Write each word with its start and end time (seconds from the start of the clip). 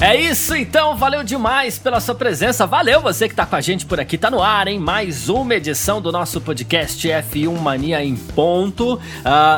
É 0.00 0.14
isso 0.14 0.54
então, 0.54 0.96
valeu 0.96 1.24
demais 1.24 1.76
pela 1.76 1.98
sua 1.98 2.14
presença, 2.14 2.64
valeu 2.64 3.00
você 3.00 3.28
que 3.28 3.34
tá 3.34 3.44
com 3.44 3.56
a 3.56 3.60
gente 3.60 3.84
por 3.84 3.98
aqui, 3.98 4.16
tá 4.16 4.30
no 4.30 4.40
ar, 4.40 4.68
hein? 4.68 4.78
Mais 4.78 5.28
uma 5.28 5.56
edição 5.56 6.00
do 6.00 6.12
nosso 6.12 6.40
podcast 6.40 7.08
F1 7.08 7.58
Mania 7.58 8.04
em 8.04 8.14
ponto, 8.14 8.94
uh, 8.94 9.00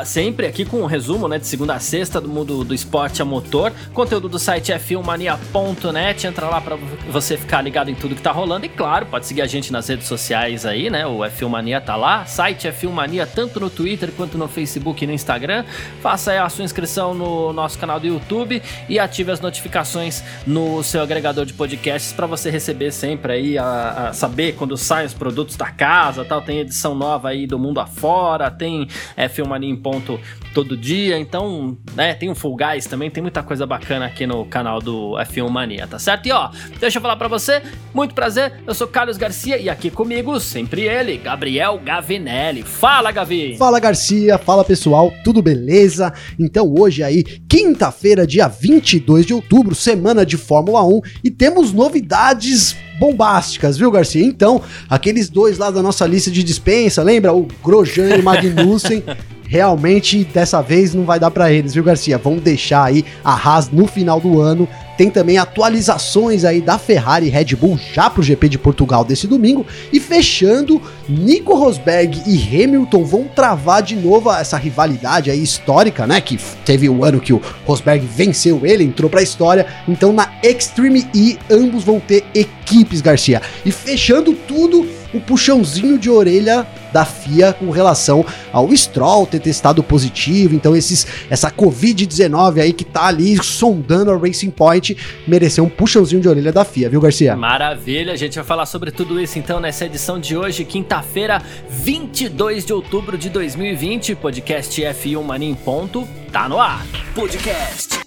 sempre 0.02 0.46
aqui 0.46 0.64
com 0.64 0.80
um 0.80 0.86
resumo, 0.86 1.28
né, 1.28 1.38
de 1.38 1.46
segunda 1.46 1.74
a 1.74 1.78
sexta 1.78 2.22
do 2.22 2.26
mundo 2.26 2.64
do 2.64 2.74
esporte 2.74 3.20
a 3.20 3.24
motor, 3.24 3.70
conteúdo 3.92 4.30
do 4.30 4.38
site 4.38 4.72
f1mania.net, 4.72 6.26
entra 6.26 6.48
lá 6.48 6.58
para 6.58 6.76
você 7.10 7.36
ficar 7.36 7.60
ligado 7.60 7.90
em 7.90 7.94
tudo 7.94 8.14
que 8.14 8.22
tá 8.22 8.32
rolando. 8.32 8.64
E 8.64 8.70
claro, 8.70 9.04
pode 9.04 9.26
seguir 9.26 9.42
a 9.42 9.46
gente 9.46 9.70
nas 9.70 9.88
redes 9.88 10.06
sociais 10.08 10.64
aí, 10.64 10.88
né, 10.88 11.06
o 11.06 11.18
F1 11.18 11.48
Mania 11.50 11.82
tá 11.82 11.96
lá, 11.96 12.24
site 12.24 12.66
F1 12.66 12.90
Mania 12.90 13.26
tanto 13.26 13.60
no 13.60 13.68
Twitter 13.68 14.10
quanto 14.16 14.38
no 14.38 14.48
Facebook 14.48 15.04
e 15.04 15.06
no 15.06 15.12
Instagram, 15.12 15.66
faça 16.00 16.30
aí 16.30 16.38
a 16.38 16.48
sua 16.48 16.64
inscrição 16.64 17.12
no 17.12 17.52
nosso 17.52 17.78
canal 17.78 18.00
do 18.00 18.06
YouTube 18.06 18.62
e 18.88 18.98
ative 18.98 19.32
as 19.32 19.40
notificações 19.40 20.29
no 20.46 20.82
seu 20.82 21.02
agregador 21.02 21.44
de 21.44 21.52
podcasts 21.52 22.12
para 22.12 22.26
você 22.26 22.50
receber 22.50 22.92
sempre 22.92 23.32
aí, 23.32 23.58
a, 23.58 24.08
a, 24.08 24.12
saber 24.12 24.54
quando 24.54 24.76
saem 24.76 25.06
os 25.06 25.14
produtos 25.14 25.56
da 25.56 25.70
casa 25.70 26.24
tal. 26.24 26.42
Tem 26.42 26.58
edição 26.58 26.94
nova 26.94 27.28
aí 27.28 27.46
do 27.46 27.58
mundo 27.58 27.80
afora, 27.80 28.50
tem 28.50 28.88
é, 29.16 29.28
Filmania 29.28 29.70
em 29.70 29.76
ponto 29.76 30.18
todo 30.54 30.76
dia, 30.76 31.18
então, 31.18 31.76
né, 31.94 32.14
tem 32.14 32.28
o 32.28 32.34
Full 32.34 32.56
Guys 32.56 32.86
também, 32.86 33.10
tem 33.10 33.22
muita 33.22 33.42
coisa 33.42 33.66
bacana 33.66 34.06
aqui 34.06 34.26
no 34.26 34.44
canal 34.44 34.80
do 34.80 35.12
F1 35.12 35.48
Mania, 35.48 35.86
tá 35.86 35.98
certo? 35.98 36.26
E 36.26 36.32
ó, 36.32 36.50
deixa 36.78 36.98
eu 36.98 37.02
falar 37.02 37.16
para 37.16 37.28
você, 37.28 37.62
muito 37.94 38.14
prazer, 38.14 38.52
eu 38.66 38.74
sou 38.74 38.88
Carlos 38.88 39.16
Garcia 39.16 39.58
e 39.58 39.68
aqui 39.68 39.90
comigo, 39.90 40.38
sempre 40.40 40.82
ele, 40.82 41.16
Gabriel 41.18 41.78
Gavinelli. 41.78 42.62
Fala, 42.62 43.12
Gavi! 43.12 43.56
Fala, 43.56 43.78
Garcia, 43.78 44.38
fala 44.38 44.64
pessoal, 44.64 45.12
tudo 45.22 45.40
beleza? 45.40 46.12
Então 46.38 46.74
hoje 46.76 47.02
aí, 47.02 47.22
quinta-feira, 47.22 48.26
dia 48.26 48.48
22 48.48 49.26
de 49.26 49.34
outubro, 49.34 49.74
semana 49.74 50.19
semana 50.20 50.26
de 50.26 50.36
Fórmula 50.36 50.84
1 50.84 51.00
e 51.24 51.30
temos 51.30 51.72
novidades 51.72 52.76
bombásticas, 52.98 53.78
viu, 53.78 53.90
Garcia? 53.90 54.24
Então, 54.24 54.60
aqueles 54.88 55.28
dois 55.28 55.58
lá 55.58 55.70
da 55.70 55.82
nossa 55.82 56.06
lista 56.06 56.30
de 56.30 56.42
dispensa, 56.42 57.02
lembra? 57.02 57.32
O 57.32 57.48
Grosjean 57.64 58.16
e 58.16 58.20
o 58.20 58.22
Magnussen. 58.22 59.02
realmente 59.50 60.22
dessa 60.22 60.62
vez 60.62 60.94
não 60.94 61.04
vai 61.04 61.18
dar 61.18 61.28
para 61.28 61.52
eles, 61.52 61.74
viu, 61.74 61.82
Garcia? 61.82 62.16
Vão 62.16 62.36
deixar 62.36 62.84
aí 62.84 63.04
a 63.24 63.32
Haas 63.32 63.68
no 63.68 63.84
final 63.84 64.20
do 64.20 64.40
ano 64.40 64.68
tem 65.00 65.08
também 65.08 65.38
atualizações 65.38 66.44
aí 66.44 66.60
da 66.60 66.76
Ferrari 66.76 67.24
e 67.24 67.30
Red 67.30 67.56
Bull 67.56 67.80
já 67.94 68.10
pro 68.10 68.22
GP 68.22 68.50
de 68.50 68.58
Portugal 68.58 69.02
desse 69.02 69.26
domingo. 69.26 69.66
E 69.90 69.98
fechando, 69.98 70.78
Nico 71.08 71.54
Rosberg 71.54 72.22
e 72.26 72.36
Hamilton 72.62 73.02
vão 73.06 73.24
travar 73.24 73.82
de 73.82 73.96
novo 73.96 74.30
essa 74.30 74.58
rivalidade 74.58 75.30
aí 75.30 75.42
histórica, 75.42 76.06
né? 76.06 76.20
Que 76.20 76.38
teve 76.66 76.86
o 76.86 76.98
um 76.98 77.02
ano 77.02 77.18
que 77.18 77.32
o 77.32 77.40
Rosberg 77.64 78.04
venceu 78.04 78.60
ele, 78.66 78.84
entrou 78.84 79.08
pra 79.08 79.22
história. 79.22 79.66
Então 79.88 80.12
na 80.12 80.34
Extreme 80.42 81.06
E 81.14 81.38
ambos 81.50 81.82
vão 81.82 81.98
ter 81.98 82.26
equipes, 82.70 83.00
Garcia. 83.00 83.42
E 83.64 83.72
fechando 83.72 84.32
tudo, 84.32 84.86
o 85.12 85.20
puxãozinho 85.20 85.98
de 85.98 86.08
orelha 86.08 86.66
da 86.92 87.04
FIA 87.04 87.52
com 87.52 87.70
relação 87.70 88.24
ao 88.52 88.74
Stroll 88.74 89.26
ter 89.26 89.40
testado 89.40 89.82
positivo. 89.82 90.54
Então, 90.54 90.76
esses, 90.76 91.06
essa 91.28 91.50
Covid-19 91.50 92.60
aí 92.60 92.72
que 92.72 92.84
tá 92.84 93.06
ali 93.06 93.42
sondando 93.42 94.10
a 94.12 94.16
Racing 94.16 94.50
Point 94.50 94.96
mereceu 95.26 95.64
um 95.64 95.68
puxãozinho 95.68 96.22
de 96.22 96.28
orelha 96.28 96.52
da 96.52 96.64
FIA, 96.64 96.88
viu, 96.88 97.00
Garcia? 97.00 97.36
Maravilha, 97.36 98.12
a 98.12 98.16
gente 98.16 98.36
vai 98.36 98.44
falar 98.44 98.66
sobre 98.66 98.90
tudo 98.90 99.20
isso 99.20 99.38
então 99.38 99.60
nessa 99.60 99.86
edição 99.86 100.20
de 100.20 100.36
hoje, 100.36 100.64
quinta-feira, 100.64 101.42
22 101.68 102.64
de 102.64 102.72
outubro 102.72 103.18
de 103.18 103.28
2020. 103.28 104.14
Podcast 104.14 104.80
F1 104.80 105.22
Mania 105.22 105.48
em 105.48 105.54
ponto, 105.54 106.06
tá 106.30 106.48
no 106.48 106.60
ar. 106.60 106.86
Podcast 107.14 107.98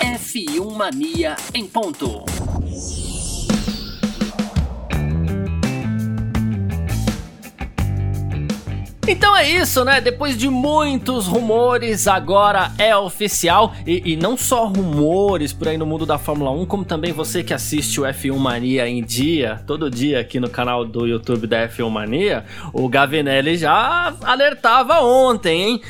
F1 0.00 0.76
Mania 0.76 1.36
em 1.52 1.66
ponto. 1.66 2.24
Então 9.06 9.36
é 9.36 9.46
isso, 9.46 9.84
né? 9.84 10.00
Depois 10.00 10.36
de 10.36 10.48
muitos 10.48 11.26
rumores, 11.26 12.08
agora 12.08 12.72
é 12.78 12.96
oficial. 12.96 13.74
E, 13.86 14.12
e, 14.12 14.16
não 14.16 14.34
só 14.34 14.66
rumores 14.66 15.52
por 15.52 15.68
aí 15.68 15.76
no 15.76 15.84
mundo 15.84 16.06
da 16.06 16.16
Fórmula 16.16 16.50
1, 16.50 16.64
como 16.64 16.86
também 16.86 17.12
você 17.12 17.44
que 17.44 17.52
assiste 17.52 18.00
o 18.00 18.04
F1 18.04 18.36
Mania 18.38 18.88
em 18.88 19.04
dia, 19.04 19.62
todo 19.66 19.90
dia 19.90 20.20
aqui 20.20 20.40
no 20.40 20.48
canal 20.48 20.86
do 20.86 21.06
YouTube 21.06 21.46
da 21.46 21.68
F1 21.68 21.90
Mania, 21.90 22.46
o 22.72 22.88
Gavinelli 22.88 23.58
já 23.58 24.14
alertava 24.22 25.00
ontem, 25.00 25.62
hein? 25.62 25.82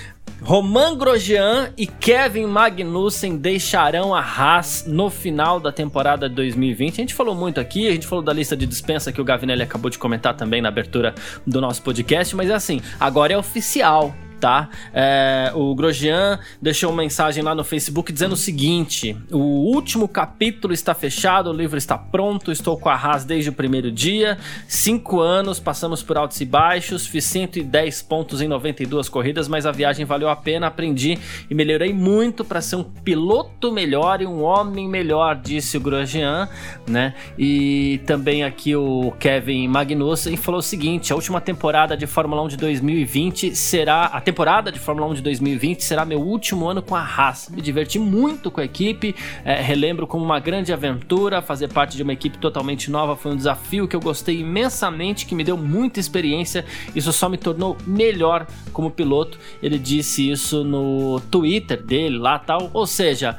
Roman 0.45 0.95
Grosjean 0.95 1.73
e 1.75 1.87
Kevin 1.87 2.45
Magnussen 2.45 3.39
deixarão 3.39 4.15
a 4.15 4.21
Haas 4.21 4.85
no 4.87 5.09
final 5.09 5.59
da 5.59 5.73
temporada 5.73 6.29
de 6.29 6.35
2020. 6.35 6.93
A 6.93 6.97
gente 6.97 7.15
falou 7.15 7.35
muito 7.35 7.59
aqui, 7.59 7.89
a 7.89 7.93
gente 7.93 8.07
falou 8.07 8.23
da 8.23 8.31
lista 8.31 8.55
de 8.55 8.67
dispensa 8.67 9.11
que 9.11 9.23
o 9.23 9.25
Gavinelli 9.25 9.63
acabou 9.63 9.89
de 9.91 9.99
comentar 9.99 10.37
também 10.37 10.61
na 10.61 10.69
abertura 10.69 11.15
do 11.47 11.63
nosso 11.63 11.81
podcast, 11.81 12.37
mas 12.37 12.51
é 12.51 12.55
assim, 12.55 12.83
agora 13.01 13.33
é 13.33 13.39
oficial 13.39 14.15
tá? 14.41 14.69
É, 14.93 15.53
o 15.55 15.75
Grosjean 15.75 16.39
deixou 16.61 16.91
uma 16.91 17.03
mensagem 17.03 17.43
lá 17.43 17.55
no 17.55 17.65
Facebook 17.65 18.13
dizendo 18.13 18.33
o 18.33 18.37
seguinte: 18.37 19.17
o 19.31 19.39
último 19.75 20.09
capítulo 20.09 20.73
está 20.73 20.95
fechado, 20.95 21.51
o 21.51 21.53
livro 21.53 21.79
está 21.79 21.97
pronto, 21.97 22.53
estou 22.53 22.79
com 22.79 22.89
a 22.89 22.95
Haas 22.95 23.25
desde 23.25 23.51
o 23.51 23.53
primeiro 23.53 23.91
dia, 23.91 24.39
cinco 24.69 25.21
anos, 25.21 25.59
passamos 25.59 26.03
por 26.03 26.17
altos 26.17 26.41
e 26.41 26.45
baixos, 26.45 27.07
fiz 27.07 27.25
110 27.25 28.03
pontos 28.03 28.41
em 28.41 28.49
92 28.49 29.09
corridas, 29.09 29.49
mas 29.49 29.67
a 29.67 29.73
viagem 29.73 30.05
valeu 30.05 30.29
a 30.29 30.37
pena, 30.37 30.67
aprendi 30.67 31.19
e 31.51 31.55
melhorei 31.55 31.93
muito 31.93 32.45
para 32.45 32.61
ser 32.61 32.77
um 32.77 32.85
piloto 32.85 33.73
melhor 33.73 34.21
e 34.21 34.27
um 34.27 34.43
homem 34.43 34.89
melhor, 34.89 35.37
disse 35.37 35.77
o 35.77 35.81
Grosjean, 35.81 36.49
né? 36.87 37.15
E 37.39 38.01
também 38.07 38.45
aqui 38.45 38.77
o 38.77 39.13
Kevin 39.19 39.69
Magnussen 39.69 40.37
falou 40.37 40.61
o 40.61 40.63
seguinte: 40.63 41.13
a 41.13 41.17
última 41.17 41.41
temporada 41.41 41.97
de 41.97 42.07
Fórmula 42.07 42.43
1 42.43 42.49
de 42.49 42.57
2020 42.57 43.55
será 43.55 44.07
a 44.07 44.21
temporada 44.25 44.73
de 44.73 44.81
Fórmula 44.81 45.07
1 45.09 45.15
de 45.15 45.23
2020 45.23 45.85
será 45.85 46.05
meu 46.05 46.21
último 46.21 46.67
ano 46.67 46.83
com 46.83 46.95
a 46.95 47.01
Haas. 47.01 47.49
Me 47.51 47.61
diverti 47.61 47.99
muito 47.99 48.51
com 48.51 48.61
a 48.61 48.65
equipe, 48.65 49.15
é, 49.45 49.61
relembro 49.61 50.07
como 50.07 50.25
uma 50.25 50.41
grande 50.41 50.73
aventura. 50.73 51.43
Fazer 51.43 51.69
parte 51.69 51.97
de 51.97 52.03
uma 52.03 52.13
equipe 52.13 52.39
totalmente 52.39 52.91
nova 52.91 53.15
foi 53.15 53.33
um 53.33 53.37
desafio 53.37 53.87
que 53.87 53.95
eu 53.95 54.01
gostei 54.01 54.41
imensamente, 54.41 55.27
que 55.27 55.35
me 55.35 55.45
deu 55.45 55.57
muita 55.57 56.01
experiência. 56.01 56.65
Isso 56.95 57.13
só 57.13 57.29
me 57.29 57.37
tornou 57.37 57.77
melhor 57.87 58.47
como 58.73 58.91
piloto. 58.91 59.39
Ele 59.63 59.79
disse 59.79 60.31
isso 60.31 60.65
no 60.65 61.21
Twitter 61.31 61.83
dele 61.83 62.17
lá 62.17 62.39
tal. 62.39 62.71
Ou 62.73 62.87
seja, 62.87 63.39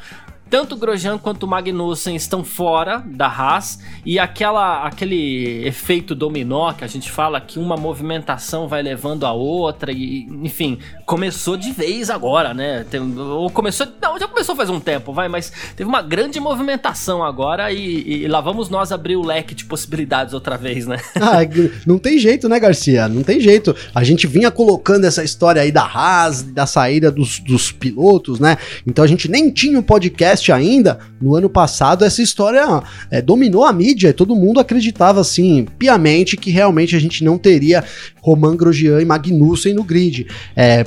tanto 0.50 0.75
Grosjean 0.75 1.17
quanto 1.17 1.47
Magnussen 1.47 2.16
estão 2.16 2.44
fora 2.44 3.03
da 3.06 3.28
Haas 3.28 3.79
e 4.06 4.19
aquela, 4.19 4.85
aquele 4.85 5.66
efeito 5.66 6.13
dominó 6.13 6.72
que 6.73 6.83
a 6.83 6.88
gente 6.88 7.11
fala 7.11 7.41
que 7.41 7.59
uma 7.59 7.75
movimentação 7.75 8.67
vai 8.67 8.81
levando 8.81 9.25
a 9.25 9.33
outra 9.33 9.91
e 9.91 10.28
enfim 10.44 10.79
começou 11.06 11.57
de 11.57 11.72
vez 11.72 12.09
agora, 12.09 12.53
né? 12.53 12.85
Tem, 12.89 13.00
ou 13.19 13.50
começou, 13.50 13.88
não, 14.01 14.19
já 14.19 14.28
começou 14.28 14.56
faz 14.56 14.69
um 14.69 14.79
tempo, 14.79 15.13
vai, 15.13 15.28
mas 15.28 15.51
teve 15.75 15.88
uma 15.88 16.01
grande 16.01 16.39
movimentação 16.39 17.23
agora 17.23 17.72
e, 17.72 18.23
e 18.23 18.27
lá 18.27 18.41
vamos 18.41 18.69
nós 18.69 18.91
abrir 18.91 19.16
o 19.16 19.25
leque 19.25 19.53
de 19.53 19.66
possibilidades 19.66 20.33
outra 20.33 20.57
vez, 20.57 20.85
né? 20.85 21.00
Ah, 21.25 21.39
não 21.88 21.97
tem 21.97 22.19
jeito, 22.19 22.47
né, 22.47 22.59
Garcia? 22.59 23.07
Não 23.07 23.23
tem 23.23 23.39
jeito. 23.39 23.75
A 23.95 24.03
gente 24.03 24.27
vinha 24.27 24.51
colocando 24.51 25.06
essa 25.06 25.23
história 25.23 25.62
aí 25.62 25.72
da 25.72 25.83
Haas, 25.83 26.44
da 26.44 26.67
saída 26.67 27.12
dos, 27.12 27.39
dos 27.39 27.71
pilotos, 27.71 28.39
né? 28.39 28.57
Então 28.86 29.03
a 29.03 29.07
gente 29.07 29.30
nem 29.30 29.50
tinha 29.50 29.77
o 29.77 29.80
um 29.80 29.83
podcast 29.83 30.44
ainda, 30.51 31.00
no 31.21 31.36
ano 31.36 31.50
passado, 31.50 32.06
essa 32.06 32.21
história 32.21 32.65
é, 33.09 33.21
dominou 33.21 33.65
a 33.65 33.74
mídia 33.74 34.09
e 34.09 34.13
todo 34.13 34.36
mundo 34.36 34.59
acreditava, 34.59 35.21
assim, 35.21 35.68
piamente 35.77 36.38
que 36.38 36.51
realmente 36.51 36.95
a 36.95 37.00
gente 37.00 37.24
não 37.24 37.38
teria 37.38 37.83
Roman 38.21 38.56
Grosjean 38.56 39.01
e 39.01 39.06
Magnussen 39.06 39.74
no 39.74 39.83
grid. 39.83 40.27
É, 40.56 40.86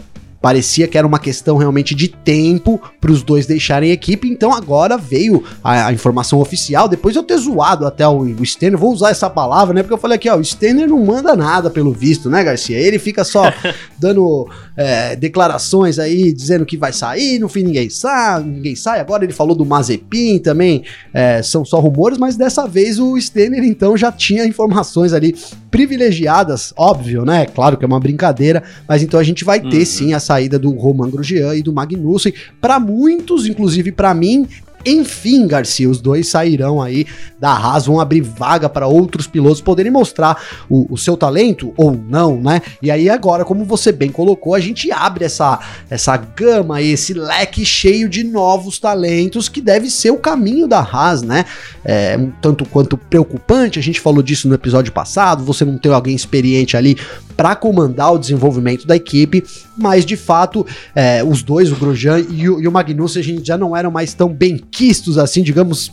Parecia 0.49 0.89
que 0.89 0.97
era 0.97 1.06
uma 1.06 1.19
questão 1.19 1.59
realmente 1.59 1.95
de 1.95 2.09
tempo 2.09 2.81
para 2.99 3.12
os 3.12 3.23
dois 3.23 3.45
deixarem 3.45 3.91
a 3.91 3.93
equipe, 3.93 4.27
então 4.27 4.50
agora 4.50 4.97
veio 4.97 5.45
a, 5.62 5.89
a, 5.89 5.93
informação 5.93 6.41
oficial. 6.41 6.89
Depois 6.89 7.15
eu 7.15 7.23
ter 7.23 7.37
zoado 7.37 7.87
até 7.87 8.09
o, 8.09 8.23
o 8.23 8.79
vou 8.79 8.91
usar 8.91 9.11
essa 9.11 9.29
palavra, 9.29 9.75
né? 9.75 9.83
Porque 9.83 9.93
eu 9.93 9.99
falei 9.99 10.17
aqui, 10.17 10.27
ó, 10.27 10.39
o 10.39 10.43
Stenner 10.43 10.89
não 10.89 11.05
manda 11.05 11.37
nada 11.37 11.69
pelo 11.69 11.93
visto, 11.93 12.31
né, 12.31 12.43
Garcia? 12.43 12.79
Ele 12.79 12.99
fica 12.99 13.25
só 13.25 13.53
dando 14.00 14.49
é, 14.75 15.15
declarações 15.17 15.99
aí, 15.99 16.33
dizendo 16.33 16.65
que 16.65 16.79
vai 16.79 16.95
sair, 16.95 17.39
no 17.39 17.50
fim 17.50 17.62
ninguém 17.62 17.91
sabe, 17.91 18.49
ninguém 18.49 18.75
sai. 18.75 19.00
Agora 19.00 19.25
ele 19.25 19.35
falou 19.35 19.55
do 19.55 19.67
Mazepin 19.67 20.39
também, 20.39 20.83
é, 21.12 21.43
são 21.43 21.62
só 21.62 21.79
rumores, 21.79 22.17
mas 22.17 22.37
dessa 22.37 22.67
vez 22.67 22.99
o 22.99 23.21
Stenner 23.21 23.65
então 23.65 23.99
já 23.99 24.11
tinha 24.11 24.47
informações 24.47 25.12
ali 25.12 25.37
privilegiadas, 25.71 26.73
óbvio, 26.75 27.27
né? 27.27 27.45
Claro 27.45 27.77
que 27.77 27.85
é 27.85 27.87
uma 27.87 28.00
brincadeira, 28.00 28.62
mas 28.89 29.03
então 29.03 29.21
a 29.21 29.23
gente 29.23 29.45
vai 29.45 29.61
ter 29.61 29.81
uhum. 29.81 29.85
sim 29.85 30.15
a 30.15 30.21
saída 30.38 30.58
do 30.58 30.70
Roman 30.70 31.11
Grosjean 31.11 31.56
e 31.56 31.62
do 31.62 31.73
Magnussen. 31.73 32.32
Para 32.61 32.79
muitos, 32.79 33.46
inclusive 33.46 33.90
para 33.90 34.14
mim, 34.14 34.46
enfim, 34.84 35.46
Garcia, 35.46 35.88
os 35.88 36.00
dois 36.00 36.28
sairão 36.28 36.80
aí 36.80 37.06
da 37.38 37.50
Haas, 37.50 37.86
vão 37.86 38.00
abrir 38.00 38.20
vaga 38.20 38.69
para 38.69 38.86
outros 38.86 39.26
pilotos 39.26 39.60
poderem 39.60 39.92
mostrar 39.92 40.40
o, 40.69 40.92
o, 40.92 40.96
seu 40.96 41.16
talento 41.16 41.72
ou 41.76 41.92
não, 41.92 42.40
né? 42.40 42.60
E 42.82 42.90
aí 42.90 43.08
agora, 43.08 43.44
como 43.44 43.64
você 43.64 43.92
bem 43.92 44.10
colocou, 44.10 44.54
a 44.54 44.60
gente 44.60 44.90
abre 44.90 45.25
essa, 45.25 45.58
essa 45.88 46.16
gama, 46.16 46.82
esse 46.82 47.14
leque 47.14 47.64
cheio 47.64 48.08
de 48.08 48.25
novos 48.25 48.78
talentos 48.78 49.48
que 49.48 49.60
deve 49.60 49.90
ser 49.90 50.10
o 50.10 50.19
caminho 50.19 50.66
da 50.66 50.80
Haas, 50.80 51.22
né? 51.22 51.44
É, 51.84 52.16
um 52.19 52.30
tanto 52.42 52.64
quanto 52.64 52.96
preocupante, 52.96 53.78
a 53.78 53.82
gente 53.82 54.00
falou 54.00 54.22
disso 54.22 54.48
no 54.48 54.54
episódio 54.54 54.92
passado, 54.92 55.44
você 55.44 55.64
não 55.64 55.78
ter 55.78 55.90
alguém 55.90 56.14
experiente 56.14 56.76
ali 56.76 56.96
para 57.36 57.54
comandar 57.54 58.12
o 58.12 58.19
desenvolvimento 58.19 58.84
da 58.84 58.96
equipe, 58.96 59.44
mas 59.76 60.04
de 60.04 60.16
fato, 60.16 60.66
é, 60.92 61.22
os 61.22 61.40
dois, 61.40 61.70
o 61.70 61.76
Grosjean 61.76 62.19
e 62.19 62.48
o, 62.48 62.60
e 62.60 62.66
o 62.66 62.72
a 62.76 63.22
gente 63.22 63.46
já 63.46 63.56
não 63.56 63.76
eram 63.76 63.92
mais 63.92 64.12
tão 64.12 64.28
bem 64.28 64.58
quistos 64.78 65.19
assim, 65.19 65.42
digamos, 65.42 65.90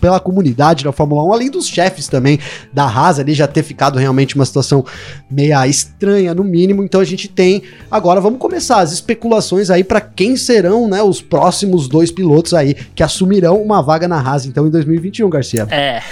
pela 0.00 0.20
comunidade 0.20 0.84
da 0.84 0.92
Fórmula 0.92 1.22
1, 1.24 1.32
além 1.32 1.50
dos 1.50 1.66
chefes 1.66 2.08
também 2.08 2.38
da 2.72 2.84
Haas 2.84 3.18
ali 3.18 3.34
já 3.34 3.46
ter 3.46 3.62
ficado 3.62 3.98
realmente 3.98 4.34
uma 4.34 4.44
situação 4.44 4.84
meia 5.30 5.66
estranha 5.66 6.34
no 6.34 6.44
mínimo. 6.44 6.82
Então 6.82 7.00
a 7.00 7.04
gente 7.04 7.28
tem 7.28 7.62
agora 7.90 8.20
vamos 8.20 8.38
começar 8.38 8.80
as 8.80 8.92
especulações 8.92 9.70
aí 9.70 9.84
para 9.84 10.00
quem 10.00 10.36
serão, 10.36 10.88
né, 10.88 11.02
os 11.02 11.22
próximos 11.22 11.88
dois 11.88 12.10
pilotos 12.10 12.54
aí 12.54 12.74
que 12.74 13.02
assumirão 13.02 13.60
uma 13.60 13.82
vaga 13.82 14.08
na 14.08 14.18
Haas 14.18 14.46
então 14.46 14.66
em 14.66 14.70
2021, 14.70 15.28
Garcia. 15.30 15.66
É. 15.70 16.02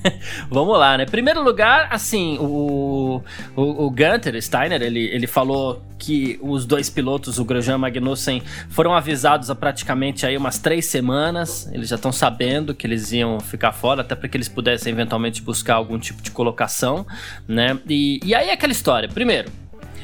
vamos 0.50 0.78
lá, 0.78 0.96
né? 0.96 1.06
Primeiro 1.06 1.42
lugar, 1.42 1.88
assim, 1.90 2.38
o 2.40 3.20
o, 3.56 3.86
o 3.86 3.90
Gunter 3.90 4.40
Steiner, 4.40 4.82
ele 4.82 5.00
ele 5.06 5.26
falou 5.26 5.82
que 5.98 6.38
os 6.42 6.64
dois 6.64 6.88
pilotos, 6.88 7.38
o 7.38 7.44
Grosjean 7.44 7.74
e 7.74 7.78
Magnussen, 7.78 8.42
foram 8.70 8.94
avisados 8.94 9.50
há 9.50 9.54
praticamente 9.54 10.24
aí 10.24 10.36
umas 10.36 10.58
três 10.58 10.86
semanas. 10.86 11.68
Eles 11.72 11.88
já 11.88 11.96
estão 11.96 12.10
sabendo 12.10 12.39
que 12.74 12.86
eles 12.86 13.12
iam 13.12 13.38
ficar 13.40 13.72
fora, 13.72 14.00
até 14.00 14.14
para 14.14 14.28
que 14.28 14.36
eles 14.36 14.48
pudessem 14.48 14.92
eventualmente 14.92 15.42
buscar 15.42 15.74
algum 15.74 15.98
tipo 15.98 16.22
de 16.22 16.30
colocação, 16.30 17.06
né? 17.46 17.78
E, 17.88 18.20
e 18.24 18.34
aí 18.34 18.48
é 18.48 18.52
aquela 18.52 18.72
história. 18.72 19.08
Primeiro, 19.08 19.50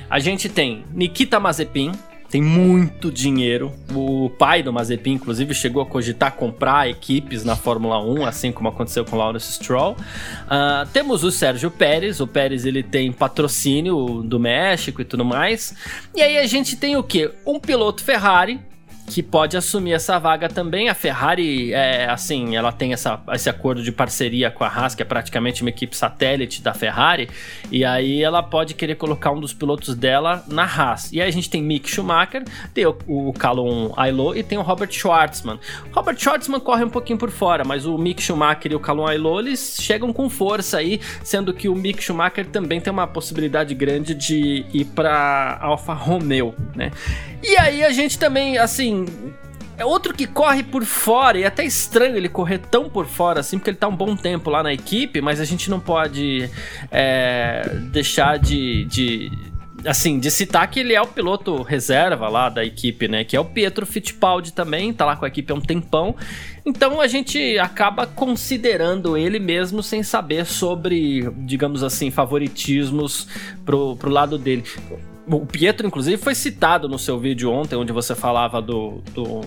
a 0.08 0.18
gente 0.18 0.48
tem 0.48 0.84
Nikita 0.92 1.40
Mazepin, 1.40 1.92
tem 2.30 2.42
muito 2.42 3.10
dinheiro. 3.10 3.72
O 3.94 4.30
pai 4.30 4.62
do 4.62 4.72
Mazepin, 4.72 5.12
inclusive, 5.12 5.54
chegou 5.54 5.82
a 5.82 5.86
cogitar 5.86 6.32
comprar 6.32 6.88
equipes 6.88 7.44
na 7.44 7.56
Fórmula 7.56 8.02
1, 8.02 8.26
assim 8.26 8.52
como 8.52 8.68
aconteceu 8.68 9.04
com 9.04 9.16
o 9.16 9.18
Lawrence 9.18 9.52
Stroll. 9.52 9.92
Uh, 9.92 10.86
temos 10.92 11.24
o 11.24 11.30
Sérgio 11.30 11.70
Pérez. 11.70 12.20
O 12.20 12.26
Pérez 12.26 12.64
ele 12.64 12.82
tem 12.82 13.12
patrocínio 13.12 14.22
do 14.22 14.40
México 14.40 15.00
e 15.00 15.04
tudo 15.04 15.24
mais. 15.24 15.74
E 16.14 16.20
aí 16.20 16.38
a 16.38 16.46
gente 16.46 16.76
tem 16.76 16.96
o 16.96 17.02
que? 17.02 17.30
Um 17.46 17.60
piloto 17.60 18.02
Ferrari 18.02 18.60
que 19.06 19.22
pode 19.22 19.56
assumir 19.56 19.92
essa 19.92 20.18
vaga 20.18 20.48
também. 20.48 20.88
A 20.88 20.94
Ferrari, 20.94 21.72
é, 21.72 22.08
assim, 22.08 22.56
ela 22.56 22.72
tem 22.72 22.92
essa, 22.92 23.20
esse 23.32 23.48
acordo 23.48 23.82
de 23.82 23.92
parceria 23.92 24.50
com 24.50 24.64
a 24.64 24.68
Haas, 24.68 24.94
que 24.94 25.02
é 25.02 25.04
praticamente 25.04 25.62
uma 25.62 25.70
equipe 25.70 25.96
satélite 25.96 26.62
da 26.62 26.74
Ferrari, 26.74 27.28
e 27.70 27.84
aí 27.84 28.22
ela 28.22 28.42
pode 28.42 28.74
querer 28.74 28.96
colocar 28.96 29.30
um 29.30 29.40
dos 29.40 29.52
pilotos 29.52 29.94
dela 29.94 30.44
na 30.48 30.64
Haas. 30.64 31.12
E 31.12 31.20
aí 31.20 31.28
a 31.28 31.32
gente 31.32 31.48
tem 31.48 31.62
Mick 31.62 31.88
Schumacher, 31.88 32.44
tem 32.74 32.86
o, 32.86 32.96
o 33.06 33.32
Ailot 33.96 34.38
e 34.38 34.42
tem 34.42 34.58
o 34.58 34.62
Robert 34.62 34.90
Schwartzman. 34.90 35.58
Robert 35.92 36.18
Schwartzman 36.18 36.60
corre 36.60 36.84
um 36.84 36.90
pouquinho 36.90 37.18
por 37.18 37.30
fora, 37.30 37.64
mas 37.64 37.86
o 37.86 37.96
Mick 37.96 38.22
Schumacher 38.22 38.72
e 38.72 38.74
o 38.74 38.80
Callum 38.80 39.06
Ailot, 39.06 39.46
eles 39.46 39.78
chegam 39.80 40.12
com 40.12 40.28
força 40.28 40.78
aí, 40.78 41.00
sendo 41.22 41.54
que 41.54 41.68
o 41.68 41.74
Mick 41.74 42.02
Schumacher 42.02 42.46
também 42.46 42.80
tem 42.80 42.92
uma 42.92 43.06
possibilidade 43.06 43.74
grande 43.74 44.14
de 44.14 44.64
ir 44.72 44.84
para 44.86 45.58
Alfa 45.60 45.92
Romeo, 45.92 46.54
né? 46.74 46.90
E 47.42 47.56
aí 47.58 47.84
a 47.84 47.90
gente 47.90 48.18
também, 48.18 48.58
assim, 48.58 48.95
é 49.78 49.84
outro 49.84 50.14
que 50.14 50.26
corre 50.26 50.62
por 50.62 50.84
fora, 50.84 51.38
e 51.38 51.42
é 51.42 51.46
até 51.46 51.64
estranho 51.64 52.16
ele 52.16 52.28
correr 52.28 52.58
tão 52.58 52.88
por 52.88 53.06
fora 53.06 53.40
assim, 53.40 53.58
porque 53.58 53.70
ele 53.70 53.76
tá 53.76 53.88
um 53.88 53.96
bom 53.96 54.16
tempo 54.16 54.48
lá 54.48 54.62
na 54.62 54.72
equipe, 54.72 55.20
mas 55.20 55.40
a 55.40 55.44
gente 55.44 55.68
não 55.68 55.78
pode 55.78 56.48
é, 56.90 57.68
deixar 57.92 58.38
de, 58.38 58.86
de, 58.86 59.30
assim, 59.84 60.18
de 60.18 60.30
citar 60.30 60.68
que 60.70 60.80
ele 60.80 60.94
é 60.94 61.00
o 61.00 61.06
piloto 61.06 61.62
reserva 61.62 62.28
lá 62.28 62.48
da 62.48 62.64
equipe, 62.64 63.06
né? 63.06 63.22
Que 63.22 63.36
é 63.36 63.40
o 63.40 63.44
Pietro 63.44 63.84
Fittipaldi 63.84 64.52
também, 64.52 64.94
tá 64.94 65.04
lá 65.04 65.14
com 65.14 65.26
a 65.26 65.28
equipe 65.28 65.52
há 65.52 65.54
um 65.54 65.60
tempão. 65.60 66.16
Então 66.64 67.00
a 67.00 67.06
gente 67.06 67.58
acaba 67.58 68.06
considerando 68.06 69.16
ele 69.16 69.38
mesmo 69.38 69.82
sem 69.82 70.02
saber 70.02 70.46
sobre, 70.46 71.30
digamos 71.38 71.82
assim, 71.82 72.10
favoritismos 72.10 73.28
pro, 73.64 73.94
pro 73.96 74.10
lado 74.10 74.38
dele. 74.38 74.64
O 75.28 75.44
Pietro, 75.44 75.86
inclusive, 75.86 76.16
foi 76.16 76.34
citado 76.34 76.88
no 76.88 76.98
seu 76.98 77.18
vídeo 77.18 77.50
ontem, 77.50 77.74
onde 77.74 77.92
você 77.92 78.14
falava 78.14 78.62
do, 78.62 79.02
do 79.12 79.40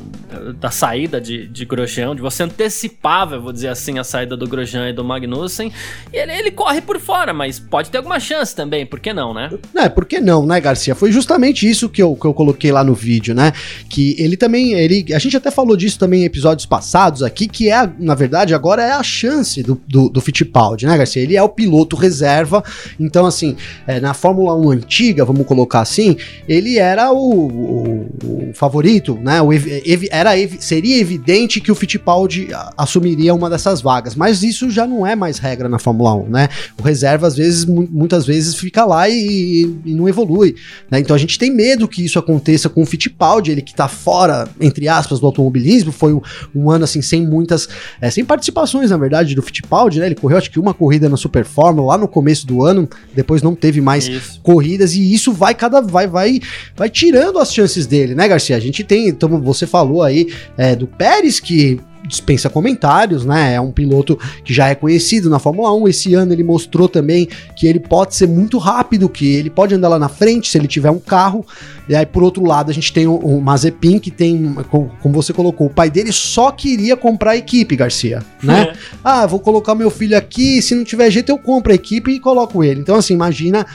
da 0.59 0.69
saída 0.69 1.21
de, 1.21 1.47
de 1.47 1.63
Grosjean, 1.63 2.11
onde 2.11 2.21
você 2.21 2.43
antecipava, 2.43 3.39
vou 3.39 3.53
dizer 3.53 3.69
assim, 3.69 3.97
a 3.97 4.03
saída 4.03 4.35
do 4.35 4.45
Grosjean 4.45 4.89
e 4.89 4.93
do 4.93 5.05
Magnussen. 5.05 5.71
E 6.11 6.17
ele, 6.17 6.33
ele 6.33 6.51
corre 6.51 6.81
por 6.81 6.99
fora, 6.99 7.33
mas 7.33 7.59
pode 7.59 7.89
ter 7.89 7.97
alguma 7.97 8.19
chance 8.19 8.53
também, 8.53 8.85
por 8.85 8.99
que 8.99 9.13
não, 9.13 9.33
né? 9.33 9.49
É, 9.73 9.87
por 9.87 10.05
que 10.05 10.19
não, 10.19 10.45
né, 10.45 10.59
Garcia? 10.59 10.93
Foi 10.93 11.13
justamente 11.13 11.69
isso 11.69 11.87
que 11.87 12.03
eu, 12.03 12.13
que 12.13 12.25
eu 12.25 12.33
coloquei 12.33 12.73
lá 12.73 12.83
no 12.83 12.93
vídeo, 12.93 13.33
né? 13.33 13.53
Que 13.89 14.15
ele 14.19 14.35
também, 14.35 14.73
ele, 14.73 15.13
a 15.13 15.19
gente 15.19 15.37
até 15.37 15.49
falou 15.49 15.77
disso 15.77 15.97
também 15.97 16.23
em 16.23 16.25
episódios 16.25 16.65
passados 16.65 17.23
aqui, 17.23 17.47
que 17.47 17.71
é, 17.71 17.89
na 17.97 18.15
verdade, 18.15 18.53
agora 18.53 18.83
é 18.83 18.91
a 18.91 19.03
chance 19.03 19.63
do, 19.63 19.81
do, 19.87 20.09
do 20.09 20.19
Fittipaldi, 20.19 20.85
né, 20.85 20.97
Garcia? 20.97 21.23
Ele 21.23 21.37
é 21.37 21.41
o 21.41 21.47
piloto 21.47 21.95
reserva, 21.95 22.61
então, 22.99 23.25
assim, 23.25 23.55
é, 23.87 24.01
na 24.01 24.13
Fórmula 24.13 24.53
1 24.55 24.71
antiga, 24.71 25.23
vamos 25.23 25.45
colocar 25.45 25.68
colocar 25.69 25.81
assim, 25.81 26.17
ele 26.47 26.79
era 26.79 27.13
o, 27.13 27.47
o, 27.47 28.49
o 28.49 28.53
favorito, 28.53 29.17
né? 29.21 29.39
O, 29.41 29.53
ev, 29.53 30.07
era, 30.09 30.31
seria 30.59 30.99
evidente 30.99 31.61
que 31.61 31.71
o 31.71 31.75
Fittipaldi 31.75 32.49
assumiria 32.75 33.33
uma 33.35 33.49
dessas 33.49 33.81
vagas, 33.81 34.15
mas 34.15 34.41
isso 34.41 34.69
já 34.71 34.87
não 34.87 35.05
é 35.05 35.15
mais 35.15 35.37
regra 35.37 35.69
na 35.69 35.77
Fórmula 35.77 36.15
1, 36.15 36.29
né? 36.29 36.49
O 36.77 36.81
reserva, 36.81 37.27
às 37.27 37.35
vezes, 37.35 37.65
muitas 37.65 38.25
vezes 38.25 38.55
fica 38.55 38.83
lá 38.83 39.07
e, 39.07 39.71
e 39.85 39.93
não 39.93 40.09
evolui, 40.09 40.55
né? 40.89 40.99
Então 40.99 41.15
a 41.15 41.19
gente 41.19 41.37
tem 41.37 41.51
medo 41.51 41.87
que 41.87 42.03
isso 42.03 42.17
aconteça 42.17 42.67
com 42.67 42.81
o 42.81 42.85
Fittipaldi, 42.85 43.51
ele 43.51 43.61
que 43.61 43.75
tá 43.75 43.87
fora, 43.87 44.49
entre 44.59 44.87
aspas, 44.87 45.19
do 45.19 45.27
automobilismo, 45.27 45.91
foi 45.91 46.13
um, 46.13 46.21
um 46.55 46.71
ano 46.71 46.83
assim, 46.83 47.01
sem 47.01 47.25
muitas, 47.25 47.69
é, 48.01 48.09
sem 48.09 48.25
participações, 48.25 48.89
na 48.89 48.97
verdade, 48.97 49.35
do 49.35 49.41
Fittipaldi, 49.41 49.99
né? 49.99 50.07
Ele 50.07 50.15
correu 50.15 50.37
acho 50.37 50.49
que 50.49 50.59
uma 50.59 50.73
corrida 50.73 51.07
na 51.07 51.17
Super 51.17 51.45
Fórmula 51.45 51.89
lá 51.89 51.97
no 51.97 52.07
começo 52.07 52.47
do 52.47 52.63
ano, 52.63 52.89
depois 53.13 53.43
não 53.43 53.53
teve 53.53 53.79
mais 53.81 54.07
isso. 54.07 54.39
corridas, 54.41 54.93
e 54.93 55.13
isso 55.13 55.31
vai 55.31 55.53
cada 55.59 55.81
vai 55.81 56.07
vai 56.07 56.39
vai 56.75 56.89
tirando 56.89 57.37
as 57.37 57.53
chances 57.53 57.85
dele, 57.85 58.15
né, 58.15 58.27
Garcia? 58.27 58.55
A 58.55 58.59
gente 58.59 58.83
tem, 58.83 59.09
então 59.09 59.41
você 59.41 59.67
falou 59.67 60.01
aí 60.01 60.33
é, 60.57 60.73
do 60.75 60.87
Pérez 60.87 61.39
que 61.39 61.79
dispensa 62.09 62.49
comentários, 62.49 63.23
né? 63.23 63.53
É 63.53 63.61
um 63.61 63.71
piloto 63.71 64.17
que 64.43 64.53
já 64.53 64.67
é 64.67 64.75
conhecido 64.75 65.29
na 65.29 65.37
Fórmula 65.37 65.73
1. 65.73 65.87
Esse 65.87 66.13
ano 66.15 66.33
ele 66.33 66.43
mostrou 66.43 66.89
também 66.89 67.27
que 67.55 67.67
ele 67.67 67.79
pode 67.79 68.15
ser 68.15 68.27
muito 68.27 68.57
rápido, 68.57 69.07
que 69.07 69.35
ele 69.35 69.49
pode 69.49 69.75
andar 69.75 69.89
lá 69.89 69.99
na 69.99 70.09
frente 70.09 70.49
se 70.49 70.57
ele 70.57 70.67
tiver 70.67 70.89
um 70.89 70.99
carro. 70.99 71.45
E 71.87 71.95
aí, 71.95 72.05
por 72.05 72.23
outro 72.23 72.43
lado, 72.43 72.69
a 72.69 72.73
gente 72.73 72.91
tem 72.91 73.07
o, 73.07 73.15
o 73.15 73.41
Mazepin, 73.41 73.99
que 73.99 74.11
tem, 74.11 74.55
como, 74.69 74.91
você 75.13 75.33
colocou, 75.33 75.67
o 75.67 75.69
pai 75.69 75.89
dele 75.89 76.11
só 76.11 76.51
queria 76.51 76.95
comprar 76.97 77.31
a 77.31 77.37
equipe, 77.37 77.75
Garcia, 77.75 78.23
né? 78.43 78.73
É. 78.73 78.73
Ah, 79.03 79.25
vou 79.25 79.39
colocar 79.39 79.73
meu 79.75 79.89
filho 79.89 80.17
aqui, 80.17 80.61
se 80.61 80.75
não 80.75 80.83
tiver 80.83 81.09
jeito 81.09 81.29
eu 81.29 81.37
compro 81.37 81.71
a 81.71 81.75
equipe 81.75 82.11
e 82.11 82.19
coloco 82.19 82.63
ele. 82.63 82.79
Então, 82.79 82.95
assim, 82.95 83.13
imagina 83.13 83.65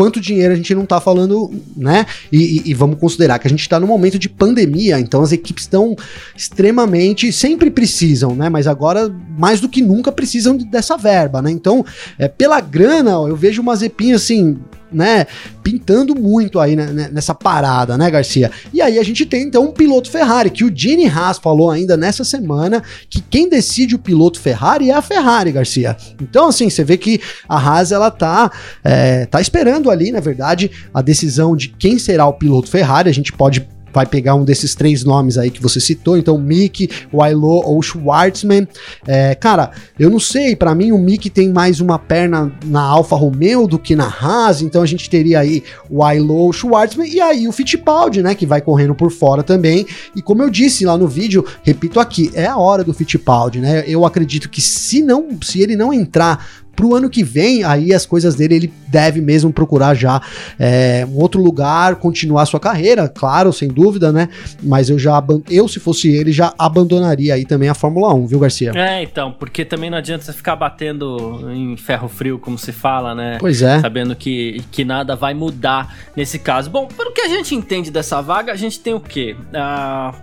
quanto 0.00 0.18
dinheiro 0.18 0.54
a 0.54 0.56
gente 0.56 0.74
não 0.74 0.86
tá 0.86 0.98
falando, 0.98 1.50
né? 1.76 2.06
E, 2.32 2.38
e, 2.38 2.70
e 2.70 2.74
vamos 2.74 2.98
considerar 2.98 3.38
que 3.38 3.46
a 3.46 3.50
gente 3.50 3.68
tá 3.68 3.78
no 3.78 3.86
momento 3.86 4.18
de 4.18 4.30
pandemia, 4.30 4.98
então 4.98 5.20
as 5.20 5.30
equipes 5.30 5.64
estão 5.64 5.94
extremamente, 6.34 7.30
sempre 7.30 7.70
precisam, 7.70 8.34
né? 8.34 8.48
Mas 8.48 8.66
agora, 8.66 9.14
mais 9.36 9.60
do 9.60 9.68
que 9.68 9.82
nunca, 9.82 10.10
precisam 10.10 10.56
dessa 10.56 10.96
verba, 10.96 11.42
né? 11.42 11.50
Então, 11.50 11.84
é, 12.18 12.28
pela 12.28 12.62
grana, 12.62 13.18
ó, 13.20 13.28
eu 13.28 13.36
vejo 13.36 13.60
uma 13.60 13.76
Zepinha 13.76 14.16
assim, 14.16 14.56
né, 14.92 15.26
pintando 15.62 16.14
muito 16.14 16.58
aí 16.58 16.76
né, 16.76 16.86
né, 16.86 17.10
nessa 17.12 17.34
parada, 17.34 17.96
né, 17.96 18.10
Garcia? 18.10 18.50
E 18.72 18.80
aí 18.80 18.98
a 18.98 19.02
gente 19.02 19.24
tem 19.26 19.42
então 19.42 19.64
um 19.64 19.72
piloto 19.72 20.10
Ferrari, 20.10 20.50
que 20.50 20.64
o 20.64 20.72
Gene 20.74 21.08
Haas 21.08 21.38
falou 21.38 21.70
ainda 21.70 21.96
nessa 21.96 22.24
semana 22.24 22.82
que 23.08 23.20
quem 23.20 23.48
decide 23.48 23.94
o 23.94 23.98
piloto 23.98 24.40
Ferrari 24.40 24.90
é 24.90 24.94
a 24.94 25.02
Ferrari, 25.02 25.52
Garcia. 25.52 25.96
Então, 26.20 26.48
assim, 26.48 26.68
você 26.68 26.84
vê 26.84 26.96
que 26.96 27.20
a 27.48 27.56
Haas 27.56 27.92
ela 27.92 28.10
tá, 28.10 28.50
é, 28.82 29.26
tá 29.26 29.40
esperando 29.40 29.90
ali, 29.90 30.12
na 30.12 30.20
verdade, 30.20 30.70
a 30.92 31.02
decisão 31.02 31.56
de 31.56 31.68
quem 31.68 31.98
será 31.98 32.26
o 32.26 32.32
piloto 32.32 32.68
Ferrari. 32.68 33.08
A 33.08 33.14
gente 33.14 33.32
pode 33.32 33.66
vai 33.92 34.06
pegar 34.06 34.34
um 34.34 34.44
desses 34.44 34.74
três 34.74 35.04
nomes 35.04 35.38
aí 35.38 35.50
que 35.50 35.62
você 35.62 35.80
citou, 35.80 36.16
então 36.16 36.38
Mick, 36.38 36.88
Wailo 37.12 37.62
ou 37.64 37.82
Schwartzman. 37.82 38.66
É, 39.06 39.34
cara, 39.34 39.70
eu 39.98 40.10
não 40.10 40.20
sei, 40.20 40.54
para 40.56 40.74
mim 40.74 40.92
o 40.92 40.98
Mick 40.98 41.28
tem 41.30 41.50
mais 41.50 41.80
uma 41.80 41.98
perna 41.98 42.52
na 42.64 42.82
Alfa 42.82 43.16
Romeo 43.16 43.66
do 43.66 43.78
que 43.78 43.94
na 43.96 44.06
Haas, 44.06 44.62
então 44.62 44.82
a 44.82 44.86
gente 44.86 45.08
teria 45.08 45.40
aí 45.40 45.62
o 45.88 45.98
Wailo, 45.98 46.52
Schwartzman 46.52 47.08
e 47.08 47.20
aí 47.20 47.46
o 47.48 47.52
Fittipaldi, 47.52 48.22
né, 48.22 48.34
que 48.34 48.46
vai 48.46 48.60
correndo 48.60 48.94
por 48.94 49.10
fora 49.10 49.42
também. 49.42 49.86
E 50.14 50.22
como 50.22 50.42
eu 50.42 50.50
disse 50.50 50.84
lá 50.84 50.96
no 50.96 51.08
vídeo, 51.08 51.44
repito 51.62 52.00
aqui, 52.00 52.30
é 52.34 52.46
a 52.46 52.56
hora 52.56 52.84
do 52.84 52.92
Fittipaldi, 52.92 53.60
né? 53.60 53.84
Eu 53.86 54.04
acredito 54.04 54.48
que 54.48 54.60
se 54.60 55.02
não, 55.02 55.28
se 55.42 55.60
ele 55.60 55.76
não 55.76 55.92
entrar 55.92 56.46
pro 56.80 56.94
ano 56.94 57.10
que 57.10 57.22
vem, 57.22 57.62
aí 57.62 57.92
as 57.92 58.06
coisas 58.06 58.34
dele, 58.34 58.54
ele 58.54 58.72
deve 58.88 59.20
mesmo 59.20 59.52
procurar 59.52 59.94
já 59.94 60.18
é, 60.58 61.06
um 61.06 61.18
outro 61.18 61.42
lugar, 61.42 61.96
continuar 61.96 62.46
sua 62.46 62.58
carreira, 62.58 63.06
claro, 63.06 63.52
sem 63.52 63.68
dúvida, 63.68 64.10
né? 64.10 64.30
Mas 64.62 64.88
eu 64.88 64.98
já, 64.98 65.22
eu 65.50 65.68
se 65.68 65.78
fosse 65.78 66.08
ele, 66.10 66.32
já 66.32 66.54
abandonaria 66.58 67.34
aí 67.34 67.44
também 67.44 67.68
a 67.68 67.74
Fórmula 67.74 68.14
1, 68.14 68.26
viu, 68.28 68.38
Garcia? 68.38 68.72
É, 68.74 69.02
então, 69.02 69.30
porque 69.30 69.62
também 69.62 69.90
não 69.90 69.98
adianta 69.98 70.24
você 70.24 70.32
ficar 70.32 70.56
batendo 70.56 71.50
em 71.52 71.76
ferro 71.76 72.08
frio, 72.08 72.38
como 72.38 72.56
se 72.56 72.72
fala, 72.72 73.14
né? 73.14 73.36
Pois 73.38 73.60
é. 73.60 73.78
Sabendo 73.80 74.16
que, 74.16 74.64
que 74.72 74.82
nada 74.82 75.14
vai 75.14 75.34
mudar 75.34 75.94
nesse 76.16 76.38
caso. 76.38 76.70
Bom, 76.70 76.86
pelo 76.86 77.12
que 77.12 77.20
a 77.20 77.28
gente 77.28 77.54
entende 77.54 77.90
dessa 77.90 78.22
vaga, 78.22 78.54
a 78.54 78.56
gente 78.56 78.80
tem 78.80 78.94
o 78.94 79.00
quê? 79.00 79.36
Ah. 79.52 80.14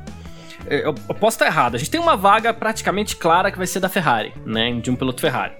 Eu, 0.65 0.95
eu 1.07 1.15
posso 1.15 1.35
estar 1.35 1.45
errado. 1.45 1.75
A 1.75 1.77
gente 1.77 1.91
tem 1.91 2.01
uma 2.01 2.17
vaga 2.17 2.51
praticamente 2.51 3.15
clara 3.15 3.51
que 3.51 3.57
vai 3.59 3.67
ser 3.67 3.79
da 3.79 3.87
Ferrari, 3.87 4.33
né? 4.43 4.73
De 4.81 4.91
um 4.91 4.95
piloto 4.95 5.21
Ferrari, 5.21 5.53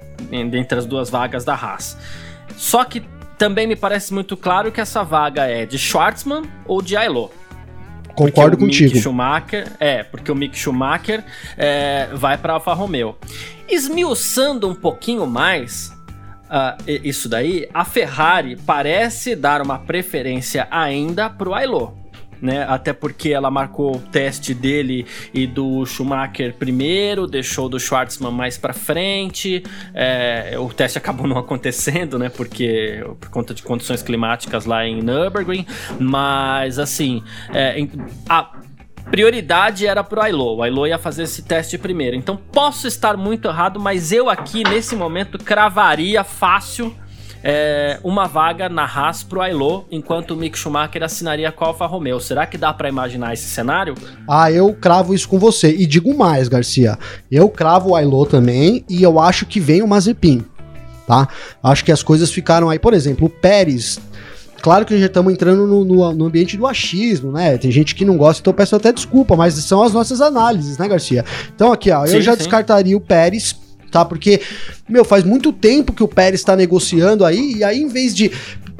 dentre 0.50 0.80
as 0.80 0.86
duas 0.86 1.10
vagas 1.10 1.46
da 1.46 1.54
Haas. 1.54 1.98
Só 2.56 2.84
que 2.84 3.04
também 3.38 3.68
me 3.68 3.76
parece 3.76 4.14
muito 4.14 4.36
claro 4.36 4.72
que 4.72 4.82
essa 4.82 5.04
vaga 5.04 5.46
é 5.46 5.66
de 5.66 5.78
Schwartzman 5.78 6.44
ou 6.66 6.82
de 6.82 6.98
Ailot. 6.98 7.32
Concordo 8.16 8.58
contigo. 8.58 8.94
Mick 8.94 9.04
Schumacher, 9.04 9.72
é, 9.80 10.02
porque 10.02 10.32
o 10.32 10.36
Mick 10.36 10.58
Schumacher 10.58 11.24
é, 11.56 12.10
vai 12.14 12.36
para 12.36 12.54
Alfa 12.54 12.74
Romeo. 12.74 13.16
Esmiuçando 13.70 14.68
um 14.68 14.74
pouquinho 14.74 15.28
mais 15.28 15.96
uh, 16.48 16.84
isso 17.04 17.30
daí, 17.30 17.70
a 17.74 17.86
Ferrari 17.86 18.56
parece 18.56 19.36
dar 19.36 19.62
uma 19.62 19.78
preferência 19.78 20.68
ainda 20.72 21.30
para 21.30 21.50
o 21.50 21.54
Ailot 21.54 21.94
né? 22.42 22.66
Até 22.68 22.94
porque 22.94 23.30
ela 23.30 23.50
marcou 23.50 23.96
o 23.96 24.00
teste 24.00 24.54
dele 24.54 25.06
e 25.34 25.48
do 25.48 25.86
Schumacher 25.86 26.54
primeiro, 26.54 27.28
deixou 27.28 27.70
do 27.70 27.80
Schwartzman 27.80 28.32
mais 28.32 28.58
para 28.58 28.74
frente. 28.74 29.64
É, 29.94 30.56
o 30.58 30.70
teste 30.70 30.98
acabou 30.98 31.28
não 31.28 31.38
acontecendo, 31.38 32.18
né? 32.18 32.30
Porque 32.30 33.06
por 33.20 33.30
conta 33.30 33.54
de 33.54 33.64
condições 33.64 34.02
climáticas 34.02 34.66
lá 34.66 34.86
em 34.86 35.02
Nürburgring. 35.02 35.66
Mas 36.00 36.80
assim, 36.80 37.24
é, 37.54 37.88
a 38.30 38.52
prioridade 39.10 39.86
era 39.86 40.04
pro 40.04 40.22
Ailo. 40.22 40.58
O 40.58 40.64
Ailo 40.64 40.86
ia 40.86 40.98
fazer 40.98 41.24
esse 41.24 41.44
teste 41.44 41.78
primeiro. 41.78 42.16
Então 42.16 42.38
posso 42.38 42.88
estar 42.88 43.18
muito 43.18 43.48
errado, 43.48 43.80
mas 43.80 44.12
eu 44.12 44.30
aqui 44.30 44.64
nesse 44.64 44.96
momento 44.96 45.38
cravaria 45.38 46.24
fácil 46.24 46.96
é, 47.44 48.00
uma 48.04 48.26
vaga 48.28 48.70
na 48.70 48.84
Haas 48.84 49.24
pro 49.24 49.42
Ailô, 49.42 49.86
enquanto 49.92 50.32
o 50.32 50.36
Mick 50.38 50.58
Schumacher 50.58 51.04
assinaria 51.04 51.52
com 51.52 51.64
a 51.64 51.68
Alfa 51.68 51.86
Romeo. 51.86 52.20
Será 52.20 52.46
que 52.46 52.58
dá 52.58 52.74
para 52.74 52.90
imaginar 52.90 53.34
esse 53.34 53.48
cenário? 53.48 53.96
Ah, 54.30 54.52
eu 54.52 54.74
cravo 54.74 55.14
isso 55.14 55.28
com 55.28 55.40
você. 55.40 55.70
E 55.70 55.86
digo 55.86 56.16
mais, 56.18 56.48
Garcia. 56.48 56.98
Eu 57.32 57.50
cravo 57.50 57.92
o 57.92 57.96
Ailô 57.96 58.26
também 58.26 58.84
e 58.90 59.04
eu 59.04 59.20
acho 59.20 59.46
que 59.46 59.60
vem 59.60 59.82
o 59.82 59.88
Mazepin, 59.88 60.44
tá? 61.06 61.28
Acho 61.64 61.86
que 61.86 61.92
as 61.92 62.04
coisas 62.04 62.32
ficaram 62.32 62.70
aí. 62.70 62.80
Por 62.80 62.94
exemplo, 62.94 63.28
o 63.28 63.30
Pérez 63.30 64.00
Claro 64.62 64.86
que 64.86 64.98
já 64.98 65.06
estamos 65.06 65.32
entrando 65.32 65.68
no, 65.68 65.86
no, 65.86 66.14
no, 66.14 66.26
ambiente 66.26 66.58
do 66.58 66.66
achismo, 66.66 67.32
né? 67.32 67.58
Tem 67.58 67.72
gente 67.72 67.94
que 67.94 68.04
não 68.04 68.18
gosta, 68.18 68.42
então 68.42 68.54
peço 68.54 68.76
até 68.76 68.92
desculpa, 68.92 69.36
mas 69.36 69.54
são 69.54 69.84
as 69.84 69.94
nossas 69.94 70.20
análises, 70.20 70.78
né, 70.78 70.88
Garcia? 70.88 71.24
Então 71.56 71.72
aqui, 71.72 71.92
ó, 71.92 72.06
sim, 72.06 72.16
eu 72.16 72.22
já 72.22 72.32
sim. 72.32 72.40
descartaria 72.40 72.98
o 72.98 73.00
Pérez 73.00 73.56
tá? 73.92 74.06
Porque, 74.06 74.42
meu, 74.88 75.04
faz 75.04 75.24
muito 75.24 75.52
tempo 75.52 75.94
que 75.94 76.04
o 76.04 76.08
Pérez 76.08 76.42
está 76.42 76.56
negociando 76.56 77.26
aí, 77.26 77.56
e 77.58 77.64
aí 77.64 77.82
em 77.82 77.88
vez 77.88 78.16
de 78.16 78.32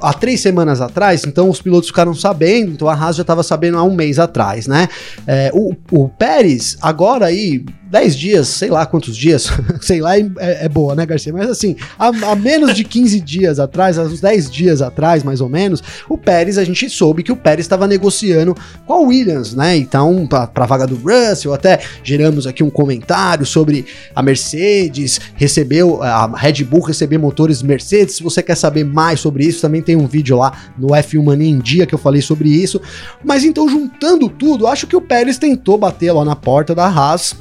há 0.02 0.14
três 0.14 0.42
semanas 0.42 0.80
atrás, 0.80 1.24
então 1.26 1.50
os 1.50 1.62
pilotos 1.62 1.90
ficaram 1.90 2.14
sabendo, 2.14 2.72
então 2.72 2.88
a 2.88 2.94
Haas 2.94 3.16
já 3.16 3.22
estava 3.22 3.44
sabendo 3.44 3.78
há 3.78 3.84
um 3.84 3.96
mês 3.96 4.20
atrás, 4.20 4.68
né? 4.68 4.88
É, 5.26 5.52
o, 5.54 5.76
o 5.92 6.10
Pérez, 6.10 6.78
agora 6.82 7.26
aí, 7.26 7.66
10 7.90 8.16
dias, 8.16 8.48
sei 8.48 8.70
lá 8.70 8.86
quantos 8.86 9.16
dias, 9.16 9.50
sei 9.82 10.02
lá, 10.02 10.18
é, 10.18 10.26
é, 10.40 10.70
boa, 10.70 10.96
né, 10.96 11.06
Garcia? 11.06 11.32
Mas 11.32 11.50
assim, 11.50 11.76
há, 11.98 12.36
menos 12.36 12.76
de 12.76 12.84
15 12.84 13.20
dias 13.22 13.60
atrás, 13.60 13.98
há 13.98 14.04
uns 14.04 14.20
10 14.20 14.52
dias 14.52 14.82
atrás, 14.82 15.24
mais 15.24 15.42
ou 15.42 15.50
menos, 15.50 15.82
o 16.10 16.18
Pérez, 16.18 16.58
a 16.58 16.64
gente 16.64 16.90
soube 16.90 17.24
que 17.24 17.32
o 17.32 17.36
Pérez 17.36 17.66
estava 17.66 17.88
negociando 17.88 18.56
com 18.86 18.94
a 18.94 19.00
Williams, 19.00 19.54
né? 19.54 19.78
Então, 19.78 20.28
para 20.28 20.50
a 20.54 20.66
vaga 20.66 20.86
do 20.86 20.96
Russell, 20.96 21.54
até 21.54 21.80
geramos 22.04 22.46
aqui 22.46 22.64
um 22.64 22.70
comentário 22.70 23.46
sobre 23.46 23.86
a 24.16 24.22
Mercedes, 24.22 25.20
recebeu, 25.36 26.02
a 26.04 26.28
Red 26.36 26.64
Bull 26.64 26.82
receber 26.82 27.18
motores 27.18 27.62
Mercedes. 27.62 28.16
Se 28.16 28.24
você 28.24 28.44
quer 28.44 28.56
saber 28.56 28.84
mais 28.84 29.20
sobre 29.20 29.46
isso, 29.46 29.62
também 29.62 29.82
tem 29.82 29.96
um 29.96 30.08
vídeo 30.08 30.38
lá 30.38 30.52
no 30.78 30.88
F1 30.90 31.24
Mania 31.24 31.50
em 31.50 31.60
Dia 31.60 31.86
que 31.86 31.96
eu 31.96 32.00
falei 32.00 32.22
sobre 32.22 32.50
isso. 32.50 32.82
Mas 33.24 33.44
então, 33.44 33.68
juntando 33.70 34.30
tudo, 34.30 34.68
acho 34.68 34.88
que 34.88 34.96
o 34.96 35.02
Pérez 35.02 35.38
tentou 35.38 35.78
bater 35.78 36.12
lá 36.12 36.26
na 36.26 36.36
porta 36.36 36.76
da 36.76 36.86
Haas 36.86 37.36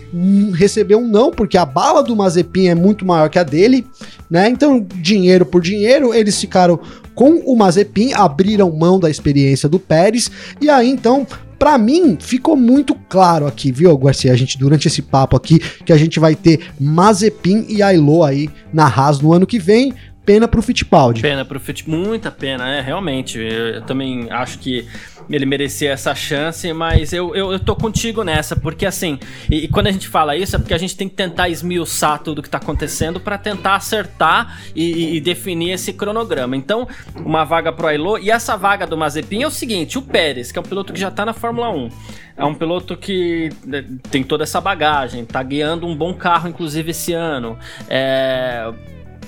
recebeu 0.52 0.98
um 0.98 1.08
não, 1.08 1.30
porque 1.30 1.56
a 1.56 1.64
bala 1.64 2.02
do 2.02 2.16
Mazepin 2.16 2.68
é 2.68 2.74
muito 2.74 3.04
maior 3.04 3.28
que 3.28 3.38
a 3.38 3.42
dele, 3.42 3.86
né? 4.30 4.48
Então, 4.48 4.86
dinheiro 4.96 5.44
por 5.46 5.60
dinheiro, 5.60 6.14
eles 6.14 6.40
ficaram 6.40 6.78
com 7.14 7.42
o 7.46 7.56
Mazepin, 7.56 8.12
abriram 8.12 8.70
mão 8.76 9.00
da 9.00 9.08
experiência 9.08 9.68
do 9.68 9.78
Pérez, 9.78 10.30
e 10.60 10.68
aí 10.68 10.88
então 10.88 11.26
para 11.58 11.78
mim, 11.78 12.18
ficou 12.20 12.54
muito 12.54 12.94
claro 13.08 13.46
aqui, 13.46 13.72
viu, 13.72 13.96
Garcia? 13.96 14.32
A 14.32 14.36
gente, 14.36 14.58
durante 14.58 14.88
esse 14.88 15.00
papo 15.00 15.36
aqui, 15.36 15.58
que 15.84 15.92
a 15.92 15.96
gente 15.96 16.20
vai 16.20 16.34
ter 16.34 16.60
Mazepin 16.78 17.64
e 17.68 17.82
Ailo 17.82 18.22
aí 18.22 18.50
na 18.72 18.86
Haas 18.86 19.20
no 19.20 19.32
ano 19.32 19.46
que 19.46 19.58
vem. 19.58 19.94
Pena 20.26 20.48
pro 20.48 20.60
Fittipaldi. 20.60 21.22
Pena 21.22 21.44
pro 21.44 21.60
Fittipaldi, 21.60 21.98
muita 22.00 22.32
pena, 22.32 22.68
é, 22.68 22.80
realmente. 22.80 23.38
Eu, 23.38 23.68
eu 23.68 23.82
também 23.82 24.26
acho 24.28 24.58
que 24.58 24.84
ele 25.30 25.46
merecia 25.46 25.92
essa 25.92 26.16
chance, 26.16 26.72
mas 26.72 27.12
eu, 27.12 27.34
eu, 27.34 27.52
eu 27.52 27.60
tô 27.60 27.76
contigo 27.76 28.24
nessa, 28.24 28.56
porque 28.56 28.84
assim, 28.84 29.20
e, 29.48 29.64
e, 29.64 29.68
quando 29.68 29.86
a 29.86 29.92
gente 29.92 30.08
fala 30.08 30.36
isso 30.36 30.56
é 30.56 30.58
porque 30.58 30.74
a 30.74 30.78
gente 30.78 30.96
tem 30.96 31.08
que 31.08 31.14
tentar 31.14 31.48
esmiuçar 31.48 32.18
tudo 32.22 32.42
que 32.42 32.50
tá 32.50 32.58
acontecendo 32.58 33.20
para 33.20 33.38
tentar 33.38 33.76
acertar 33.76 34.60
e, 34.74 35.16
e, 35.16 35.20
definir 35.20 35.70
esse 35.70 35.92
cronograma. 35.92 36.56
Então, 36.56 36.88
uma 37.14 37.44
vaga 37.44 37.72
pro 37.72 37.86
Ailô, 37.86 38.18
e 38.18 38.28
essa 38.28 38.56
vaga 38.56 38.84
do 38.84 38.96
Mazepin 38.96 39.44
é 39.44 39.46
o 39.46 39.50
seguinte: 39.50 39.96
o 39.96 40.02
Pérez, 40.02 40.50
que 40.50 40.58
é 40.58 40.60
um 40.60 40.64
piloto 40.64 40.92
que 40.92 40.98
já 40.98 41.10
tá 41.10 41.24
na 41.24 41.32
Fórmula 41.34 41.70
1, 41.70 41.88
é 42.36 42.44
um 42.44 42.54
piloto 42.54 42.96
que 42.96 43.50
né, 43.64 43.84
tem 44.10 44.24
toda 44.24 44.42
essa 44.42 44.60
bagagem, 44.60 45.24
tá 45.24 45.40
guiando 45.40 45.86
um 45.86 45.94
bom 45.94 46.12
carro, 46.14 46.48
inclusive 46.48 46.90
esse 46.90 47.12
ano. 47.12 47.56
É 47.88 48.72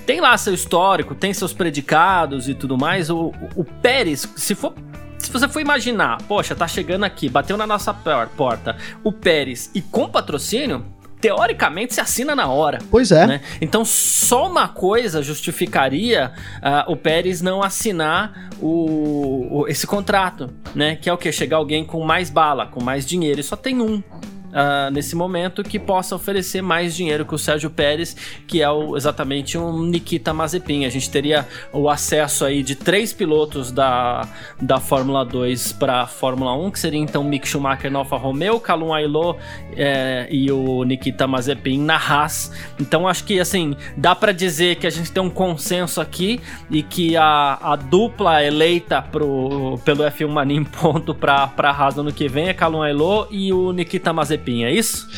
tem 0.08 0.22
lá 0.22 0.34
seu 0.38 0.54
histórico, 0.54 1.14
tem 1.14 1.34
seus 1.34 1.52
predicados 1.52 2.48
e 2.48 2.54
tudo 2.54 2.78
mais. 2.78 3.10
O, 3.10 3.30
o 3.54 3.62
Pérez, 3.62 4.26
se 4.36 4.54
for 4.54 4.72
se 5.18 5.30
você 5.30 5.46
for 5.46 5.60
imaginar, 5.60 6.16
poxa, 6.22 6.54
tá 6.54 6.66
chegando 6.66 7.04
aqui, 7.04 7.28
bateu 7.28 7.58
na 7.58 7.66
nossa 7.66 7.92
porta 7.92 8.78
o 9.04 9.12
Pérez 9.12 9.70
e 9.74 9.82
com 9.82 10.08
patrocínio, 10.08 10.82
teoricamente 11.20 11.92
se 11.92 12.00
assina 12.00 12.34
na 12.34 12.46
hora. 12.46 12.78
Pois 12.90 13.12
é. 13.12 13.26
Né? 13.26 13.40
Então 13.60 13.84
só 13.84 14.50
uma 14.50 14.66
coisa 14.66 15.22
justificaria 15.22 16.32
uh, 16.56 16.90
o 16.90 16.96
Pérez 16.96 17.42
não 17.42 17.62
assinar 17.62 18.48
o, 18.62 19.58
o, 19.58 19.68
esse 19.68 19.86
contrato, 19.86 20.48
né? 20.74 20.96
Que 20.96 21.10
é 21.10 21.12
o 21.12 21.18
que? 21.18 21.30
Chegar 21.30 21.58
alguém 21.58 21.84
com 21.84 22.02
mais 22.02 22.30
bala, 22.30 22.64
com 22.66 22.82
mais 22.82 23.04
dinheiro. 23.04 23.40
E 23.40 23.44
só 23.44 23.56
tem 23.56 23.78
um 23.78 24.02
uh, 24.48 24.90
nesse 24.90 25.14
momento 25.14 25.62
que 25.62 25.78
possa 25.78 26.14
oferecer 26.14 26.62
mais 26.62 26.94
dinheiro 26.94 27.24
que 27.24 27.34
o 27.34 27.38
Sérgio 27.38 27.70
Pérez, 27.70 28.16
que 28.46 28.62
é 28.62 28.70
o, 28.70 28.96
exatamente 28.96 29.58
um 29.58 29.82
Nikita 29.84 30.32
Mazepin. 30.32 30.84
A 30.84 30.88
gente 30.88 31.10
teria 31.10 31.46
o 31.72 31.88
acesso 31.88 32.44
aí 32.44 32.62
de 32.62 32.74
três 32.74 33.12
pilotos 33.12 33.70
da, 33.70 34.28
da 34.60 34.80
Fórmula 34.80 35.24
2 35.24 35.72
para 35.72 36.02
a 36.02 36.06
Fórmula 36.06 36.54
1, 36.56 36.70
que 36.70 36.78
seria 36.78 37.00
então 37.00 37.22
Mick 37.24 37.46
Schumacher 37.46 37.90
na 37.90 37.98
Alfa 38.00 38.16
Romeo, 38.16 38.60
Calum 38.60 38.92
Ailot 38.92 39.38
é, 39.76 40.28
e 40.30 40.50
o 40.50 40.84
Nikita 40.84 41.26
Mazepin 41.26 41.78
na 41.78 41.96
Haas. 41.96 42.52
Então 42.80 43.06
acho 43.06 43.24
que 43.24 43.38
assim 43.40 43.76
dá 43.96 44.14
para 44.14 44.32
dizer 44.32 44.76
que 44.76 44.86
a 44.86 44.90
gente 44.90 45.10
tem 45.12 45.22
um 45.22 45.30
consenso 45.30 46.00
aqui 46.00 46.40
e 46.70 46.82
que 46.82 47.16
a, 47.16 47.58
a 47.60 47.76
dupla 47.76 48.42
eleita 48.42 49.02
pro, 49.02 49.78
pelo 49.84 50.04
F1 50.04 50.28
Mania 50.28 50.58
em 50.58 50.64
ponto 50.64 51.14
para 51.14 51.50
a 51.56 51.70
Haas 51.70 51.94
no 51.94 52.02
ano 52.02 52.12
que 52.12 52.28
vem 52.28 52.48
é 52.48 52.54
Calum 52.54 52.82
Ailot 52.82 53.28
e 53.30 53.52
o 53.52 53.72
Nikita 53.72 54.12
Mazepin 54.12 54.37
Mazepin, 54.38 54.64
é 54.64 54.72
isso? 54.72 55.08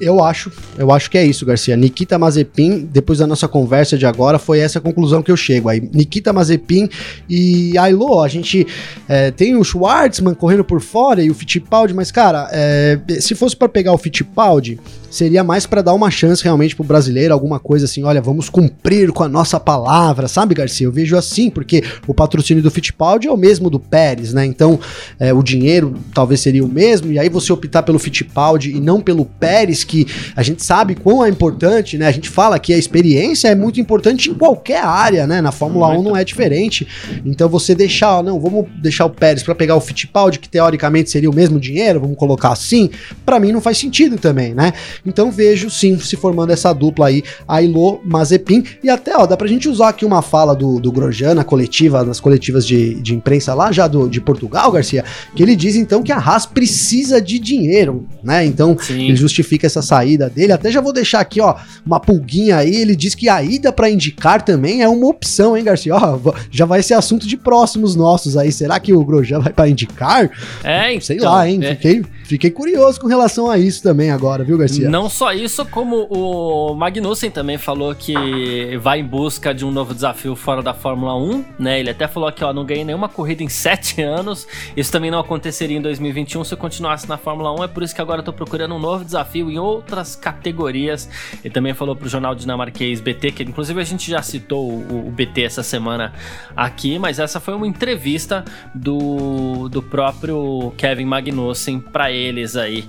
Eu 0.00 0.22
acho, 0.22 0.52
eu 0.76 0.92
acho 0.92 1.10
que 1.10 1.18
é 1.18 1.24
isso, 1.24 1.44
Garcia. 1.44 1.76
Nikita 1.76 2.16
Mazepin, 2.18 2.88
depois 2.92 3.18
da 3.18 3.26
nossa 3.26 3.48
conversa 3.48 3.98
de 3.98 4.06
agora, 4.06 4.38
foi 4.38 4.60
essa 4.60 4.80
conclusão 4.80 5.22
que 5.22 5.30
eu 5.30 5.36
chego 5.36 5.68
aí. 5.68 5.80
Nikita 5.80 6.32
Mazepin 6.32 6.88
e 7.28 7.76
Ailo, 7.76 8.20
a 8.20 8.28
gente 8.28 8.64
é, 9.08 9.32
tem 9.32 9.56
o 9.56 9.64
Schwartzman 9.64 10.34
correndo 10.34 10.62
por 10.62 10.80
fora 10.80 11.20
e 11.20 11.30
o 11.30 11.34
Fittipaldi, 11.34 11.94
mas 11.94 12.12
cara, 12.12 12.48
é, 12.52 13.00
se 13.18 13.34
fosse 13.34 13.56
para 13.56 13.68
pegar 13.68 13.92
o 13.92 13.98
Fittipaldi, 13.98 14.78
seria 15.10 15.42
mais 15.42 15.66
para 15.66 15.82
dar 15.82 15.94
uma 15.94 16.10
chance 16.10 16.42
realmente 16.42 16.74
pro 16.74 16.84
brasileiro, 16.84 17.32
alguma 17.32 17.58
coisa 17.58 17.84
assim, 17.84 18.02
olha, 18.02 18.20
vamos 18.20 18.48
cumprir 18.48 19.10
com 19.12 19.22
a 19.22 19.28
nossa 19.28 19.58
palavra, 19.58 20.28
sabe, 20.28 20.54
Garcia? 20.54 20.86
Eu 20.86 20.92
vejo 20.92 21.16
assim, 21.16 21.50
porque 21.50 21.82
o 22.06 22.14
patrocínio 22.14 22.62
do 22.62 22.70
Fittipaldi 22.70 23.28
é 23.28 23.32
o 23.32 23.36
mesmo 23.36 23.70
do 23.70 23.80
Pérez, 23.80 24.32
né? 24.32 24.44
Então, 24.44 24.78
é, 25.18 25.32
o 25.32 25.42
dinheiro 25.42 25.94
talvez 26.14 26.40
seria 26.40 26.64
o 26.64 26.68
mesmo, 26.68 27.12
e 27.12 27.18
aí 27.18 27.28
você 27.28 27.52
optar 27.52 27.82
pelo 27.82 27.98
Fittipaldi 27.98 28.76
e 28.76 28.80
não 28.80 29.00
pelo 29.00 29.24
Pérez, 29.24 29.84
que 29.84 30.06
a 30.36 30.42
gente 30.42 30.62
sabe 30.62 30.94
quão 30.94 31.24
é 31.24 31.28
importante, 31.28 31.96
né? 31.96 32.06
A 32.06 32.12
gente 32.12 32.28
fala 32.28 32.58
que 32.58 32.72
a 32.72 32.78
experiência 32.78 33.48
é 33.48 33.54
muito 33.54 33.80
importante 33.80 34.30
em 34.30 34.34
qualquer 34.34 34.82
área, 34.82 35.26
né? 35.26 35.40
Na 35.40 35.52
Fórmula 35.52 35.88
muito. 35.88 36.00
1 36.00 36.04
não 36.04 36.16
é 36.16 36.24
diferente. 36.24 36.86
Então, 37.24 37.48
você 37.48 37.74
deixar, 37.74 38.22
não, 38.22 38.38
vamos 38.38 38.66
deixar 38.80 39.06
o 39.06 39.10
Pérez 39.10 39.42
para 39.42 39.54
pegar 39.54 39.76
o 39.76 39.80
Fittipaldi, 39.80 40.38
que 40.38 40.48
teoricamente 40.48 41.10
seria 41.10 41.30
o 41.30 41.34
mesmo 41.34 41.58
dinheiro, 41.58 42.00
vamos 42.00 42.16
colocar 42.16 42.50
assim, 42.50 42.90
para 43.24 43.40
mim 43.40 43.52
não 43.52 43.60
faz 43.60 43.78
sentido 43.78 44.18
também, 44.18 44.54
né? 44.54 44.72
Então 45.04 45.30
vejo 45.30 45.70
sim 45.70 45.98
se 45.98 46.16
formando 46.16 46.52
essa 46.52 46.72
dupla 46.72 47.08
aí, 47.08 47.22
Ailô, 47.46 48.00
Mazepin. 48.04 48.64
E 48.82 48.90
até, 48.90 49.16
ó, 49.16 49.26
dá 49.26 49.36
pra 49.36 49.46
gente 49.46 49.68
usar 49.68 49.90
aqui 49.90 50.04
uma 50.04 50.22
fala 50.22 50.54
do, 50.54 50.80
do 50.80 50.92
Grosjean 50.92 51.34
na 51.34 51.44
coletiva, 51.44 52.04
nas 52.04 52.20
coletivas 52.20 52.66
de, 52.66 52.94
de 52.94 53.14
imprensa 53.14 53.54
lá 53.54 53.70
já 53.72 53.86
do, 53.86 54.08
de 54.08 54.20
Portugal, 54.20 54.70
Garcia, 54.72 55.04
que 55.34 55.42
ele 55.42 55.56
diz 55.56 55.76
então 55.76 56.02
que 56.02 56.12
a 56.12 56.18
Haas 56.18 56.46
precisa 56.46 57.20
de 57.20 57.38
dinheiro, 57.38 58.06
né? 58.22 58.44
Então 58.44 58.76
sim. 58.78 59.04
ele 59.04 59.16
justifica 59.16 59.66
essa 59.66 59.82
saída 59.82 60.28
dele. 60.28 60.52
Até 60.52 60.70
já 60.70 60.80
vou 60.80 60.92
deixar 60.92 61.20
aqui, 61.20 61.40
ó, 61.40 61.56
uma 61.84 62.00
pulguinha 62.00 62.56
aí. 62.56 62.74
Ele 62.74 62.96
diz 62.96 63.14
que 63.14 63.28
a 63.28 63.42
ida 63.42 63.72
para 63.72 63.90
indicar 63.90 64.42
também 64.42 64.82
é 64.82 64.88
uma 64.88 65.06
opção, 65.06 65.56
hein, 65.56 65.64
Garcia? 65.64 65.94
Ó, 65.94 66.18
já 66.50 66.64
vai 66.64 66.82
ser 66.82 66.94
assunto 66.94 67.26
de 67.26 67.36
próximos 67.36 67.94
nossos 67.94 68.36
aí. 68.36 68.52
Será 68.52 68.78
que 68.80 68.92
o 68.92 69.04
Grosjean 69.04 69.40
vai 69.40 69.52
para 69.52 69.68
indicar? 69.68 70.30
É, 70.62 70.92
então, 70.92 71.00
Sei 71.00 71.18
lá, 71.18 71.48
hein? 71.48 71.60
É. 71.62 71.74
Fiquei, 71.74 72.04
fiquei 72.24 72.50
curioso 72.50 73.00
com 73.00 73.06
relação 73.06 73.50
a 73.50 73.58
isso 73.58 73.82
também 73.82 74.10
agora, 74.10 74.44
viu, 74.44 74.58
Garcia? 74.58 74.87
Não 74.88 75.10
só 75.10 75.34
isso, 75.34 75.66
como 75.66 76.06
o 76.08 76.74
Magnussen 76.74 77.30
também 77.30 77.58
falou 77.58 77.94
que 77.94 78.74
vai 78.78 79.00
em 79.00 79.04
busca 79.04 79.52
de 79.52 79.62
um 79.62 79.70
novo 79.70 79.92
desafio 79.92 80.34
fora 80.34 80.62
da 80.62 80.72
Fórmula 80.72 81.14
1, 81.14 81.44
né? 81.58 81.78
Ele 81.78 81.90
até 81.90 82.08
falou 82.08 82.32
que, 82.32 82.42
ó, 82.42 82.54
não 82.54 82.64
ganhei 82.64 82.84
nenhuma 82.84 83.06
corrida 83.06 83.42
em 83.42 83.48
sete 83.50 84.00
anos. 84.00 84.46
Isso 84.74 84.90
também 84.90 85.10
não 85.10 85.18
aconteceria 85.18 85.76
em 85.76 85.82
2021 85.82 86.42
se 86.42 86.54
eu 86.54 86.58
continuasse 86.58 87.06
na 87.06 87.18
Fórmula 87.18 87.52
1. 87.60 87.64
É 87.64 87.68
por 87.68 87.82
isso 87.82 87.94
que 87.94 88.00
agora 88.00 88.20
eu 88.20 88.24
tô 88.24 88.32
procurando 88.32 88.74
um 88.74 88.78
novo 88.78 89.04
desafio 89.04 89.50
em 89.50 89.58
outras 89.58 90.16
categorias. 90.16 91.08
Ele 91.44 91.52
também 91.52 91.74
falou 91.74 91.94
pro 91.94 92.08
jornal 92.08 92.34
dinamarquês 92.34 92.98
BT, 92.98 93.32
que 93.32 93.42
inclusive 93.42 93.78
a 93.78 93.84
gente 93.84 94.10
já 94.10 94.22
citou 94.22 94.70
o, 94.70 95.08
o 95.08 95.10
BT 95.10 95.42
essa 95.42 95.62
semana 95.62 96.14
aqui, 96.56 96.98
mas 96.98 97.18
essa 97.18 97.38
foi 97.38 97.52
uma 97.52 97.66
entrevista 97.66 98.42
do, 98.74 99.68
do 99.68 99.82
próprio 99.82 100.72
Kevin 100.78 101.04
Magnussen 101.04 101.78
para 101.78 102.10
eles 102.10 102.56
aí. 102.56 102.86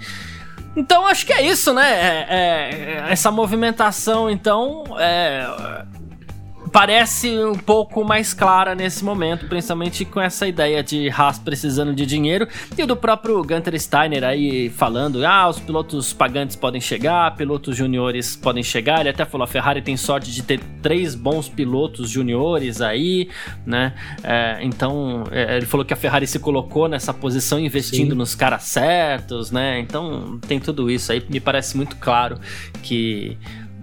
Então 0.76 1.06
acho 1.08 1.26
que 1.26 1.34
é 1.34 1.42
isso, 1.42 1.74
né? 1.74 1.92
É, 1.92 2.28
é, 2.30 3.12
essa 3.12 3.32
movimentação, 3.32 4.30
então, 4.30 4.84
é, 5.00 5.46
parece 6.72 7.30
um 7.38 7.56
pouco 7.56 8.04
mais 8.04 8.34
clara 8.34 8.76
nesse 8.76 9.04
momento, 9.04 9.48
principalmente 9.48 10.06
com 10.06 10.22
essa 10.22 10.48
ideia 10.48 10.84
de 10.84 11.10
Haas 11.10 11.40
precisando 11.40 11.94
de 11.94 12.06
dinheiro 12.06 12.48
e 12.78 12.86
do 12.86 12.96
próprio 12.96 13.44
Gunter 13.44 13.80
Steiner 13.80 14.24
aí 14.24 14.70
falando: 14.70 15.26
ah, 15.26 15.50
os 15.50 15.60
pilotos 15.60 16.14
pagantes 16.14 16.56
podem 16.56 16.82
chegar, 16.82 17.36
pilotos 17.36 17.76
juniores 17.76 18.36
podem 18.36 18.64
chegar. 18.64 19.00
Ele 19.02 19.10
até 19.10 19.26
falou: 19.26 19.44
a 19.44 19.48
Ferrari 19.48 19.82
tem 19.82 19.98
sorte 19.98 20.32
de 20.32 20.44
ter 20.44 20.60
três 20.82 21.16
bons 21.16 21.50
pilotos 21.50 22.10
juniores 22.10 22.82
aí, 22.82 23.30
né? 23.66 23.94
É, 24.24 24.60
então, 24.62 25.24
é, 25.32 25.58
ele 25.58 25.66
falou 25.66 25.86
que 25.86 25.94
a 25.94 25.98
Ferrari 25.98 26.28
se 26.28 26.40
colocou 26.40 26.88
nessa 26.88 27.14
posição 27.14 27.60
investindo 27.60 28.12
Sim. 28.12 28.18
nos 28.18 28.36
caras 28.36 28.64
certos, 28.64 29.52
né? 29.52 29.80
Então, 29.80 30.40
tem 30.48 30.60
tudo 30.60 30.90
isso 30.90 31.12
aí. 31.12 31.24
Me 31.30 31.40
parece 31.40 31.76
muito 31.76 31.96
claro 31.98 32.40
que 32.82 33.38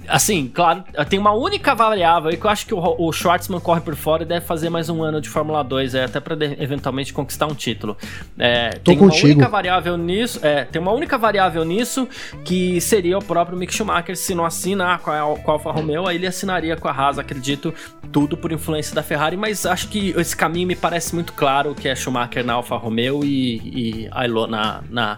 Assim, 0.08 0.50
claro, 0.52 0.84
tem 1.08 1.18
uma 1.18 1.32
única 1.32 1.75
variável 1.75 2.30
aí 2.30 2.36
que 2.36 2.44
eu 2.44 2.50
acho 2.50 2.66
que 2.66 2.75
o, 2.75 2.96
o 2.98 3.12
Schwartzman 3.12 3.60
corre 3.60 3.80
por 3.80 3.94
fora 3.96 4.22
e 4.22 4.26
deve 4.26 4.46
fazer 4.46 4.70
mais 4.70 4.88
um 4.88 5.02
ano 5.02 5.20
de 5.20 5.28
Fórmula 5.28 5.62
2, 5.62 5.94
é, 5.94 6.04
até 6.04 6.20
para 6.20 6.36
eventualmente 6.58 7.12
conquistar 7.12 7.46
um 7.46 7.54
título. 7.54 7.96
É, 8.38 8.70
Tô 8.70 8.90
tem 8.90 8.98
contigo. 8.98 9.26
uma 9.26 9.34
única 9.34 9.48
variável 9.48 9.96
nisso, 9.96 10.40
é, 10.42 10.64
tem 10.64 10.80
uma 10.80 10.92
única 10.92 11.18
variável 11.18 11.64
nisso 11.64 12.08
que 12.44 12.80
seria 12.80 13.18
o 13.18 13.25
próprio 13.25 13.56
Mick 13.56 13.75
Schumacher 13.75 14.16
se 14.16 14.34
não 14.34 14.44
assina 14.44 14.98
com 14.98 15.10
a, 15.10 15.38
com 15.38 15.50
a 15.50 15.54
Alfa 15.54 15.70
Romeo, 15.70 16.06
aí 16.06 16.16
ele 16.16 16.26
assinaria 16.26 16.76
com 16.76 16.88
a 16.88 16.92
Haas, 16.92 17.18
acredito, 17.18 17.75
tudo 18.12 18.36
por 18.36 18.52
influência 18.52 18.94
da 18.94 19.02
Ferrari, 19.02 19.36
mas 19.36 19.66
acho 19.66 19.88
que 19.88 20.14
esse 20.16 20.36
caminho 20.36 20.68
me 20.68 20.76
parece 20.76 21.14
muito 21.14 21.32
claro 21.32 21.75
que 21.75 21.88
é 21.88 21.94
Schumacher 21.94 22.44
na 22.44 22.54
Alfa 22.54 22.76
Romeo 22.76 23.25
e, 23.25 23.56
e 24.04 24.08
Ailot 24.12 24.50
na, 24.50 24.82
na, 24.90 25.16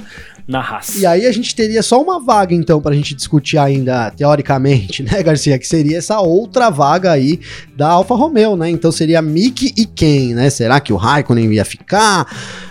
na 0.48 0.60
Haas. 0.60 0.96
E 0.96 1.04
aí 1.04 1.26
a 1.26 1.32
gente 1.32 1.54
teria 1.54 1.82
só 1.82 2.02
uma 2.02 2.18
vaga 2.18 2.54
então 2.54 2.80
pra 2.80 2.94
gente 2.94 3.14
discutir 3.14 3.58
ainda 3.58 4.10
teoricamente, 4.10 5.02
né, 5.04 5.22
Garcia, 5.22 5.58
que 5.58 5.66
seria 5.66 5.98
essa 5.98 6.18
outra 6.20 6.70
vaga 6.70 7.12
aí 7.12 7.38
da 7.76 7.88
Alfa 7.88 8.14
Romeo, 8.14 8.56
né? 8.56 8.70
Então 8.70 8.90
seria 8.90 9.20
Mick 9.20 9.74
e 9.76 9.84
quem, 9.84 10.34
né? 10.34 10.48
Será 10.48 10.80
que 10.80 10.92
o 10.92 10.96
Raikkonen 10.96 11.52
ia 11.52 11.66
ficar? 11.66 12.26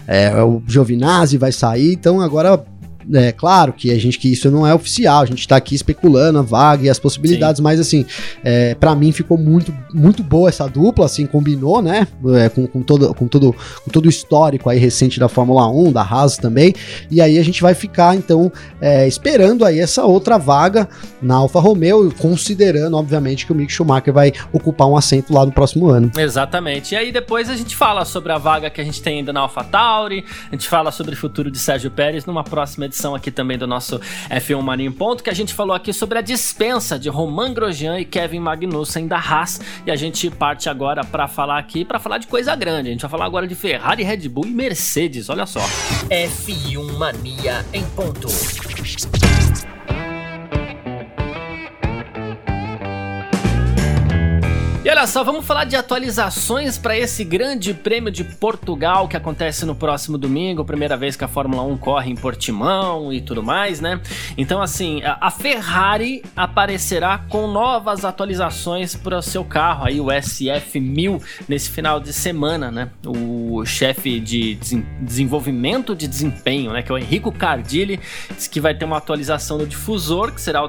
É, 0.08 0.42
o 0.42 0.64
Giovinazzi 0.68 1.38
vai 1.38 1.52
sair? 1.52 1.94
Então 1.94 2.20
agora 2.20 2.66
é 3.14 3.32
claro 3.32 3.72
que 3.74 3.92
a 3.92 3.98
gente 3.98 4.20
que 4.20 4.32
isso 4.32 4.52
não 4.52 4.66
é 4.66 4.74
oficial, 4.74 5.24
a 5.24 5.26
gente 5.26 5.48
tá 5.48 5.56
aqui 5.56 5.76
especulando 5.76 6.40
a 6.40 6.42
vaga 6.42 6.86
e 6.86 6.90
as 6.90 7.00
possibilidades, 7.00 7.58
Sim. 7.58 7.64
mas 7.64 7.80
assim, 7.80 8.06
é, 8.44 8.76
para 8.76 8.94
mim 8.96 9.12
ficou 9.12 9.38
muito 9.38 9.74
muito 9.94 10.24
boa 10.24 10.50
essa 10.50 10.68
dupla, 10.68 11.06
assim, 11.06 11.26
combinou, 11.26 11.82
né? 11.82 12.08
É, 12.36 12.50
com, 12.50 12.68
com, 12.68 12.82
todo, 12.82 13.14
com, 13.14 13.28
todo, 13.28 13.56
com 13.84 13.92
todo 13.92 14.06
o 14.06 14.10
histórico 14.10 14.70
aí 14.70 14.78
recente 14.78 15.20
da 15.20 15.30
Fórmula 15.30 15.68
1, 15.70 15.92
da 15.92 16.02
Haas 16.02 16.38
também. 16.38 16.74
E 17.10 17.22
aí 17.22 17.38
a 17.38 17.44
gente 17.44 17.62
vai 17.62 17.74
ficar, 17.74 18.16
então, 18.16 18.52
é, 18.82 19.08
esperando 19.08 19.64
aí 19.64 19.80
essa 19.80 20.04
outra 20.04 20.38
vaga 20.38 20.88
na 21.22 21.36
Alfa 21.36 21.60
Romeo, 21.60 22.14
considerando, 22.18 22.98
obviamente, 22.98 23.46
que 23.46 23.52
o 23.52 23.56
Mick 23.56 23.72
Schumacher 23.72 24.14
vai 24.14 24.34
ocupar 24.52 24.88
um 24.88 24.98
assento 24.98 25.34
lá 25.34 25.46
no 25.46 25.52
próximo 25.52 25.88
ano. 25.90 26.12
Exatamente. 26.18 26.94
E 26.94 26.98
aí 26.98 27.12
depois 27.12 27.50
a 27.50 27.56
gente 27.56 27.76
fala 27.76 28.06
sobre 28.06 28.32
a 28.32 28.38
vaga 28.38 28.70
que 28.70 28.82
a 28.82 28.84
gente 28.84 29.02
tem 29.02 29.20
ainda 29.20 29.32
na 29.32 29.42
Alfa 29.42 29.64
Tauri, 29.64 30.26
a 30.52 30.56
gente 30.56 30.68
fala 30.68 30.92
sobre 30.92 31.14
o 31.14 31.18
futuro 31.18 31.50
de 31.50 31.58
Sérgio 31.58 31.90
Pérez 31.90 32.26
numa 32.26 32.44
próxima 32.44 32.86
edição 32.86 32.97
edição 32.98 33.14
aqui 33.14 33.30
também 33.30 33.58
do 33.58 33.68
nosso 33.68 34.00
F1 34.30 34.62
Mania 34.62 34.88
em 34.88 34.92
Ponto, 34.92 35.24
que 35.24 35.30
a 35.30 35.34
gente 35.34 35.54
falou 35.54 35.76
aqui 35.76 35.94
sobre 35.94 36.18
a 36.18 36.22
dispensa 36.22 36.98
de 36.98 37.10
Romain 37.10 37.54
Grosjean 37.54 38.00
e 38.00 38.06
Kevin 38.06 38.40
Magnussen 38.40 39.08
da 39.08 39.18
Haas. 39.18 39.62
E 39.86 39.92
a 39.92 39.96
gente 39.96 40.30
parte 40.32 40.68
agora 40.68 41.04
para 41.04 41.28
falar 41.28 41.60
aqui, 41.60 41.86
para 41.86 42.00
falar 42.00 42.18
de 42.18 42.26
coisa 42.26 42.56
grande. 42.56 42.90
A 42.90 42.92
gente 42.92 43.02
vai 43.02 43.12
falar 43.12 43.26
agora 43.26 43.48
de 43.48 43.54
Ferrari, 43.54 44.04
Red 44.04 44.28
Bull 44.28 44.48
e 44.48 44.52
Mercedes, 44.52 45.30
olha 45.30 45.46
só. 45.46 45.62
F1 46.10 46.98
Mania 46.98 47.64
em 47.72 47.84
Ponto. 47.86 48.28
E 54.88 54.90
olha 54.90 55.06
só, 55.06 55.22
vamos 55.22 55.46
falar 55.46 55.66
de 55.66 55.76
atualizações 55.76 56.78
para 56.78 56.98
esse 56.98 57.26
grande 57.26 57.74
prêmio 57.74 58.10
de 58.10 58.24
Portugal 58.24 59.06
que 59.10 59.18
acontece 59.18 59.66
no 59.66 59.76
próximo 59.76 60.18
domingo, 60.18 60.64
primeira 60.64 60.96
vez 60.96 61.18
que 61.18 61.26
a 61.26 61.28
Fórmula 61.28 61.62
1 61.62 61.78
corre 61.78 62.10
em 62.10 62.16
Portimão 62.16 63.12
e 63.12 63.20
tudo 63.20 63.44
mais, 63.44 63.82
né? 63.82 64.00
Então, 64.38 64.62
assim, 64.62 65.02
a 65.04 65.30
Ferrari 65.30 66.24
aparecerá 66.34 67.18
com 67.18 67.48
novas 67.48 68.06
atualizações 68.06 68.96
para 68.96 69.18
o 69.18 69.22
seu 69.22 69.44
carro, 69.44 69.84
aí 69.84 70.00
o 70.00 70.06
SF1000, 70.06 71.22
nesse 71.50 71.70
final 71.70 72.00
de 72.00 72.14
semana, 72.14 72.72
né? 72.72 72.90
O 73.06 73.47
chefe 73.66 74.20
de 74.20 74.56
desenvolvimento 75.02 75.96
de 75.96 76.08
desempenho, 76.08 76.72
né, 76.72 76.82
que 76.82 76.92
é 76.92 76.96
o 76.96 76.98
Enrico 76.98 77.32
Cardilli, 77.32 78.00
disse 78.36 78.50
que 78.50 78.60
vai 78.60 78.74
ter 78.74 78.86
uma 78.86 78.98
atualização 78.98 79.58
do 79.58 79.66
difusor, 79.66 80.32
que 80.32 80.42
será 80.42 80.62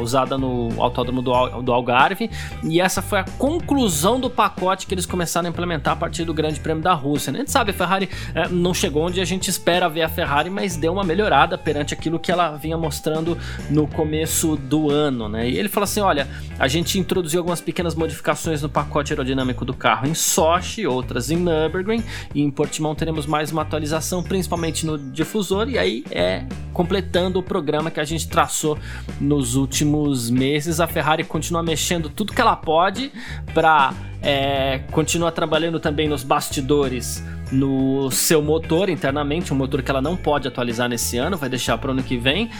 usada 0.00 0.36
no 0.36 0.70
autódromo 0.78 1.22
do 1.22 1.72
Algarve, 1.72 2.30
e 2.64 2.80
essa 2.80 3.02
foi 3.02 3.20
a 3.20 3.24
conclusão 3.24 4.20
do 4.20 4.30
pacote 4.30 4.86
que 4.86 4.94
eles 4.94 5.06
começaram 5.06 5.46
a 5.46 5.50
implementar 5.50 5.94
a 5.94 5.96
partir 5.96 6.24
do 6.24 6.34
Grande 6.34 6.60
Prêmio 6.60 6.82
da 6.82 6.92
Rússia. 6.92 7.32
Né? 7.32 7.38
A 7.38 7.42
gente 7.42 7.50
sabe, 7.50 7.70
a 7.70 7.74
Ferrari 7.74 8.08
é, 8.34 8.48
não 8.48 8.72
chegou 8.74 9.06
onde 9.06 9.20
a 9.20 9.24
gente 9.24 9.48
espera 9.48 9.88
ver 9.88 10.02
a 10.02 10.08
Ferrari, 10.08 10.50
mas 10.50 10.76
deu 10.76 10.92
uma 10.92 11.04
melhorada 11.04 11.56
perante 11.58 11.94
aquilo 11.94 12.18
que 12.18 12.30
ela 12.30 12.56
vinha 12.56 12.76
mostrando 12.76 13.36
no 13.68 13.86
começo 13.86 14.56
do 14.56 14.90
ano. 14.90 15.28
Né? 15.28 15.48
E 15.48 15.56
ele 15.56 15.68
fala 15.68 15.84
assim: 15.84 16.00
olha, 16.00 16.28
a 16.58 16.68
gente 16.68 16.98
introduziu 16.98 17.40
algumas 17.40 17.60
pequenas 17.60 17.94
modificações 17.94 18.62
no 18.62 18.68
pacote 18.68 19.12
aerodinâmico 19.12 19.64
do 19.64 19.74
carro 19.74 20.06
em 20.06 20.14
Sochi, 20.14 20.86
outras 20.86 21.30
em 21.30 21.36
Nürburgring, 21.36 21.99
e 22.34 22.42
em 22.42 22.50
Portimão 22.50 22.94
teremos 22.94 23.26
mais 23.26 23.50
uma 23.50 23.62
atualização, 23.62 24.22
principalmente 24.22 24.86
no 24.86 24.98
difusor, 24.98 25.68
e 25.68 25.78
aí 25.78 26.04
é 26.10 26.44
completando 26.72 27.38
o 27.38 27.42
programa 27.42 27.90
que 27.90 28.00
a 28.00 28.04
gente 28.04 28.28
traçou 28.28 28.78
nos 29.20 29.54
últimos 29.54 30.30
meses. 30.30 30.80
A 30.80 30.86
Ferrari 30.86 31.24
continua 31.24 31.62
mexendo 31.62 32.08
tudo 32.08 32.32
que 32.32 32.40
ela 32.40 32.56
pode 32.56 33.12
para 33.52 33.92
é, 34.22 34.80
continuar 34.90 35.32
trabalhando 35.32 35.80
também 35.80 36.08
nos 36.08 36.22
bastidores 36.22 37.22
no 37.50 38.10
seu 38.10 38.40
motor 38.40 38.88
internamente, 38.88 39.52
um 39.52 39.56
motor 39.56 39.82
que 39.82 39.90
ela 39.90 40.00
não 40.00 40.16
pode 40.16 40.46
atualizar 40.46 40.88
nesse 40.88 41.16
ano, 41.16 41.36
vai 41.36 41.48
deixar 41.48 41.76
para 41.78 41.88
o 41.88 41.90
ano 41.92 42.02
que 42.02 42.16
vem. 42.16 42.50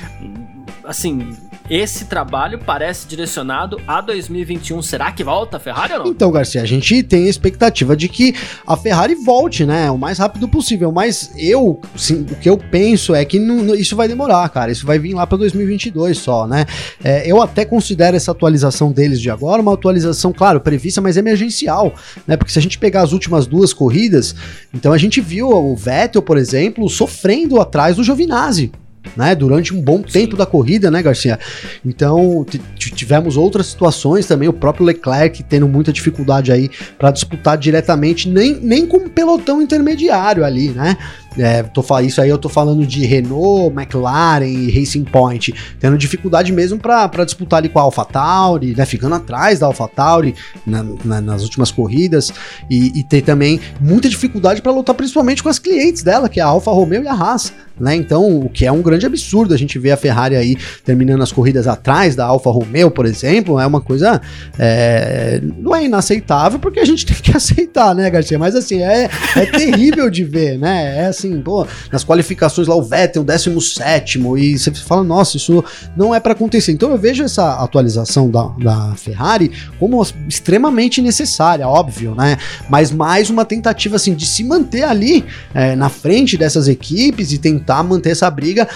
Assim, 0.90 1.36
esse 1.70 2.06
trabalho 2.06 2.58
parece 2.58 3.06
direcionado 3.06 3.80
a 3.86 4.00
2021. 4.00 4.82
Será 4.82 5.12
que 5.12 5.22
volta 5.22 5.56
a 5.56 5.60
Ferrari 5.60 5.92
ou 5.92 5.98
não? 6.00 6.06
Então, 6.08 6.32
Garcia, 6.32 6.60
a 6.60 6.66
gente 6.66 7.00
tem 7.04 7.26
a 7.26 7.30
expectativa 7.30 7.96
de 7.96 8.08
que 8.08 8.34
a 8.66 8.76
Ferrari 8.76 9.14
volte, 9.14 9.64
né? 9.64 9.88
O 9.88 9.96
mais 9.96 10.18
rápido 10.18 10.48
possível. 10.48 10.90
Mas 10.90 11.30
eu, 11.38 11.80
sim, 11.94 12.26
o 12.28 12.34
que 12.34 12.50
eu 12.50 12.58
penso 12.58 13.14
é 13.14 13.24
que 13.24 13.38
não, 13.38 13.72
isso 13.72 13.94
vai 13.94 14.08
demorar, 14.08 14.48
cara. 14.48 14.72
Isso 14.72 14.84
vai 14.84 14.98
vir 14.98 15.14
lá 15.14 15.24
para 15.28 15.38
2022 15.38 16.18
só, 16.18 16.44
né? 16.44 16.66
É, 17.04 17.30
eu 17.30 17.40
até 17.40 17.64
considero 17.64 18.16
essa 18.16 18.32
atualização 18.32 18.90
deles 18.90 19.20
de 19.20 19.30
agora 19.30 19.62
uma 19.62 19.74
atualização, 19.74 20.32
claro, 20.32 20.60
prevista, 20.60 21.00
mas 21.00 21.16
emergencial, 21.16 21.94
né? 22.26 22.36
Porque 22.36 22.50
se 22.50 22.58
a 22.58 22.62
gente 22.62 22.80
pegar 22.80 23.02
as 23.02 23.12
últimas 23.12 23.46
duas 23.46 23.72
corridas, 23.72 24.34
então 24.74 24.92
a 24.92 24.98
gente 24.98 25.20
viu 25.20 25.50
o 25.50 25.76
Vettel, 25.76 26.20
por 26.20 26.36
exemplo, 26.36 26.88
sofrendo 26.88 27.60
atrás 27.60 27.94
do 27.94 28.02
Giovinazzi 28.02 28.72
né, 29.16 29.34
durante 29.34 29.74
um 29.74 29.80
bom 29.80 30.02
tempo 30.02 30.32
Sim. 30.32 30.38
da 30.38 30.46
corrida, 30.46 30.90
né, 30.90 31.02
Garcia? 31.02 31.38
Então, 31.84 32.44
tivemos 32.76 33.36
outras 33.36 33.66
situações 33.66 34.26
também, 34.26 34.48
o 34.48 34.52
próprio 34.52 34.84
Leclerc 34.86 35.42
tendo 35.44 35.68
muita 35.68 35.92
dificuldade 35.92 36.52
aí 36.52 36.70
para 36.98 37.10
disputar 37.10 37.58
diretamente, 37.58 38.28
nem, 38.28 38.54
nem 38.60 38.86
com 38.86 38.98
um 38.98 39.08
pelotão 39.08 39.60
intermediário 39.60 40.44
ali, 40.44 40.68
né? 40.68 40.96
É, 41.38 41.62
tô, 41.62 41.82
isso 42.00 42.20
aí 42.20 42.28
eu 42.28 42.38
tô 42.38 42.48
falando 42.48 42.86
de 42.86 43.04
Renault, 43.04 43.74
McLaren 43.74 44.46
e 44.46 44.70
Racing 44.70 45.04
Point, 45.04 45.54
tendo 45.78 45.96
dificuldade 45.96 46.52
mesmo 46.52 46.78
para 46.78 47.24
disputar 47.24 47.58
ali 47.58 47.68
com 47.68 47.78
a 47.78 47.82
AlphaTauri, 47.82 48.74
né, 48.76 48.84
ficando 48.84 49.14
atrás 49.14 49.58
da 49.58 49.66
AlphaTauri 49.66 50.34
na, 50.66 50.84
na, 51.04 51.20
nas 51.20 51.42
últimas 51.42 51.70
corridas, 51.70 52.32
e, 52.68 52.98
e 52.98 53.04
tem 53.04 53.20
também 53.20 53.60
muita 53.80 54.08
dificuldade 54.08 54.60
para 54.60 54.72
lutar 54.72 54.94
principalmente 54.94 55.42
com 55.42 55.48
as 55.48 55.58
clientes 55.58 56.02
dela, 56.02 56.28
que 56.28 56.40
é 56.40 56.42
a 56.42 56.46
Alfa 56.46 56.70
Romeo 56.70 57.02
e 57.02 57.08
a 57.08 57.14
Haas. 57.14 57.52
Né? 57.80 57.94
Então, 57.94 58.40
o 58.40 58.50
que 58.50 58.66
é 58.66 58.72
um 58.72 58.82
grande 58.82 59.06
absurdo 59.06 59.54
a 59.54 59.56
gente 59.56 59.78
ver 59.78 59.92
a 59.92 59.96
Ferrari 59.96 60.36
aí 60.36 60.56
terminando 60.84 61.22
as 61.22 61.32
corridas 61.32 61.66
atrás 61.66 62.14
da 62.14 62.26
Alfa 62.26 62.50
Romeo, 62.50 62.90
por 62.90 63.06
exemplo, 63.06 63.58
é 63.58 63.66
uma 63.66 63.80
coisa 63.80 64.20
é, 64.58 65.40
não 65.56 65.74
é 65.74 65.86
inaceitável 65.86 66.58
porque 66.58 66.78
a 66.78 66.84
gente 66.84 67.06
tem 67.06 67.16
que 67.16 67.34
aceitar, 67.34 67.94
né, 67.94 68.10
Garcia? 68.10 68.38
Mas 68.38 68.54
assim, 68.54 68.82
é, 68.82 69.08
é 69.34 69.46
terrível 69.46 70.10
de 70.10 70.24
ver, 70.24 70.58
né? 70.58 71.06
É 71.06 71.06
assim, 71.26 71.40
pô, 71.40 71.66
nas 71.90 72.04
qualificações 72.04 72.68
lá 72.68 72.74
o 72.74 72.82
Vettel, 72.82 73.24
17 73.24 74.18
e 74.38 74.58
você 74.58 74.70
fala, 74.72 75.02
nossa, 75.02 75.36
isso 75.36 75.64
não 75.96 76.14
é 76.14 76.20
para 76.20 76.32
acontecer. 76.32 76.72
Então 76.72 76.90
eu 76.90 76.98
vejo 76.98 77.22
essa 77.22 77.54
atualização 77.62 78.30
da, 78.30 78.44
da 78.58 78.94
Ferrari 78.96 79.50
como 79.78 80.04
extremamente 80.28 81.00
necessária, 81.00 81.66
óbvio, 81.66 82.14
né? 82.14 82.36
Mas 82.68 82.90
mais 82.90 83.30
uma 83.30 83.44
tentativa 83.44 83.96
assim 83.96 84.14
de 84.14 84.26
se 84.26 84.44
manter 84.44 84.82
ali 84.82 85.24
é, 85.54 85.74
na 85.76 85.88
frente 85.88 86.36
dessas 86.36 86.68
equipes 86.68 87.32
e 87.32 87.38
tentar 87.38 87.60
tentar 87.60 87.82
manter 87.82 88.10
essa 88.10 88.30
briga 88.30 88.68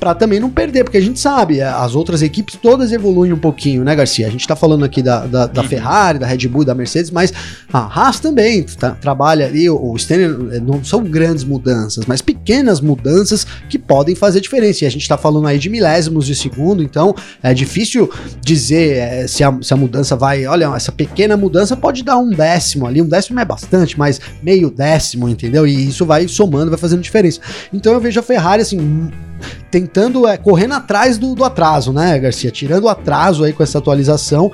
para 0.00 0.14
também 0.14 0.40
não 0.40 0.48
perder, 0.48 0.82
porque 0.82 0.96
a 0.96 1.02
gente 1.02 1.20
sabe, 1.20 1.60
é, 1.60 1.64
as 1.64 1.94
outras 1.94 2.22
equipes 2.22 2.56
todas 2.56 2.90
evoluem 2.90 3.34
um 3.34 3.38
pouquinho, 3.38 3.84
né, 3.84 3.94
Garcia? 3.94 4.26
A 4.26 4.30
gente 4.30 4.48
tá 4.48 4.56
falando 4.56 4.82
aqui 4.82 5.02
da, 5.02 5.26
da, 5.26 5.46
da 5.46 5.60
uhum. 5.60 5.68
Ferrari, 5.68 6.18
da 6.18 6.26
Red 6.26 6.48
Bull, 6.48 6.64
da 6.64 6.74
Mercedes, 6.74 7.10
mas 7.10 7.32
a 7.70 7.78
Haas 7.80 8.18
também 8.18 8.62
tá, 8.62 8.92
trabalha 8.92 9.46
ali, 9.46 9.68
o, 9.68 9.94
Stanley, 9.96 10.56
é, 10.56 10.60
não 10.60 10.82
são 10.82 11.04
grandes 11.04 11.44
mudanças, 11.44 12.06
mas 12.06 12.22
pequenas 12.22 12.80
mudanças 12.80 13.46
que 13.68 13.78
podem 13.78 14.14
fazer 14.14 14.40
diferença. 14.40 14.84
E 14.84 14.86
a 14.86 14.90
gente 14.90 15.06
tá 15.06 15.18
falando 15.18 15.46
aí 15.46 15.58
de 15.58 15.68
milésimos 15.68 16.26
de 16.26 16.34
segundo, 16.34 16.82
então 16.82 17.14
é 17.42 17.52
difícil 17.52 18.10
dizer 18.40 18.96
é, 18.96 19.26
se, 19.26 19.44
a, 19.44 19.56
se 19.60 19.74
a 19.74 19.76
mudança 19.76 20.16
vai. 20.16 20.46
Olha, 20.46 20.72
essa 20.74 20.90
pequena 20.90 21.36
mudança 21.36 21.76
pode 21.76 22.02
dar 22.02 22.16
um 22.16 22.30
décimo 22.30 22.86
ali, 22.86 23.02
um 23.02 23.08
décimo 23.08 23.38
é 23.38 23.44
bastante, 23.44 23.98
mas 23.98 24.18
meio 24.42 24.70
décimo, 24.70 25.28
entendeu? 25.28 25.66
E 25.66 25.88
isso 25.88 26.06
vai 26.06 26.26
somando, 26.26 26.70
vai 26.70 26.78
fazendo 26.78 27.02
diferença. 27.02 27.40
Então 27.70 27.92
eu 27.92 28.00
vejo 28.00 28.18
a 28.18 28.22
Ferrari 28.22 28.62
assim 28.62 29.10
tentando, 29.70 30.26
é, 30.26 30.36
correndo 30.36 30.74
atrás 30.74 31.18
do, 31.18 31.34
do, 31.34 31.44
atraso, 31.44 31.92
né, 31.92 32.18
Garcia? 32.18 32.50
Tirando 32.50 32.84
o 32.84 32.88
atraso 32.88 33.44
aí 33.44 33.52
com 33.52 33.62
essa 33.62 33.78
atualização. 33.78 34.50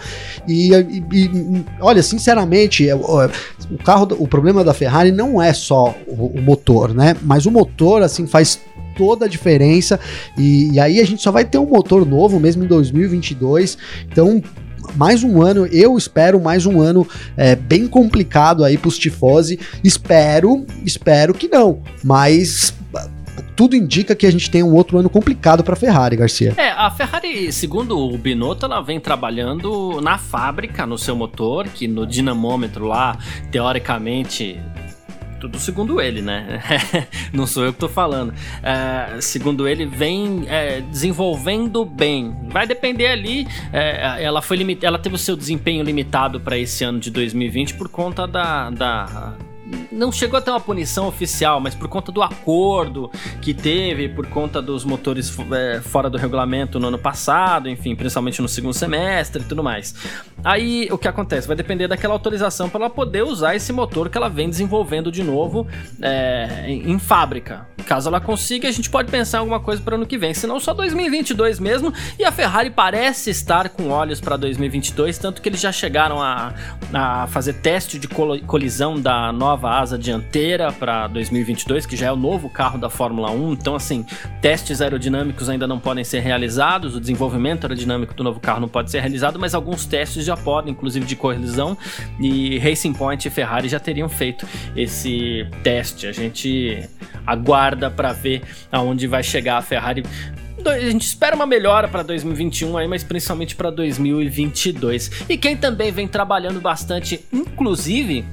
E, 0.46 0.72
e, 0.72 1.04
e 1.12 1.64
olha, 1.80 2.02
sinceramente, 2.02 2.88
é, 2.88 2.94
o 2.94 3.78
carro, 3.84 4.08
o 4.18 4.28
problema 4.28 4.62
da 4.62 4.74
Ferrari 4.74 5.12
não 5.12 5.40
é 5.40 5.52
só 5.52 5.94
o, 6.06 6.26
o 6.26 6.42
motor, 6.42 6.94
né? 6.94 7.16
Mas 7.22 7.46
o 7.46 7.50
motor, 7.50 8.02
assim, 8.02 8.26
faz 8.26 8.60
toda 8.96 9.26
a 9.26 9.28
diferença. 9.28 10.00
E, 10.36 10.72
e, 10.72 10.80
aí 10.80 11.00
a 11.00 11.06
gente 11.06 11.22
só 11.22 11.30
vai 11.30 11.44
ter 11.44 11.58
um 11.58 11.66
motor 11.66 12.06
novo 12.06 12.40
mesmo 12.40 12.64
em 12.64 12.66
2022. 12.66 13.78
Então. 14.10 14.42
Mais 14.94 15.24
um 15.24 15.42
ano, 15.42 15.66
eu 15.66 15.98
espero 15.98 16.40
mais 16.40 16.64
um 16.64 16.80
ano 16.80 17.06
é, 17.36 17.56
bem 17.56 17.88
complicado 17.88 18.64
aí 18.64 18.78
para 18.78 18.88
os 18.88 18.96
tifose. 18.96 19.58
Espero, 19.82 20.64
espero 20.84 21.34
que 21.34 21.48
não, 21.48 21.82
mas 22.04 22.72
tudo 23.56 23.74
indica 23.74 24.14
que 24.14 24.26
a 24.26 24.30
gente 24.30 24.50
tem 24.50 24.62
um 24.62 24.74
outro 24.74 24.98
ano 24.98 25.08
complicado 25.08 25.64
para 25.64 25.72
a 25.72 25.76
Ferrari, 25.76 26.14
Garcia. 26.14 26.54
É, 26.58 26.70
a 26.70 26.90
Ferrari, 26.90 27.50
segundo 27.50 27.98
o 27.98 28.18
Binotto, 28.18 28.66
ela 28.66 28.82
vem 28.82 29.00
trabalhando 29.00 29.98
na 30.02 30.18
fábrica, 30.18 30.84
no 30.84 30.98
seu 30.98 31.16
motor, 31.16 31.66
que 31.66 31.88
no 31.88 32.06
dinamômetro 32.06 32.84
lá, 32.84 33.16
teoricamente, 33.50 34.60
tudo 35.40 35.58
segundo 35.58 36.00
ele, 36.00 36.20
né? 36.20 36.60
Não 37.32 37.46
sou 37.46 37.64
eu 37.64 37.72
que 37.72 37.78
tô 37.78 37.88
falando. 37.88 38.34
É, 38.62 39.20
segundo 39.20 39.66
ele, 39.66 39.86
vem 39.86 40.44
é, 40.48 40.82
desenvolvendo 40.82 41.84
bem. 41.84 42.36
Vai 42.48 42.66
depender 42.66 43.06
ali. 43.06 43.48
É, 43.72 44.22
ela 44.22 44.42
foi 44.42 44.58
limit... 44.58 44.84
ela 44.84 44.98
teve 44.98 45.14
o 45.14 45.18
seu 45.18 45.34
desempenho 45.34 45.82
limitado 45.82 46.40
para 46.40 46.58
esse 46.58 46.84
ano 46.84 46.98
de 46.98 47.10
2020 47.10 47.74
por 47.74 47.88
conta 47.88 48.26
da, 48.26 48.70
da 48.70 49.34
não 49.90 50.12
chegou 50.12 50.38
a 50.38 50.42
ter 50.42 50.50
uma 50.50 50.60
punição 50.60 51.08
oficial, 51.08 51.60
mas 51.60 51.74
por 51.74 51.88
conta 51.88 52.12
do 52.12 52.22
acordo 52.22 53.10
que 53.40 53.52
teve, 53.52 54.08
por 54.08 54.26
conta 54.26 54.60
dos 54.62 54.84
motores 54.84 55.34
é, 55.52 55.80
fora 55.80 56.08
do 56.08 56.18
regulamento 56.18 56.78
no 56.78 56.88
ano 56.88 56.98
passado, 56.98 57.68
enfim, 57.68 57.94
principalmente 57.96 58.40
no 58.40 58.48
segundo 58.48 58.74
semestre 58.74 59.42
e 59.42 59.44
tudo 59.44 59.62
mais. 59.62 59.94
Aí 60.44 60.88
o 60.90 60.98
que 60.98 61.08
acontece? 61.08 61.46
Vai 61.46 61.56
depender 61.56 61.88
daquela 61.88 62.14
autorização 62.14 62.68
para 62.68 62.84
ela 62.84 62.90
poder 62.90 63.22
usar 63.22 63.54
esse 63.56 63.72
motor 63.72 64.08
que 64.08 64.16
ela 64.16 64.28
vem 64.28 64.48
desenvolvendo 64.48 65.10
de 65.10 65.22
novo 65.22 65.66
é, 66.00 66.64
em, 66.66 66.92
em, 66.92 66.98
fábrica. 66.98 67.66
Caso 67.86 68.08
ela 68.08 68.20
consiga, 68.20 68.68
a 68.68 68.72
gente 68.72 68.90
pode 68.90 69.10
pensar 69.10 69.38
em 69.38 69.40
alguma 69.40 69.60
coisa 69.60 69.80
para 69.80 69.94
ano 69.94 70.06
que 70.06 70.18
vem, 70.18 70.34
senão 70.34 70.58
só 70.60 70.74
2022 70.74 71.58
mesmo. 71.58 71.92
E 72.18 72.24
a 72.24 72.32
Ferrari 72.32 72.70
parece 72.70 73.30
estar 73.30 73.68
com 73.70 73.88
olhos 73.90 74.20
para 74.20 74.36
2022, 74.36 75.18
tanto 75.18 75.40
que 75.40 75.48
eles 75.48 75.60
já 75.60 75.70
chegaram 75.70 76.20
a, 76.20 76.52
a 76.92 77.26
fazer 77.28 77.54
teste 77.54 77.98
de 77.98 78.08
colisão 78.08 79.00
da 79.00 79.32
nova 79.32 79.55
asa 79.64 79.98
dianteira 79.98 80.72
para 80.72 81.06
2022, 81.06 81.86
que 81.86 81.96
já 81.96 82.06
é 82.06 82.12
o 82.12 82.16
novo 82.16 82.50
carro 82.50 82.78
da 82.78 82.90
Fórmula 82.90 83.30
1. 83.30 83.52
Então, 83.52 83.74
assim, 83.74 84.04
testes 84.40 84.80
aerodinâmicos 84.80 85.48
ainda 85.48 85.66
não 85.66 85.78
podem 85.78 86.04
ser 86.04 86.20
realizados, 86.20 86.94
o 86.94 87.00
desenvolvimento 87.00 87.64
aerodinâmico 87.64 88.14
do 88.14 88.24
novo 88.24 88.40
carro 88.40 88.60
não 88.60 88.68
pode 88.68 88.90
ser 88.90 89.00
realizado, 89.00 89.38
mas 89.38 89.54
alguns 89.54 89.86
testes 89.86 90.24
já 90.24 90.36
podem, 90.36 90.72
inclusive 90.72 91.06
de 91.06 91.16
colisão. 91.16 91.76
E 92.20 92.58
Racing 92.58 92.92
Point 92.92 93.26
e 93.26 93.30
Ferrari 93.30 93.68
já 93.68 93.80
teriam 93.80 94.08
feito 94.08 94.46
esse 94.76 95.46
teste. 95.62 96.06
A 96.06 96.12
gente 96.12 96.88
aguarda 97.26 97.90
para 97.90 98.12
ver 98.12 98.42
aonde 98.70 99.06
vai 99.06 99.22
chegar 99.22 99.58
a 99.58 99.62
Ferrari 99.62 100.02
a 100.68 100.90
gente 100.90 101.02
espera 101.02 101.36
uma 101.36 101.46
melhora 101.46 101.86
para 101.86 102.02
2021 102.02 102.76
aí, 102.76 102.88
mas 102.88 103.04
principalmente 103.04 103.54
para 103.54 103.70
2022. 103.70 105.10
E 105.28 105.36
quem 105.36 105.56
também 105.56 105.92
vem 105.92 106.08
trabalhando 106.08 106.60
bastante, 106.60 107.24
inclusive 107.32 108.24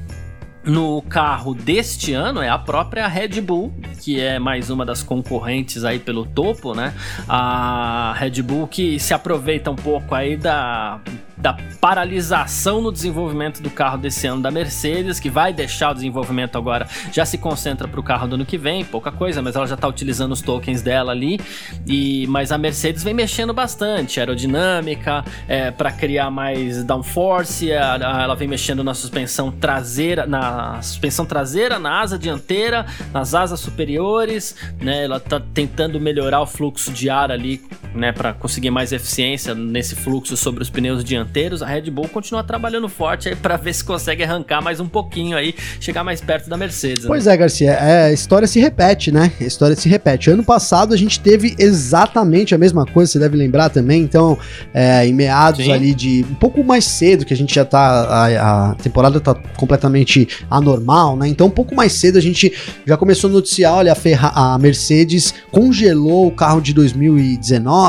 no 0.65 1.01
carro 1.03 1.53
deste 1.53 2.13
ano 2.13 2.41
é 2.41 2.49
a 2.49 2.57
própria 2.57 3.07
Red 3.07 3.41
Bull, 3.41 3.73
que 4.01 4.19
é 4.19 4.39
mais 4.39 4.69
uma 4.69 4.85
das 4.85 5.03
concorrentes 5.03 5.83
aí 5.83 5.99
pelo 5.99 6.25
topo, 6.25 6.73
né? 6.73 6.93
A 7.27 8.13
Red 8.17 8.41
Bull 8.41 8.67
que 8.67 8.99
se 8.99 9.13
aproveita 9.13 9.69
um 9.71 9.75
pouco 9.75 10.15
aí 10.15 10.37
da 10.37 10.99
da 11.43 11.57
paralisação 11.81 12.81
no 12.81 12.89
desenvolvimento 12.89 13.61
do 13.61 13.69
carro 13.69 13.97
desse 13.97 14.25
ano 14.25 14.41
da 14.41 14.49
Mercedes, 14.49 15.19
que 15.19 15.29
vai 15.29 15.51
deixar 15.51 15.91
o 15.91 15.93
desenvolvimento 15.93 16.57
agora, 16.57 16.87
já 17.11 17.25
se 17.25 17.37
concentra 17.37 17.85
para 17.85 17.99
o 17.99 18.03
carro 18.03 18.29
do 18.29 18.35
ano 18.35 18.45
que 18.45 18.57
vem, 18.57 18.85
pouca 18.85 19.11
coisa, 19.11 19.41
mas 19.41 19.57
ela 19.57 19.67
já 19.67 19.75
está 19.75 19.85
utilizando 19.85 20.31
os 20.31 20.41
tokens 20.41 20.81
dela 20.81 21.11
ali. 21.11 21.37
E 21.85 22.25
mas 22.27 22.49
a 22.53 22.57
Mercedes 22.57 23.03
vem 23.03 23.13
mexendo 23.13 23.53
bastante, 23.53 24.21
aerodinâmica, 24.21 25.25
é, 25.45 25.69
para 25.69 25.91
criar 25.91 26.31
mais 26.31 26.81
downforce, 26.85 27.69
ela 27.69 28.35
vem 28.35 28.47
mexendo 28.47 28.81
na 28.81 28.93
suspensão 28.93 29.51
traseira, 29.51 30.25
na 30.25 30.81
suspensão 30.81 31.25
traseira, 31.25 31.77
na 31.77 31.99
asa 31.99 32.17
dianteira, 32.17 32.85
nas 33.11 33.35
asas 33.35 33.59
superiores, 33.59 34.55
né? 34.79 35.03
Ela 35.03 35.17
está 35.17 35.41
tentando 35.53 35.99
melhorar 35.99 36.39
o 36.39 36.47
fluxo 36.47 36.89
de 36.93 37.09
ar 37.09 37.33
ali, 37.33 37.61
né, 37.93 38.11
para 38.11 38.33
conseguir 38.33 38.71
mais 38.71 38.91
eficiência 38.91 39.53
nesse 39.53 39.95
fluxo 39.95 40.35
sobre 40.35 40.61
os 40.61 40.69
pneus 40.69 41.03
dianteiros 41.03 41.61
a 41.61 41.67
Red 41.67 41.89
Bull 41.89 42.07
continua 42.07 42.43
trabalhando 42.43 42.87
forte 42.87 43.29
aí 43.29 43.35
para 43.35 43.57
ver 43.57 43.73
se 43.73 43.83
consegue 43.83 44.23
arrancar 44.23 44.61
mais 44.61 44.79
um 44.79 44.87
pouquinho 44.87 45.37
aí, 45.37 45.55
chegar 45.79 46.03
mais 46.03 46.21
perto 46.21 46.49
da 46.49 46.57
Mercedes. 46.57 47.03
Né? 47.03 47.07
Pois 47.07 47.27
é, 47.27 47.35
Garcia, 47.35 47.71
é, 47.71 48.05
a 48.05 48.13
história 48.13 48.47
se 48.47 48.59
repete, 48.59 49.11
né? 49.11 49.31
A 49.39 49.43
história 49.43 49.75
se 49.75 49.87
repete. 49.89 50.29
Ano 50.29 50.43
passado 50.43 50.93
a 50.93 50.97
gente 50.97 51.19
teve 51.19 51.55
exatamente 51.57 52.53
a 52.53 52.57
mesma 52.57 52.85
coisa, 52.85 53.11
você 53.11 53.19
deve 53.19 53.35
lembrar 53.35 53.69
também. 53.69 54.01
Então, 54.01 54.37
é, 54.73 55.05
em 55.05 55.13
meados 55.13 55.65
Sim. 55.65 55.71
ali 55.71 55.93
de 55.93 56.25
um 56.29 56.35
pouco 56.35 56.63
mais 56.63 56.85
cedo, 56.85 57.25
que 57.25 57.33
a 57.33 57.37
gente 57.37 57.53
já 57.53 57.65
tá. 57.65 57.79
A, 57.79 58.71
a, 58.71 58.75
temporada 58.75 59.19
tá 59.19 59.35
completamente 59.57 60.27
anormal, 60.49 61.15
né? 61.15 61.27
Então, 61.27 61.47
um 61.47 61.51
pouco 61.51 61.75
mais 61.75 61.93
cedo 61.93 62.17
a 62.17 62.21
gente 62.21 62.51
já 62.85 62.97
começou 62.97 63.29
a 63.29 63.33
noticiar: 63.33 63.73
olha, 63.73 63.91
a, 63.91 63.95
Ferra 63.95 64.31
a 64.35 64.57
Mercedes 64.57 65.33
congelou 65.51 66.27
o 66.27 66.31
carro 66.31 66.61
de 66.61 66.73
2019, 66.73 67.82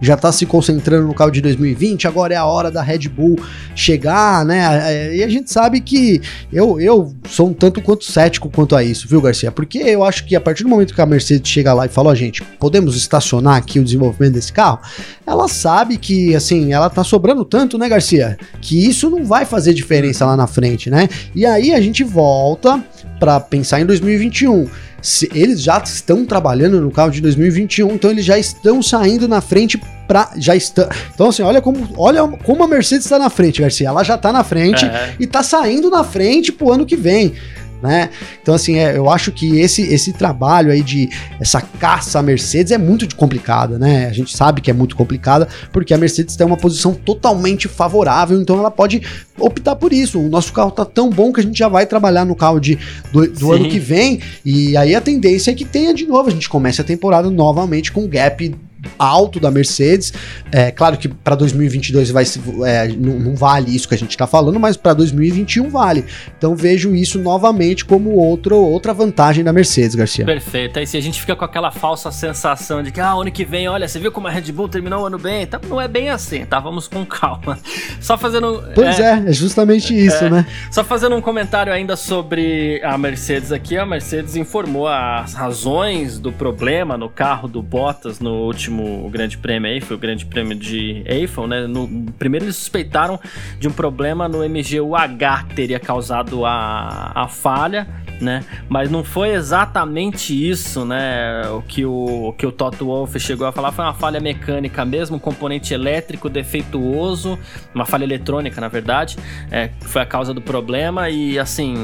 já 0.00 0.16
tá 0.16 0.30
se 0.32 0.46
concentrando 0.46 1.06
no 1.06 1.14
carro 1.14 1.30
de 1.30 1.40
2020, 1.40 2.06
agora 2.06 2.34
é 2.34 2.36
a 2.36 2.44
hora 2.44 2.70
da 2.70 2.82
Red 2.82 3.08
Bull 3.08 3.38
chegar, 3.74 4.44
né? 4.44 5.16
E 5.16 5.22
a 5.22 5.28
gente 5.28 5.50
sabe 5.50 5.80
que 5.80 6.20
eu, 6.52 6.80
eu 6.80 7.14
sou 7.28 7.48
um 7.48 7.52
tanto 7.52 7.80
quanto 7.80 8.04
cético 8.04 8.50
quanto 8.50 8.76
a 8.76 8.82
isso, 8.82 9.08
viu, 9.08 9.20
Garcia? 9.20 9.50
Porque 9.50 9.78
eu 9.78 10.04
acho 10.04 10.24
que 10.24 10.36
a 10.36 10.40
partir 10.40 10.62
do 10.62 10.68
momento 10.68 10.94
que 10.94 11.00
a 11.00 11.06
Mercedes 11.06 11.50
chega 11.50 11.72
lá 11.72 11.86
e 11.86 11.88
fala, 11.88 12.10
ó, 12.10 12.12
oh, 12.12 12.14
gente, 12.14 12.42
podemos 12.58 12.96
estacionar 12.96 13.56
aqui 13.56 13.78
o 13.78 13.84
desenvolvimento 13.84 14.34
desse 14.34 14.52
carro, 14.52 14.80
ela 15.26 15.48
sabe 15.48 15.96
que, 15.96 16.34
assim, 16.34 16.72
ela 16.72 16.90
tá 16.90 17.04
sobrando 17.04 17.44
tanto, 17.44 17.78
né, 17.78 17.88
Garcia? 17.88 18.36
Que 18.60 18.86
isso 18.86 19.08
não 19.08 19.24
vai 19.24 19.44
fazer 19.44 19.72
diferença 19.72 20.26
lá 20.26 20.36
na 20.36 20.46
frente, 20.46 20.90
né? 20.90 21.08
E 21.34 21.46
aí 21.46 21.72
a 21.72 21.80
gente 21.80 22.02
volta 22.04 22.82
para 23.20 23.38
pensar 23.38 23.80
em 23.80 23.86
2021 23.86 24.68
se, 25.02 25.30
eles 25.34 25.62
já 25.62 25.78
estão 25.78 26.24
trabalhando 26.24 26.80
no 26.80 26.90
carro 26.90 27.10
de 27.10 27.20
2021, 27.20 27.94
então 27.94 28.10
eles 28.10 28.24
já 28.24 28.38
estão 28.38 28.82
saindo 28.82 29.26
na 29.26 29.40
frente 29.40 29.80
para 30.06 30.30
já 30.36 30.56
está. 30.56 30.88
Então 31.14 31.28
assim, 31.28 31.42
olha 31.42 31.60
como 31.60 31.88
olha 31.96 32.26
como 32.44 32.64
a 32.64 32.68
Mercedes 32.68 33.06
está 33.06 33.18
na 33.18 33.30
frente, 33.30 33.60
Garcia. 33.60 33.88
Ela 33.88 34.02
já 34.02 34.16
está 34.16 34.32
na 34.32 34.42
frente 34.42 34.84
é. 34.84 35.14
e 35.18 35.24
está 35.24 35.42
saindo 35.42 35.88
na 35.88 36.02
frente 36.02 36.50
pro 36.50 36.72
ano 36.72 36.84
que 36.84 36.96
vem. 36.96 37.34
Né? 37.82 38.10
Então, 38.42 38.54
assim, 38.54 38.76
é, 38.78 38.96
eu 38.96 39.10
acho 39.10 39.32
que 39.32 39.58
esse, 39.58 39.82
esse 39.82 40.12
trabalho 40.12 40.70
aí 40.70 40.82
de 40.82 41.08
essa 41.40 41.60
caça 41.60 42.18
à 42.18 42.22
Mercedes 42.22 42.72
é 42.72 42.78
muito 42.78 43.14
complicada, 43.16 43.78
né? 43.78 44.06
A 44.06 44.12
gente 44.12 44.36
sabe 44.36 44.60
que 44.60 44.70
é 44.70 44.74
muito 44.74 44.96
complicada, 44.96 45.48
porque 45.72 45.94
a 45.94 45.98
Mercedes 45.98 46.36
tem 46.36 46.46
uma 46.46 46.56
posição 46.56 46.94
totalmente 46.94 47.68
favorável, 47.68 48.40
então 48.40 48.58
ela 48.58 48.70
pode 48.70 49.02
optar 49.38 49.76
por 49.76 49.92
isso. 49.92 50.20
O 50.20 50.28
nosso 50.28 50.52
carro 50.52 50.70
tá 50.70 50.84
tão 50.84 51.10
bom 51.10 51.32
que 51.32 51.40
a 51.40 51.42
gente 51.42 51.58
já 51.58 51.68
vai 51.68 51.86
trabalhar 51.86 52.24
no 52.24 52.34
carro 52.34 52.60
de, 52.60 52.78
do, 53.12 53.26
do 53.26 53.52
ano 53.52 53.68
que 53.68 53.78
vem, 53.78 54.20
e 54.44 54.76
aí 54.76 54.94
a 54.94 55.00
tendência 55.00 55.50
é 55.50 55.54
que 55.54 55.64
tenha 55.64 55.94
de 55.94 56.06
novo, 56.06 56.28
a 56.28 56.32
gente 56.32 56.48
comece 56.48 56.80
a 56.80 56.84
temporada 56.84 57.30
novamente 57.30 57.92
com 57.92 58.06
gap 58.06 58.54
alto 58.98 59.40
da 59.40 59.50
Mercedes. 59.50 60.12
É 60.52 60.70
claro 60.70 60.96
que 60.96 61.08
para 61.08 61.34
2022 61.34 62.10
vai 62.10 62.24
é, 62.66 62.88
não, 62.88 63.18
não, 63.18 63.34
vale 63.34 63.74
isso 63.74 63.88
que 63.88 63.94
a 63.94 63.98
gente 63.98 64.10
está 64.10 64.26
falando, 64.26 64.58
mas 64.58 64.76
para 64.76 64.94
2021 64.94 65.68
vale. 65.68 66.04
Então 66.36 66.54
vejo 66.54 66.94
isso 66.94 67.18
novamente 67.18 67.84
como 67.84 68.10
outro, 68.10 68.56
outra 68.56 68.92
vantagem 68.92 69.44
da 69.44 69.52
Mercedes, 69.52 69.94
Garcia. 69.94 70.24
Perfeito. 70.24 70.78
Aí 70.78 70.86
se 70.86 70.96
a 70.96 71.00
gente 71.00 71.20
fica 71.20 71.36
com 71.36 71.44
aquela 71.44 71.70
falsa 71.70 72.10
sensação 72.10 72.82
de 72.82 72.90
que 72.90 73.00
ah, 73.00 73.12
ano 73.12 73.30
que 73.30 73.44
vem, 73.44 73.68
olha, 73.68 73.86
você 73.86 73.98
viu 73.98 74.12
como 74.12 74.28
a 74.28 74.30
Red 74.30 74.52
Bull 74.52 74.68
terminou 74.68 75.02
o 75.02 75.06
ano 75.06 75.18
bem? 75.18 75.42
Então, 75.42 75.60
não 75.68 75.80
é 75.80 75.88
bem 75.88 76.10
assim, 76.10 76.44
tá? 76.44 76.58
Vamos 76.58 76.88
com 76.88 77.04
calma. 77.04 77.58
Só 78.00 78.16
fazendo. 78.16 78.62
Pois 78.74 78.98
é, 78.98 79.22
é, 79.24 79.28
é 79.28 79.32
justamente 79.32 79.94
isso, 79.94 80.24
é, 80.24 80.30
né? 80.30 80.46
Só 80.70 80.84
fazendo 80.84 81.16
um 81.16 81.20
comentário 81.20 81.72
ainda 81.72 81.96
sobre 81.96 82.80
a 82.82 82.96
Mercedes 82.96 83.52
aqui. 83.52 83.76
A 83.76 83.86
Mercedes 83.86 84.36
informou 84.36 84.88
as 84.88 85.34
razões 85.34 86.18
do 86.18 86.32
problema 86.32 86.96
no 86.96 87.08
carro 87.08 87.48
do 87.48 87.62
Bottas 87.62 88.20
no 88.20 88.46
último 88.46 88.69
último 88.70 89.10
Grande 89.10 89.36
Prêmio 89.36 89.70
aí, 89.70 89.80
foi 89.80 89.96
o 89.96 89.98
Grande 89.98 90.24
Prêmio 90.24 90.56
de 90.56 91.02
Eiffel, 91.04 91.46
né? 91.46 91.66
No, 91.66 91.88
primeiro 92.18 92.46
eles 92.46 92.56
suspeitaram 92.56 93.18
de 93.58 93.68
um 93.68 93.72
problema 93.72 94.28
no 94.28 94.38
MGUH 94.48 95.48
que 95.48 95.54
teria 95.54 95.80
causado 95.80 96.46
a, 96.46 97.12
a 97.14 97.28
falha, 97.28 97.86
né? 98.20 98.44
Mas 98.68 98.90
não 98.90 99.02
foi 99.02 99.30
exatamente 99.30 100.32
isso, 100.32 100.84
né? 100.84 101.42
O 101.50 101.62
que 101.62 101.84
o, 101.84 102.34
que 102.38 102.46
o 102.46 102.52
Toto 102.52 102.86
Wolff 102.86 103.18
chegou 103.18 103.46
a 103.46 103.52
falar 103.52 103.72
foi 103.72 103.84
uma 103.84 103.94
falha 103.94 104.20
mecânica 104.20 104.84
mesmo, 104.84 105.16
um 105.16 105.20
componente 105.20 105.74
elétrico 105.74 106.28
defeituoso, 106.28 107.38
uma 107.74 107.84
falha 107.84 108.04
eletrônica, 108.04 108.60
na 108.60 108.68
verdade, 108.68 109.16
é, 109.50 109.70
foi 109.80 110.02
a 110.02 110.06
causa 110.06 110.32
do 110.32 110.40
problema 110.40 111.10
e 111.10 111.38
assim. 111.38 111.74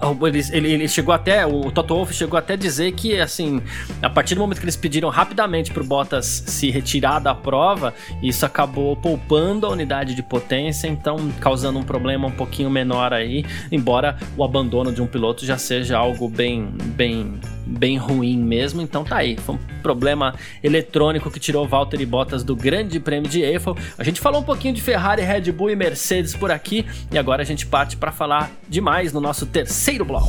É, 0.00 0.26
ele, 0.26 0.40
ele, 0.52 0.72
ele, 0.74 0.88
chegou 0.88 1.12
até, 1.12 1.44
o 1.44 1.72
Toto 1.72 1.94
Wolff 1.94 2.14
chegou 2.14 2.38
até 2.38 2.56
dizer 2.56 2.92
que, 2.92 3.20
assim, 3.20 3.60
a 4.00 4.08
partir 4.08 4.36
do 4.36 4.40
momento 4.40 4.58
que 4.58 4.64
eles 4.64 4.76
pediram 4.76 5.08
rapidamente 5.08 5.72
pro 5.72 5.82
Bottas 5.84 6.44
se 6.46 6.70
retirar 6.70 7.18
da 7.18 7.34
prova, 7.34 7.92
isso 8.22 8.46
acabou 8.46 8.96
poupando 8.96 9.66
a 9.66 9.70
unidade 9.70 10.14
de 10.14 10.22
potência, 10.22 10.86
então 10.86 11.16
causando 11.40 11.80
um 11.80 11.82
problema 11.82 12.28
um 12.28 12.30
pouquinho 12.30 12.70
menor 12.70 13.12
aí, 13.12 13.44
embora 13.72 14.16
o 14.36 14.44
abandono 14.44 14.92
de 14.92 15.02
um 15.02 15.06
piloto 15.06 15.44
já 15.44 15.58
seja 15.58 15.98
algo 15.98 16.28
bem, 16.28 16.68
bem, 16.94 17.40
bem 17.66 17.96
ruim 17.96 18.38
mesmo, 18.38 18.80
então 18.80 19.02
tá 19.02 19.16
aí, 19.16 19.36
foi 19.36 19.56
um 19.56 19.58
problema 19.82 20.34
eletrônico 20.62 21.28
que 21.28 21.40
tirou 21.40 21.66
Valtteri 21.66 22.06
Bottas 22.06 22.44
do 22.44 22.54
Grande 22.54 23.00
Prêmio 23.00 23.28
de 23.28 23.42
Eiffel. 23.42 23.76
A 23.96 24.04
gente 24.04 24.20
falou 24.20 24.42
um 24.42 24.44
pouquinho 24.44 24.74
de 24.74 24.80
Ferrari, 24.80 25.22
Red 25.22 25.50
Bull 25.50 25.70
e 25.70 25.76
Mercedes 25.76 26.36
por 26.36 26.52
aqui, 26.52 26.86
e 27.10 27.18
agora 27.18 27.42
a 27.42 27.44
gente 27.44 27.66
parte 27.66 27.96
para 27.96 28.12
falar 28.12 28.50
demais 28.68 29.12
no 29.12 29.20
nosso 29.20 29.44
terceiro 29.44 29.87
terceiro 29.88 30.04
bloco. 30.04 30.28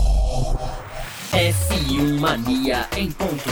F1 1.34 2.18
Mania 2.18 2.88
em 2.96 3.12
ponto. 3.12 3.50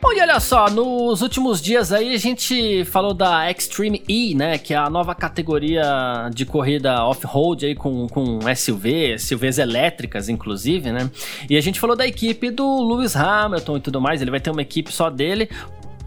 Bom, 0.00 0.12
e 0.14 0.20
olha 0.22 0.40
só, 0.40 0.70
nos 0.70 1.20
últimos 1.20 1.60
dias 1.60 1.92
aí 1.92 2.14
a 2.14 2.18
gente 2.18 2.86
falou 2.86 3.12
da 3.12 3.50
Extreme 3.50 4.02
E, 4.08 4.34
né, 4.34 4.56
que 4.56 4.72
é 4.72 4.76
a 4.78 4.88
nova 4.88 5.14
categoria 5.14 6.30
de 6.32 6.46
corrida 6.46 7.04
off-road 7.04 7.66
aí 7.66 7.74
com, 7.74 8.06
com 8.06 8.38
SUV, 8.56 9.18
SUVs 9.18 9.58
elétricas 9.58 10.30
inclusive, 10.30 10.90
né, 10.90 11.10
e 11.50 11.58
a 11.58 11.60
gente 11.60 11.78
falou 11.78 11.94
da 11.94 12.06
equipe 12.06 12.50
do 12.50 12.88
Lewis 12.88 13.14
Hamilton 13.14 13.76
e 13.76 13.80
tudo 13.80 14.00
mais, 14.00 14.22
ele 14.22 14.30
vai 14.30 14.40
ter 14.40 14.50
uma 14.50 14.62
equipe 14.62 14.90
só 14.90 15.10
dele, 15.10 15.50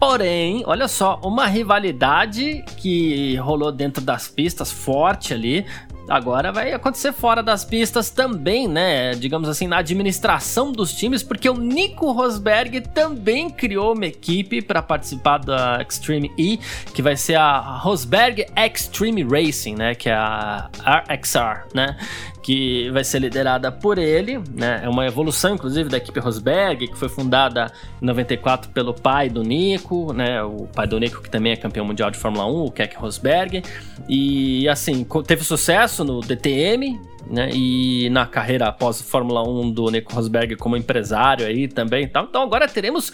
Porém, 0.02 0.64
olha 0.66 0.88
só, 0.88 1.20
uma 1.22 1.46
rivalidade 1.46 2.64
que 2.76 3.36
rolou 3.36 3.70
dentro 3.70 4.02
das 4.02 4.26
pistas 4.26 4.72
forte 4.72 5.32
ali 5.32 5.64
agora 6.08 6.52
vai 6.52 6.72
acontecer 6.72 7.12
fora 7.12 7.42
das 7.42 7.64
pistas 7.64 8.10
também, 8.10 8.68
né? 8.68 9.12
Digamos 9.14 9.48
assim, 9.48 9.66
na 9.66 9.78
administração 9.78 10.72
dos 10.72 10.92
times, 10.92 11.22
porque 11.22 11.48
o 11.48 11.54
Nico 11.54 12.12
Rosberg 12.12 12.80
também 12.80 13.50
criou 13.50 13.94
uma 13.94 14.06
equipe 14.06 14.60
para 14.62 14.82
participar 14.82 15.38
da 15.38 15.80
Extreme 15.82 16.30
E, 16.36 16.58
que 16.94 17.02
vai 17.02 17.16
ser 17.16 17.36
a 17.36 17.58
Rosberg 17.78 18.46
Extreme 18.56 19.22
Racing, 19.22 19.74
né? 19.74 19.94
Que 19.94 20.08
é 20.08 20.14
a 20.14 20.68
RXR, 21.08 21.74
né? 21.74 21.96
Que 22.42 22.90
vai 22.90 23.04
ser 23.04 23.20
liderada 23.20 23.70
por 23.70 23.98
ele, 23.98 24.40
né? 24.54 24.80
É 24.84 24.88
uma 24.88 25.06
evolução, 25.06 25.54
inclusive, 25.54 25.88
da 25.88 25.96
equipe 25.96 26.18
Rosberg, 26.18 26.88
que 26.88 26.98
foi 26.98 27.08
fundada 27.08 27.72
em 28.00 28.04
94 28.04 28.70
pelo 28.70 28.92
pai 28.92 29.28
do 29.28 29.42
Nico, 29.42 30.12
né? 30.12 30.42
O 30.42 30.66
pai 30.66 30.86
do 30.86 30.98
Nico, 30.98 31.22
que 31.22 31.30
também 31.30 31.52
é 31.52 31.56
campeão 31.56 31.86
mundial 31.86 32.10
de 32.10 32.18
Fórmula 32.18 32.46
1, 32.46 32.64
o 32.64 32.70
Keck 32.70 32.96
Rosberg. 32.96 33.62
E, 34.08 34.68
assim, 34.68 35.06
teve 35.26 35.44
sucesso 35.44 36.04
no 36.04 36.20
DTM, 36.20 37.00
né? 37.30 37.50
E 37.52 38.10
na 38.10 38.26
carreira 38.26 38.66
após 38.66 39.00
Fórmula 39.00 39.48
1 39.48 39.70
do 39.70 39.90
Nico 39.90 40.12
Rosberg 40.12 40.56
como 40.56 40.76
empresário 40.76 41.46
aí 41.46 41.68
também. 41.68 42.04
Então 42.04 42.42
agora 42.42 42.66
teremos 42.66 43.12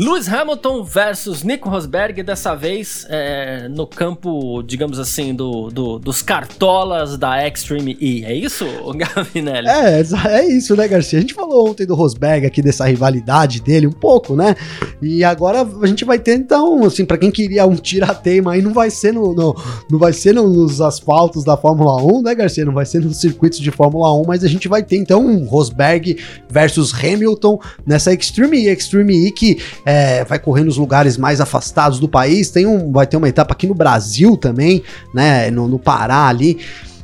Lewis 0.00 0.32
Hamilton 0.32 0.82
versus 0.82 1.42
Nico 1.42 1.68
Rosberg, 1.68 2.22
dessa 2.22 2.54
vez 2.54 3.04
é, 3.10 3.68
no 3.68 3.86
campo, 3.86 4.62
digamos 4.62 4.98
assim, 4.98 5.34
do, 5.34 5.68
do, 5.68 5.98
dos 5.98 6.22
cartolas 6.22 7.18
da 7.18 7.46
Extreme 7.46 7.98
E. 8.00 8.24
É 8.24 8.34
isso, 8.34 8.64
Gavinelli? 8.96 9.68
É, 9.68 10.00
é 10.00 10.48
isso, 10.48 10.74
né, 10.74 10.88
Garcia? 10.88 11.18
A 11.18 11.20
gente 11.20 11.34
falou 11.34 11.68
ontem 11.68 11.84
do 11.84 11.94
Rosberg 11.94 12.46
aqui, 12.46 12.62
dessa 12.62 12.86
rivalidade 12.86 13.60
dele, 13.60 13.86
um 13.86 13.92
pouco, 13.92 14.34
né? 14.34 14.56
E 15.02 15.22
agora 15.22 15.60
a 15.60 15.86
gente 15.86 16.06
vai 16.06 16.18
ter, 16.18 16.34
então, 16.34 16.82
assim, 16.82 17.04
para 17.04 17.18
quem 17.18 17.30
queria 17.30 17.66
um 17.66 17.76
tirateima 17.76 18.52
aí, 18.52 18.62
não 18.62 18.72
vai 18.72 18.88
ser 18.88 19.12
no, 19.12 19.34
no, 19.34 19.54
não 19.90 19.98
vai 19.98 20.14
ser 20.14 20.32
nos 20.32 20.80
asfaltos 20.80 21.44
da 21.44 21.58
Fórmula 21.58 22.02
1, 22.02 22.22
né, 22.22 22.34
Garcia? 22.34 22.64
Não 22.64 22.72
vai 22.72 22.86
ser 22.86 23.02
nos 23.02 23.20
circuitos 23.20 23.58
de 23.58 23.70
Fórmula 23.70 24.18
1, 24.18 24.24
mas 24.26 24.44
a 24.44 24.48
gente 24.48 24.66
vai 24.66 24.82
ter, 24.82 24.96
então, 24.96 25.26
um 25.26 25.44
Rosberg 25.44 26.16
versus 26.48 26.90
Hamilton 26.94 27.60
nessa 27.84 28.14
Extreme 28.14 28.64
E. 28.64 28.70
Extreme 28.70 29.26
E 29.26 29.30
que 29.30 29.58
é, 29.90 30.24
vai 30.24 30.38
correr 30.38 30.62
nos 30.62 30.76
lugares 30.76 31.16
mais 31.16 31.40
afastados 31.40 31.98
do 31.98 32.08
país. 32.08 32.48
Tem 32.50 32.64
um, 32.64 32.92
vai 32.92 33.06
ter 33.08 33.16
uma 33.16 33.28
etapa 33.28 33.54
aqui 33.54 33.66
no 33.66 33.74
Brasil 33.74 34.36
também, 34.36 34.84
né? 35.12 35.50
No, 35.50 35.66
no 35.66 35.80
Pará 35.80 36.28
ali. 36.28 36.58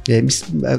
É, 0.08 0.22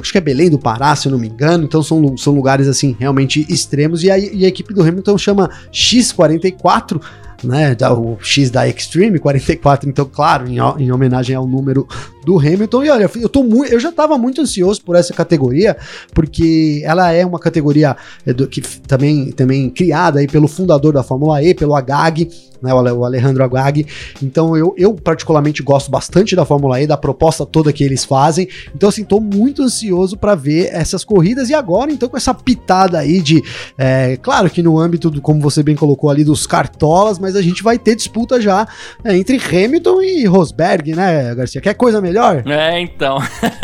acho 0.00 0.10
que 0.10 0.16
é 0.16 0.20
Belém 0.20 0.48
do 0.48 0.58
Pará, 0.58 0.96
se 0.96 1.06
eu 1.06 1.12
não 1.12 1.18
me 1.18 1.28
engano. 1.28 1.64
Então 1.64 1.82
são, 1.82 2.16
são 2.16 2.34
lugares 2.34 2.66
assim 2.66 2.96
realmente 2.98 3.44
extremos. 3.52 4.02
E 4.02 4.10
a, 4.10 4.18
e 4.18 4.46
a 4.46 4.48
equipe 4.48 4.72
do 4.72 4.82
Hamilton 4.82 5.18
chama 5.18 5.50
X44 5.70 6.98
né, 7.44 7.76
o 7.96 8.18
X 8.20 8.50
da 8.50 8.66
Extreme 8.66 9.18
44, 9.18 9.88
então 9.88 10.04
claro, 10.04 10.48
em, 10.48 10.56
em, 10.78 10.90
homenagem 10.90 11.36
ao 11.36 11.46
número 11.46 11.86
do 12.28 12.38
Hamilton. 12.38 12.84
E 12.84 12.90
olha, 12.90 13.10
eu 13.16 13.28
tô 13.28 13.42
muito, 13.42 13.72
eu 13.72 13.80
já 13.80 13.88
estava 13.88 14.18
muito 14.18 14.42
ansioso 14.42 14.82
por 14.82 14.94
essa 14.94 15.14
categoria, 15.14 15.74
porque 16.12 16.82
ela 16.84 17.10
é 17.10 17.24
uma 17.24 17.38
categoria 17.38 17.96
do, 18.36 18.46
que 18.46 18.60
também 18.60 19.32
também 19.32 19.70
criada 19.70 20.20
aí 20.20 20.26
pelo 20.26 20.46
fundador 20.46 20.92
da 20.92 21.02
Fórmula 21.02 21.42
E, 21.42 21.54
pelo 21.54 21.74
Agag, 21.74 22.28
né, 22.60 22.74
o 22.74 23.04
Alejandro 23.04 23.42
Agag. 23.42 23.86
Então 24.22 24.56
eu, 24.56 24.74
eu 24.76 24.94
particularmente 24.94 25.62
gosto 25.62 25.90
bastante 25.90 26.36
da 26.36 26.44
Fórmula 26.44 26.80
E, 26.80 26.86
da 26.86 26.96
proposta 26.96 27.46
toda 27.46 27.72
que 27.72 27.82
eles 27.82 28.04
fazem. 28.04 28.48
Então 28.74 28.88
assim, 28.88 29.04
tô 29.04 29.20
muito 29.20 29.62
ansioso 29.62 30.16
para 30.16 30.34
ver 30.34 30.68
essas 30.72 31.04
corridas 31.04 31.48
e 31.48 31.54
agora 31.54 31.90
então 31.90 32.08
com 32.08 32.16
essa 32.16 32.34
pitada 32.34 32.98
aí 32.98 33.20
de, 33.20 33.42
é, 33.76 34.18
claro 34.20 34.50
que 34.50 34.62
no 34.62 34.78
âmbito 34.78 35.10
do, 35.10 35.22
como 35.22 35.40
você 35.40 35.62
bem 35.62 35.76
colocou 35.76 36.10
ali 36.10 36.24
dos 36.24 36.46
cartolas, 36.46 37.18
mas 37.18 37.36
a 37.36 37.42
gente 37.42 37.62
vai 37.62 37.78
ter 37.78 37.94
disputa 37.94 38.40
já 38.40 38.66
é, 39.04 39.16
entre 39.16 39.38
Hamilton 39.38 40.02
e 40.02 40.26
Rosberg, 40.26 40.94
né, 40.94 41.34
Garcia? 41.34 41.60
Quer 41.60 41.74
coisa 41.74 42.00
melhor? 42.00 42.17
É, 42.46 42.80
então. 42.80 43.18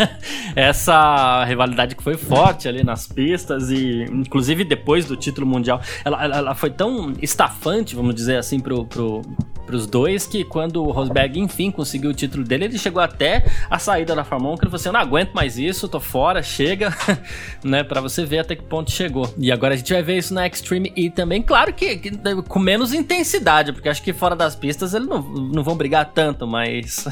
essa 0.55 1.43
rivalidade 1.43 1.95
que 1.95 2.03
foi 2.03 2.15
forte 2.15 2.67
ali 2.67 2.83
nas 2.83 3.05
pistas 3.07 3.69
e 3.69 4.05
inclusive 4.05 4.63
depois 4.63 5.05
do 5.05 5.15
título 5.15 5.45
mundial, 5.45 5.81
ela, 6.03 6.23
ela, 6.23 6.37
ela 6.37 6.55
foi 6.55 6.69
tão 6.69 7.13
estafante, 7.21 7.95
vamos 7.95 8.15
dizer 8.15 8.37
assim, 8.37 8.59
pro 8.59 8.85
pro, 8.85 9.21
pros 9.65 9.87
dois 9.87 10.25
que 10.27 10.43
quando 10.43 10.83
o 10.83 10.91
Rosberg 10.91 11.39
enfim 11.39 11.71
conseguiu 11.71 12.11
o 12.11 12.13
título 12.13 12.43
dele, 12.43 12.65
ele 12.65 12.77
chegou 12.77 13.01
até 13.01 13.45
a 13.69 13.79
saída 13.79 14.15
da 14.15 14.23
Fórmula 14.23 14.53
1, 14.53 14.57
que 14.57 14.63
ele 14.65 14.71
falou 14.71 14.79
assim, 14.79 14.89
eu 14.89 14.93
não 14.93 14.99
aguento 14.99 15.33
mais 15.33 15.57
isso, 15.57 15.87
tô 15.87 15.99
fora, 15.99 16.41
chega, 16.41 16.95
né, 17.63 17.83
para 17.83 18.01
você 18.01 18.25
ver 18.25 18.39
até 18.39 18.55
que 18.55 18.63
ponto 18.63 18.91
chegou. 18.91 19.33
E 19.37 19.51
agora 19.51 19.73
a 19.73 19.77
gente 19.77 19.91
vai 19.91 20.03
ver 20.03 20.17
isso 20.17 20.33
na 20.33 20.47
Extreme 20.47 20.91
E 20.95 21.09
também, 21.09 21.41
claro 21.41 21.73
que, 21.73 21.97
que 21.97 22.11
com 22.47 22.59
menos 22.59 22.93
intensidade, 22.93 23.73
porque 23.73 23.89
acho 23.89 24.01
que 24.01 24.13
fora 24.13 24.35
das 24.35 24.55
pistas 24.55 24.93
eles 24.93 25.07
não, 25.07 25.21
não 25.21 25.63
vão 25.63 25.75
brigar 25.75 26.11
tanto, 26.13 26.47
mas 26.47 27.05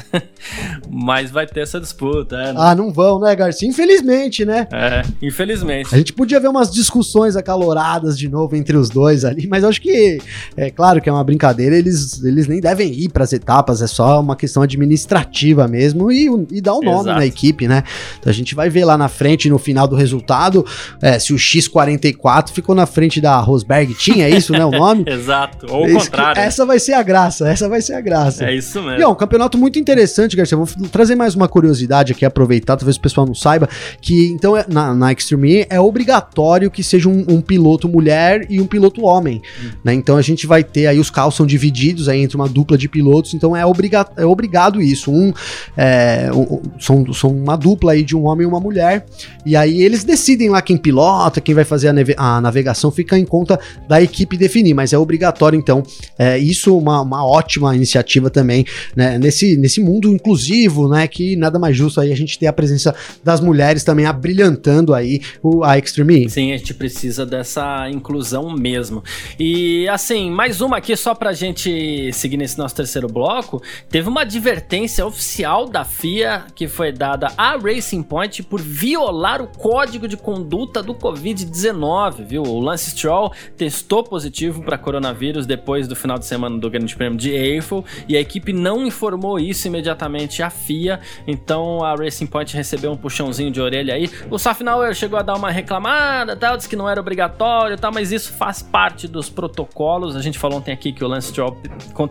mas 0.90 1.30
vai 1.30 1.46
ter 1.46 1.60
essa 1.60 1.80
disputa. 1.80 2.36
É, 2.36 2.52
né? 2.52 2.54
Ah, 2.56 2.74
não 2.74 2.92
vão, 2.92 3.18
né, 3.18 3.34
Garcia? 3.34 3.68
Infelizmente, 3.68 4.44
né? 4.44 4.68
É, 4.72 5.02
infelizmente. 5.22 5.94
A 5.94 5.98
gente 5.98 6.12
podia 6.12 6.40
ver 6.40 6.48
umas 6.48 6.70
discussões 6.70 7.36
acaloradas 7.36 8.18
de 8.18 8.28
novo 8.28 8.56
entre 8.56 8.76
os 8.76 8.88
dois 8.88 9.24
ali, 9.24 9.46
mas 9.46 9.64
acho 9.64 9.80
que 9.80 10.18
é 10.56 10.70
claro 10.70 11.00
que 11.00 11.08
é 11.08 11.12
uma 11.12 11.24
brincadeira, 11.24 11.76
eles 11.76 12.22
eles 12.22 12.43
eles 12.44 12.48
nem 12.48 12.60
devem 12.60 12.92
ir 12.92 13.08
para 13.08 13.24
as 13.24 13.32
etapas, 13.32 13.82
é 13.82 13.86
só 13.86 14.20
uma 14.20 14.36
questão 14.36 14.62
administrativa 14.62 15.66
mesmo 15.66 16.12
e, 16.12 16.28
e 16.52 16.60
dar 16.60 16.74
o 16.74 16.78
um 16.78 16.82
nome 16.82 17.00
Exato. 17.00 17.18
na 17.18 17.26
equipe, 17.26 17.66
né? 17.66 17.82
Então 18.18 18.30
a 18.30 18.34
gente 18.34 18.54
vai 18.54 18.68
ver 18.68 18.84
lá 18.84 18.96
na 18.96 19.08
frente, 19.08 19.48
no 19.48 19.58
final 19.58 19.88
do 19.88 19.96
resultado, 19.96 20.64
é, 21.00 21.18
se 21.18 21.32
o 21.32 21.36
X44 21.36 22.50
ficou 22.50 22.74
na 22.74 22.86
frente 22.86 23.20
da 23.20 23.38
Rosberg, 23.38 23.94
tinha 23.94 24.28
isso, 24.28 24.52
né? 24.52 24.64
O 24.64 24.70
nome? 24.70 25.04
Exato, 25.08 25.66
ou 25.70 25.86
o 25.86 25.92
contrário. 25.92 26.40
Essa 26.40 26.64
vai 26.64 26.78
ser 26.78 26.92
a 26.92 27.02
graça, 27.02 27.48
essa 27.48 27.68
vai 27.68 27.80
ser 27.80 27.94
a 27.94 28.00
graça. 28.00 28.44
É 28.44 28.54
isso 28.54 28.82
mesmo. 28.82 29.00
E 29.00 29.04
ó, 29.04 29.12
um 29.12 29.14
campeonato 29.14 29.56
muito 29.58 29.78
interessante, 29.78 30.36
Garcia. 30.36 30.56
Vou 30.56 30.66
trazer 30.90 31.14
mais 31.14 31.34
uma 31.34 31.48
curiosidade 31.48 32.12
aqui, 32.12 32.24
aproveitar, 32.24 32.76
talvez 32.76 32.96
o 32.96 33.00
pessoal 33.00 33.26
não 33.26 33.34
saiba, 33.34 33.68
que 34.00 34.28
então 34.28 34.56
é, 34.56 34.64
na, 34.68 34.94
na 34.94 35.12
Extreme 35.12 35.66
é 35.68 35.80
obrigatório 35.80 36.70
que 36.70 36.82
seja 36.82 37.08
um, 37.08 37.24
um 37.28 37.40
piloto 37.40 37.88
mulher 37.88 38.46
e 38.48 38.60
um 38.60 38.66
piloto 38.66 39.04
homem, 39.04 39.40
hum. 39.62 39.70
né? 39.82 39.94
Então 39.94 40.16
a 40.16 40.22
gente 40.22 40.46
vai 40.46 40.62
ter 40.62 40.86
aí, 40.86 40.98
os 40.98 41.10
carros 41.10 41.34
são 41.34 41.46
divididos 41.46 42.08
aí 42.08 42.20
entre 42.20 42.33
uma 42.36 42.48
dupla 42.48 42.76
de 42.76 42.88
pilotos, 42.88 43.34
então 43.34 43.56
é, 43.56 43.64
obriga 43.64 44.06
é 44.16 44.24
obrigado 44.24 44.80
isso. 44.80 45.10
Um, 45.10 45.32
é, 45.76 46.30
um, 46.32 46.62
são, 46.78 47.12
são 47.12 47.30
uma 47.30 47.56
dupla 47.56 47.92
aí 47.92 48.02
de 48.02 48.16
um 48.16 48.26
homem 48.26 48.44
e 48.44 48.48
uma 48.48 48.60
mulher, 48.60 49.06
e 49.44 49.56
aí 49.56 49.82
eles 49.82 50.04
decidem 50.04 50.50
lá 50.50 50.60
quem 50.60 50.76
pilota, 50.76 51.40
quem 51.40 51.54
vai 51.54 51.64
fazer 51.64 51.88
a, 51.88 52.36
a 52.36 52.40
navegação, 52.40 52.90
fica 52.90 53.18
em 53.18 53.24
conta 53.24 53.58
da 53.88 54.02
equipe 54.02 54.36
definir, 54.36 54.74
mas 54.74 54.92
é 54.92 54.98
obrigatório 54.98 55.58
então, 55.58 55.82
é, 56.18 56.38
isso 56.38 56.76
uma, 56.76 57.00
uma 57.00 57.24
ótima 57.26 57.74
iniciativa 57.74 58.30
também, 58.30 58.64
né? 58.94 59.18
Nesse, 59.18 59.56
nesse 59.56 59.80
mundo 59.80 60.08
inclusivo, 60.08 60.88
né? 60.88 61.06
Que 61.06 61.36
nada 61.36 61.58
mais 61.58 61.76
justo 61.76 62.00
aí 62.00 62.12
a 62.12 62.16
gente 62.16 62.38
ter 62.38 62.46
a 62.46 62.52
presença 62.52 62.94
das 63.22 63.40
mulheres 63.40 63.84
também 63.84 64.06
abrilhantando 64.06 64.94
aí 64.94 65.20
o, 65.42 65.64
a 65.64 65.78
Extreme. 65.78 66.28
Sim, 66.28 66.52
a 66.52 66.56
gente 66.56 66.74
precisa 66.74 67.24
dessa 67.24 67.88
inclusão 67.90 68.54
mesmo. 68.54 69.02
E 69.38 69.88
assim, 69.88 70.30
mais 70.30 70.60
uma 70.60 70.78
aqui 70.78 70.96
só 70.96 71.14
pra 71.14 71.32
gente 71.32 72.10
seguir 72.24 72.38
nesse 72.38 72.56
nosso 72.56 72.74
terceiro 72.74 73.06
bloco. 73.06 73.62
Teve 73.90 74.08
uma 74.08 74.22
advertência 74.22 75.04
oficial 75.04 75.68
da 75.68 75.84
FIA 75.84 76.46
que 76.54 76.66
foi 76.66 76.90
dada 76.90 77.30
à 77.36 77.56
Racing 77.56 78.02
Point 78.02 78.42
por 78.44 78.60
violar 78.60 79.42
o 79.42 79.46
código 79.46 80.08
de 80.08 80.16
conduta 80.16 80.82
do 80.82 80.94
Covid-19, 80.94 82.24
viu? 82.24 82.42
O 82.42 82.60
Lance 82.60 82.92
Stroll 82.92 83.30
testou 83.58 84.02
positivo 84.02 84.62
para 84.62 84.78
coronavírus 84.78 85.44
depois 85.44 85.86
do 85.86 85.94
final 85.94 86.18
de 86.18 86.24
semana 86.24 86.58
do 86.58 86.70
Grande 86.70 86.96
Prêmio 86.96 87.18
de 87.18 87.30
Eiffel 87.30 87.84
e 88.08 88.16
a 88.16 88.20
equipe 88.20 88.54
não 88.54 88.86
informou 88.86 89.38
isso 89.38 89.66
imediatamente 89.66 90.42
à 90.42 90.48
FIA. 90.48 91.00
Então 91.26 91.84
a 91.84 91.94
Racing 91.94 92.26
Point 92.26 92.56
recebeu 92.56 92.90
um 92.90 92.96
puxãozinho 92.96 93.50
de 93.50 93.60
orelha 93.60 93.94
aí. 93.94 94.10
O 94.30 94.38
Safnauer 94.38 94.94
chegou 94.94 95.18
a 95.18 95.22
dar 95.22 95.34
uma 95.34 95.50
reclamada, 95.50 96.34
tal, 96.34 96.56
disse 96.56 96.70
que 96.70 96.76
não 96.76 96.88
era 96.88 96.98
obrigatório, 96.98 97.76
tal, 97.76 97.92
mas 97.92 98.12
isso 98.12 98.32
faz 98.32 98.62
parte 98.62 99.06
dos 99.06 99.28
protocolos. 99.28 100.16
A 100.16 100.22
gente 100.22 100.38
falou 100.38 100.58
ontem 100.58 100.72
aqui 100.72 100.90
que 100.90 101.04
o 101.04 101.08
Lance 101.08 101.28
Stroll 101.28 101.60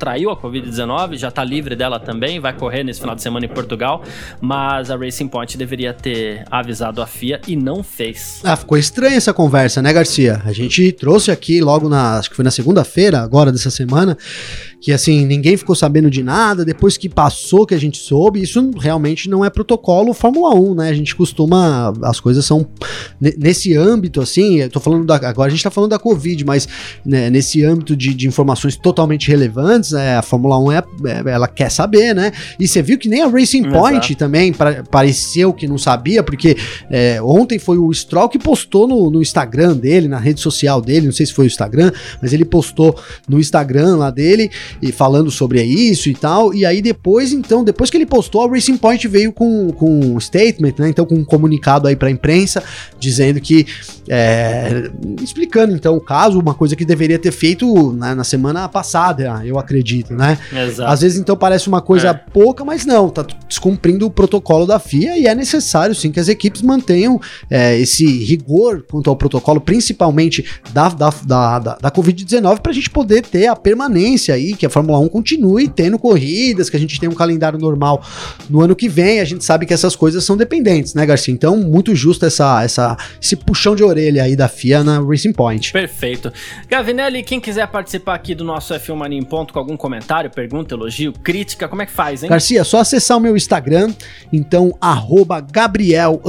contraiu 0.04 0.30
a 0.32 0.36
Covid-19, 0.36 1.18
já 1.18 1.32
tá 1.32 1.46
livre 1.46 1.78
dela 1.78 1.98
também, 1.98 2.38
vai 2.38 2.52
correr 2.52 2.84
nesse 2.84 3.00
final 3.00 3.16
de 3.16 3.22
semana 3.22 3.46
em 3.46 3.50
Portugal, 3.50 4.04
mas 4.42 4.92
a 4.92 4.98
Racing 4.98 5.30
Point 5.30 5.58
deveria 5.58 5.94
ter 5.94 6.44
avisado 6.52 7.02
a 7.02 7.08
FIA 7.08 7.40
e 7.48 7.56
não 7.56 7.82
fez. 7.82 8.42
Ah, 8.44 8.58
ficou 8.58 8.78
estranha 8.78 9.16
essa 9.16 9.34
conversa, 9.34 9.82
né, 9.82 9.94
Garcia? 9.94 10.42
A 10.44 10.52
gente 10.52 10.92
trouxe 10.92 11.32
aqui 11.32 11.62
logo 11.62 11.88
na, 11.88 12.20
acho 12.20 12.30
que 12.30 12.36
foi 12.36 12.44
na 12.44 12.52
segunda-feira, 12.52 13.22
agora 13.22 13.50
dessa 13.50 13.70
semana, 13.70 14.18
que 14.84 14.92
assim, 14.92 15.26
ninguém 15.26 15.56
ficou 15.56 15.74
sabendo 15.74 16.12
de 16.12 16.22
nada, 16.22 16.66
depois 16.66 16.98
que 16.98 17.08
passou 17.08 17.66
que 17.66 17.74
a 17.74 17.80
gente 17.80 17.98
soube, 17.98 18.42
isso 18.42 18.70
realmente 18.78 19.30
não 19.30 19.46
é 19.46 19.50
protocolo 19.50 20.14
Fórmula 20.14 20.54
1, 20.54 20.76
né? 20.76 20.90
A 20.90 20.94
gente 20.94 21.16
costuma, 21.16 21.94
as 22.04 22.20
coisas 22.20 22.44
são 22.44 22.68
nesse 23.18 23.74
âmbito, 23.78 24.20
assim, 24.20 24.60
eu 24.60 24.70
tô 24.70 24.82
falando 24.82 25.06
da, 25.06 25.16
agora 25.16 25.48
a 25.48 25.50
gente 25.50 25.64
tá 25.64 25.72
falando 25.72 25.92
da 25.92 26.00
Covid, 26.00 26.44
mas 26.44 26.68
né, 27.06 27.30
nesse 27.30 27.64
âmbito 27.64 27.96
de, 27.96 28.14
de, 28.14 28.28
informações 28.28 28.76
totalmente 28.76 29.30
relevantes, 29.30 29.94
é, 29.94 30.18
a 30.18 30.22
Fórmula 30.22 30.60
1 30.60 30.72
é, 30.74 30.78
é, 30.78 31.32
ela 31.32 31.48
quer 31.48 31.72
saber, 31.72 32.14
né? 32.14 32.34
E 32.60 32.68
você 32.68 32.82
viu 32.82 32.98
que 32.98 33.08
nem 33.08 33.22
a 33.22 33.30
Racing 33.30 33.64
Point 33.64 34.08
Exato. 34.08 34.16
também 34.18 34.52
pra, 34.52 34.84
pareceu 34.84 35.54
que 35.54 35.66
não 35.66 35.78
sabia, 35.78 36.22
porque 36.22 36.58
é, 36.92 37.22
ontem 37.22 37.58
foi 37.58 37.78
o 37.78 37.90
Stroll 37.94 38.28
que 38.28 38.38
postou 38.38 38.86
no, 38.86 39.10
no 39.10 39.22
Instagram 39.22 39.78
dele, 39.78 40.10
na 40.10 40.20
rede 40.20 40.42
social 40.42 40.82
dele, 40.82 41.06
não 41.06 41.14
sei 41.14 41.26
se 41.26 41.32
foi 41.32 41.46
o 41.46 41.48
Instagram, 41.48 41.90
mas 42.22 42.34
ele 42.34 42.44
postou 42.44 43.00
no 43.30 43.40
Instagram 43.40 43.96
lá 43.96 44.12
dele 44.12 44.52
e 44.82 44.92
falando 44.92 45.32
sobre 45.32 45.64
isso 45.64 46.10
e 46.10 46.14
tal. 46.14 46.54
E 46.54 46.66
aí 46.66 46.82
depois, 46.82 47.32
então, 47.32 47.64
depois 47.64 47.90
que 47.90 47.98
ele 47.98 48.06
postou, 48.06 48.44
a 48.44 48.50
Racing 48.50 48.78
Point 48.78 49.08
veio 49.08 49.32
com, 49.32 49.72
com 49.72 50.00
um 50.00 50.20
statement, 50.20 50.74
né? 50.80 50.90
Então, 50.90 51.06
com 51.06 51.16
um 51.16 51.26
comunicado 51.26 51.88
aí 51.88 51.96
pra 51.96 52.10
imprensa, 52.10 52.64
dizendo 53.00 53.40
que. 53.40 53.66
É, 54.10 54.92
explicando 55.22 55.74
então 55.74 55.96
o 55.96 56.02
caso, 56.02 56.38
uma 56.38 56.54
coisa 56.54 56.76
que 56.76 56.84
deveria 56.84 57.18
ter 57.18 57.32
feito 57.32 57.94
né, 57.94 58.14
na 58.14 58.26
semana 58.26 58.68
passada, 58.68 59.42
eu 59.46 59.58
acredito, 59.58 60.14
né? 60.14 60.38
Exato. 60.52 60.92
Às 60.92 61.02
vezes, 61.02 61.18
então, 61.18 61.38
parece 61.38 61.68
uma 61.68 61.82
coisa 61.82 62.10
é. 62.10 62.14
pouca, 62.14 62.66
mas 62.66 62.86
não, 62.86 63.10
tá 63.10 63.26
descumprindo 63.48 64.06
o 64.06 64.12
protocolo 64.12 64.66
da 64.66 64.78
FIA 64.80 65.18
e 65.18 65.26
é 65.26 65.34
necessário 65.34 65.96
sim 65.96 66.12
que 66.12 66.20
as 66.20 66.28
equipes 66.28 66.62
mantenham 66.62 67.20
é, 67.50 67.78
esse 67.80 68.06
rigor 68.24 68.84
quanto 68.90 69.10
ao 69.10 69.16
protocolo, 69.16 69.62
principalmente 69.62 70.46
da, 70.72 70.90
da, 70.90 71.10
da, 71.26 71.60
da, 71.60 71.76
da 71.76 71.92
Covid-19, 71.92 72.60
para 72.60 72.72
a 72.72 72.76
gente 72.76 72.90
poder 72.90 73.22
ter 73.22 73.48
a 73.48 73.56
permanência 73.56 74.34
aí, 74.36 74.53
que 74.56 74.66
a 74.66 74.70
Fórmula 74.70 75.00
1 75.00 75.10
continue 75.10 75.68
tendo 75.68 75.98
corridas, 75.98 76.70
que 76.70 76.78
a 76.78 76.80
gente 76.80 77.00
tenha 77.00 77.12
um 77.12 77.16
calendário 77.16 77.60
normal 77.60 78.04
no 78.50 78.62
ano 78.62 78.76
que 78.76 78.88
vem. 78.88 79.20
A 79.20 79.26
gente 79.26 79.44
sabe 79.44 79.66
que 79.66 79.74
essas 79.74 79.96
coisas 79.96 80.24
são 80.24 80.38
dependentes, 80.38 80.94
né, 80.94 81.06
Garcia? 81.06 81.34
Então, 81.34 81.58
muito 81.58 81.96
justo 81.96 82.26
essa, 82.26 82.64
essa, 82.64 82.98
esse 83.22 83.36
puxão 83.36 83.76
de 83.76 83.84
orelha 83.84 84.24
aí 84.24 84.36
da 84.36 84.48
FIA 84.48 84.84
na 84.84 85.00
Racing 85.00 85.34
Point. 85.34 85.72
Perfeito. 85.72 86.32
Gavinelli, 86.70 87.24
quem 87.24 87.40
quiser 87.40 87.68
participar 87.68 88.16
aqui 88.16 88.36
do 88.36 88.44
nosso 88.44 88.74
F1 88.74 88.96
Mania 88.96 89.20
em 89.20 89.24
Ponto 89.24 89.54
com 89.54 89.60
algum 89.60 89.78
comentário, 89.78 90.30
pergunta, 90.30 90.76
elogio, 90.76 91.14
crítica, 91.14 91.68
como 91.68 91.82
é 91.82 91.86
que 91.86 91.92
faz, 91.92 92.24
hein? 92.24 92.30
Garcia, 92.30 92.62
é 92.62 92.64
só 92.64 92.80
acessar 92.80 93.18
o 93.18 93.20
meu 93.20 93.36
Instagram, 93.36 93.94
então, 94.32 94.76
arroba 94.80 95.40
Gabriel, 95.40 96.22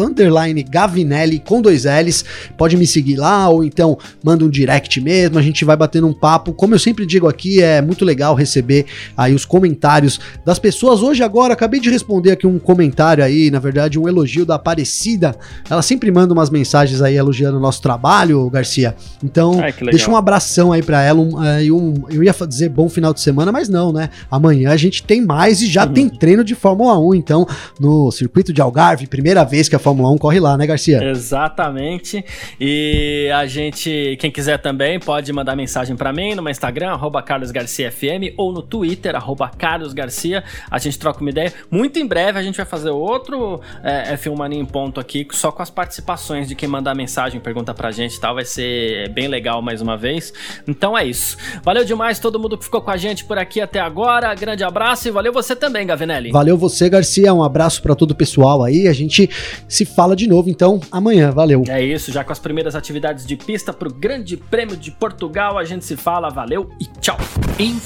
Gavinelli, 0.71 1.39
com 1.39 1.61
dois 1.61 1.85
L's. 1.85 2.25
Pode 2.57 2.77
me 2.77 2.87
seguir 2.87 3.17
lá, 3.17 3.49
ou 3.49 3.65
então 3.65 3.99
manda 4.23 4.45
um 4.45 4.51
direct 4.51 5.01
mesmo, 5.01 5.39
a 5.39 5.43
gente 5.43 5.65
vai 5.65 5.77
batendo 5.77 6.07
um 6.07 6.13
papo. 6.13 6.53
Como 6.53 6.75
eu 6.75 6.79
sempre 6.79 7.07
digo 7.07 7.29
aqui, 7.29 7.63
é 7.63 7.81
muito 7.81 8.05
legal 8.05 8.14
legal 8.15 8.35
receber 8.35 8.87
aí 9.17 9.35
os 9.35 9.45
comentários 9.45 10.21
das 10.45 10.59
pessoas. 10.59 11.03
Hoje, 11.03 11.23
agora, 11.23 11.53
acabei 11.53 11.81
de 11.81 11.91
responder 11.91 12.31
aqui 12.31 12.47
um 12.47 12.59
comentário 12.59 13.25
aí, 13.25 13.51
na 13.51 13.59
verdade, 13.59 13.99
um 13.99 14.09
elogio 14.09 14.47
da 14.47 14.55
Aparecida. 14.55 15.37
Ela 15.69 15.83
sempre 15.83 16.11
manda 16.11 16.33
umas 16.33 16.49
mensagens 16.49 17.03
aí 17.03 17.17
elogiando 17.17 17.59
o 17.59 17.61
nosso 17.61 17.83
trabalho, 17.83 18.49
Garcia. 18.49 18.95
Então, 19.23 19.61
Ai, 19.61 19.75
deixa 19.91 20.11
um 20.11 20.17
abração 20.17 20.73
aí 20.73 20.83
pra 20.83 21.03
ela. 21.03 21.21
Um, 21.21 21.39
um, 21.73 21.95
eu 22.09 22.23
ia 22.23 22.35
dizer 22.47 22.69
bom 22.69 22.89
final 22.89 23.13
de 23.13 23.21
semana, 23.21 23.51
mas 23.51 23.69
não, 23.69 23.93
né? 23.93 24.11
Amanhã 24.31 24.71
a 24.71 24.77
gente 24.77 25.03
tem 25.03 25.21
mais 25.21 25.61
e 25.61 25.67
já 25.67 25.85
uhum. 25.85 25.93
tem 25.93 26.09
treino 26.09 26.45
de 26.45 26.55
Fórmula 26.55 26.99
1, 26.99 27.15
então, 27.15 27.47
no 27.81 28.11
circuito 28.13 28.53
de 28.53 28.61
Algarve, 28.61 29.07
primeira 29.07 29.45
vez 29.45 29.69
que 29.69 29.75
a 29.75 29.79
Fórmula 29.79 30.11
1 30.13 30.19
corre 30.19 30.39
lá, 30.39 30.57
né, 30.57 30.67
Garcia? 30.67 31.03
Exatamente. 31.03 32.25
E 32.61 33.31
a 33.35 33.47
gente, 33.47 34.17
quem 34.21 34.31
quiser 34.31 34.59
também, 34.59 35.01
pode 35.01 35.33
mandar 35.33 35.57
mensagem 35.57 35.97
para 35.97 36.13
mim 36.13 36.35
no 36.35 36.43
meu 36.43 36.51
Instagram, 36.51 36.91
arroba 36.91 37.23
Carlos 37.23 37.51
Garcia 37.51 37.91
FM 38.05 38.35
ou 38.37 38.53
no 38.53 38.63
Twitter, 38.63 39.15
arroba 39.15 39.49
Carlos 39.49 39.93
Garcia. 39.93 40.45
A 40.71 40.79
gente 40.79 40.99
troca 40.99 41.21
uma 41.21 41.31
ideia. 41.31 41.53
Muito 41.71 41.99
em 41.99 42.07
breve 42.07 42.39
a 42.39 42.43
gente 42.43 42.57
vai 42.57 42.67
fazer 42.67 42.91
outro 42.91 43.61
é, 43.83 44.15
F1 44.17 44.37
Mania 44.37 44.61
em 44.61 44.65
ponto 44.65 45.01
aqui, 45.01 45.27
só 45.33 45.51
com 45.51 45.63
as 45.63 45.71
participações 45.71 46.49
de 46.49 46.55
quem 46.55 46.69
mandar 46.69 46.95
mensagem, 46.95 47.41
pergunta 47.41 47.73
pra 47.75 47.91
gente 47.91 48.17
e 48.17 48.21
tal. 48.21 48.35
Vai 48.35 48.45
ser 48.45 49.09
bem 49.11 49.29
legal 49.29 49.63
mais 49.63 49.81
uma 49.81 49.97
vez. 49.97 50.33
Então 50.67 50.97
é 50.97 51.05
isso. 51.05 51.37
Valeu 51.63 51.85
demais 51.85 52.19
todo 52.19 52.39
mundo 52.39 52.59
que 52.59 52.65
ficou 52.65 52.83
com 52.83 52.91
a 52.91 52.97
gente 52.97 53.25
por 53.25 53.39
aqui 53.39 53.61
até 53.61 53.81
agora. 53.81 54.35
Grande 54.35 54.65
abraço 54.65 55.09
e 55.09 55.11
valeu 55.11 55.33
você 55.33 55.55
também, 55.57 55.87
Gavinelli. 55.87 56.31
Valeu 56.31 56.57
você, 56.57 56.89
Garcia. 56.89 57.33
Um 57.33 57.43
abraço 57.43 57.83
para 57.83 57.95
todo 57.95 58.13
o 58.13 58.15
pessoal 58.15 58.63
aí. 58.63 58.89
A 58.89 58.93
gente 58.93 59.29
se 59.69 59.85
fala 59.85 60.15
de 60.15 60.29
novo 60.29 60.49
então 60.49 60.81
amanhã. 60.91 61.31
Valeu. 61.31 61.63
É 61.69 61.83
isso, 61.83 62.13
já 62.13 62.25
com 62.25 62.33
as 62.33 62.39
primeiras 62.39 62.75
atividades 62.75 63.27
de 63.27 63.37
pista 63.37 63.73
pro 63.73 63.93
Grande 63.93 64.37
Prêmio 64.37 64.77
de 64.77 64.91
Portugal, 64.91 65.59
a 65.59 65.65
gente 65.65 65.85
se 65.85 65.97
fala. 65.97 66.29
Valeu 66.29 66.71
e 66.81 66.87
tchau. 67.01 67.19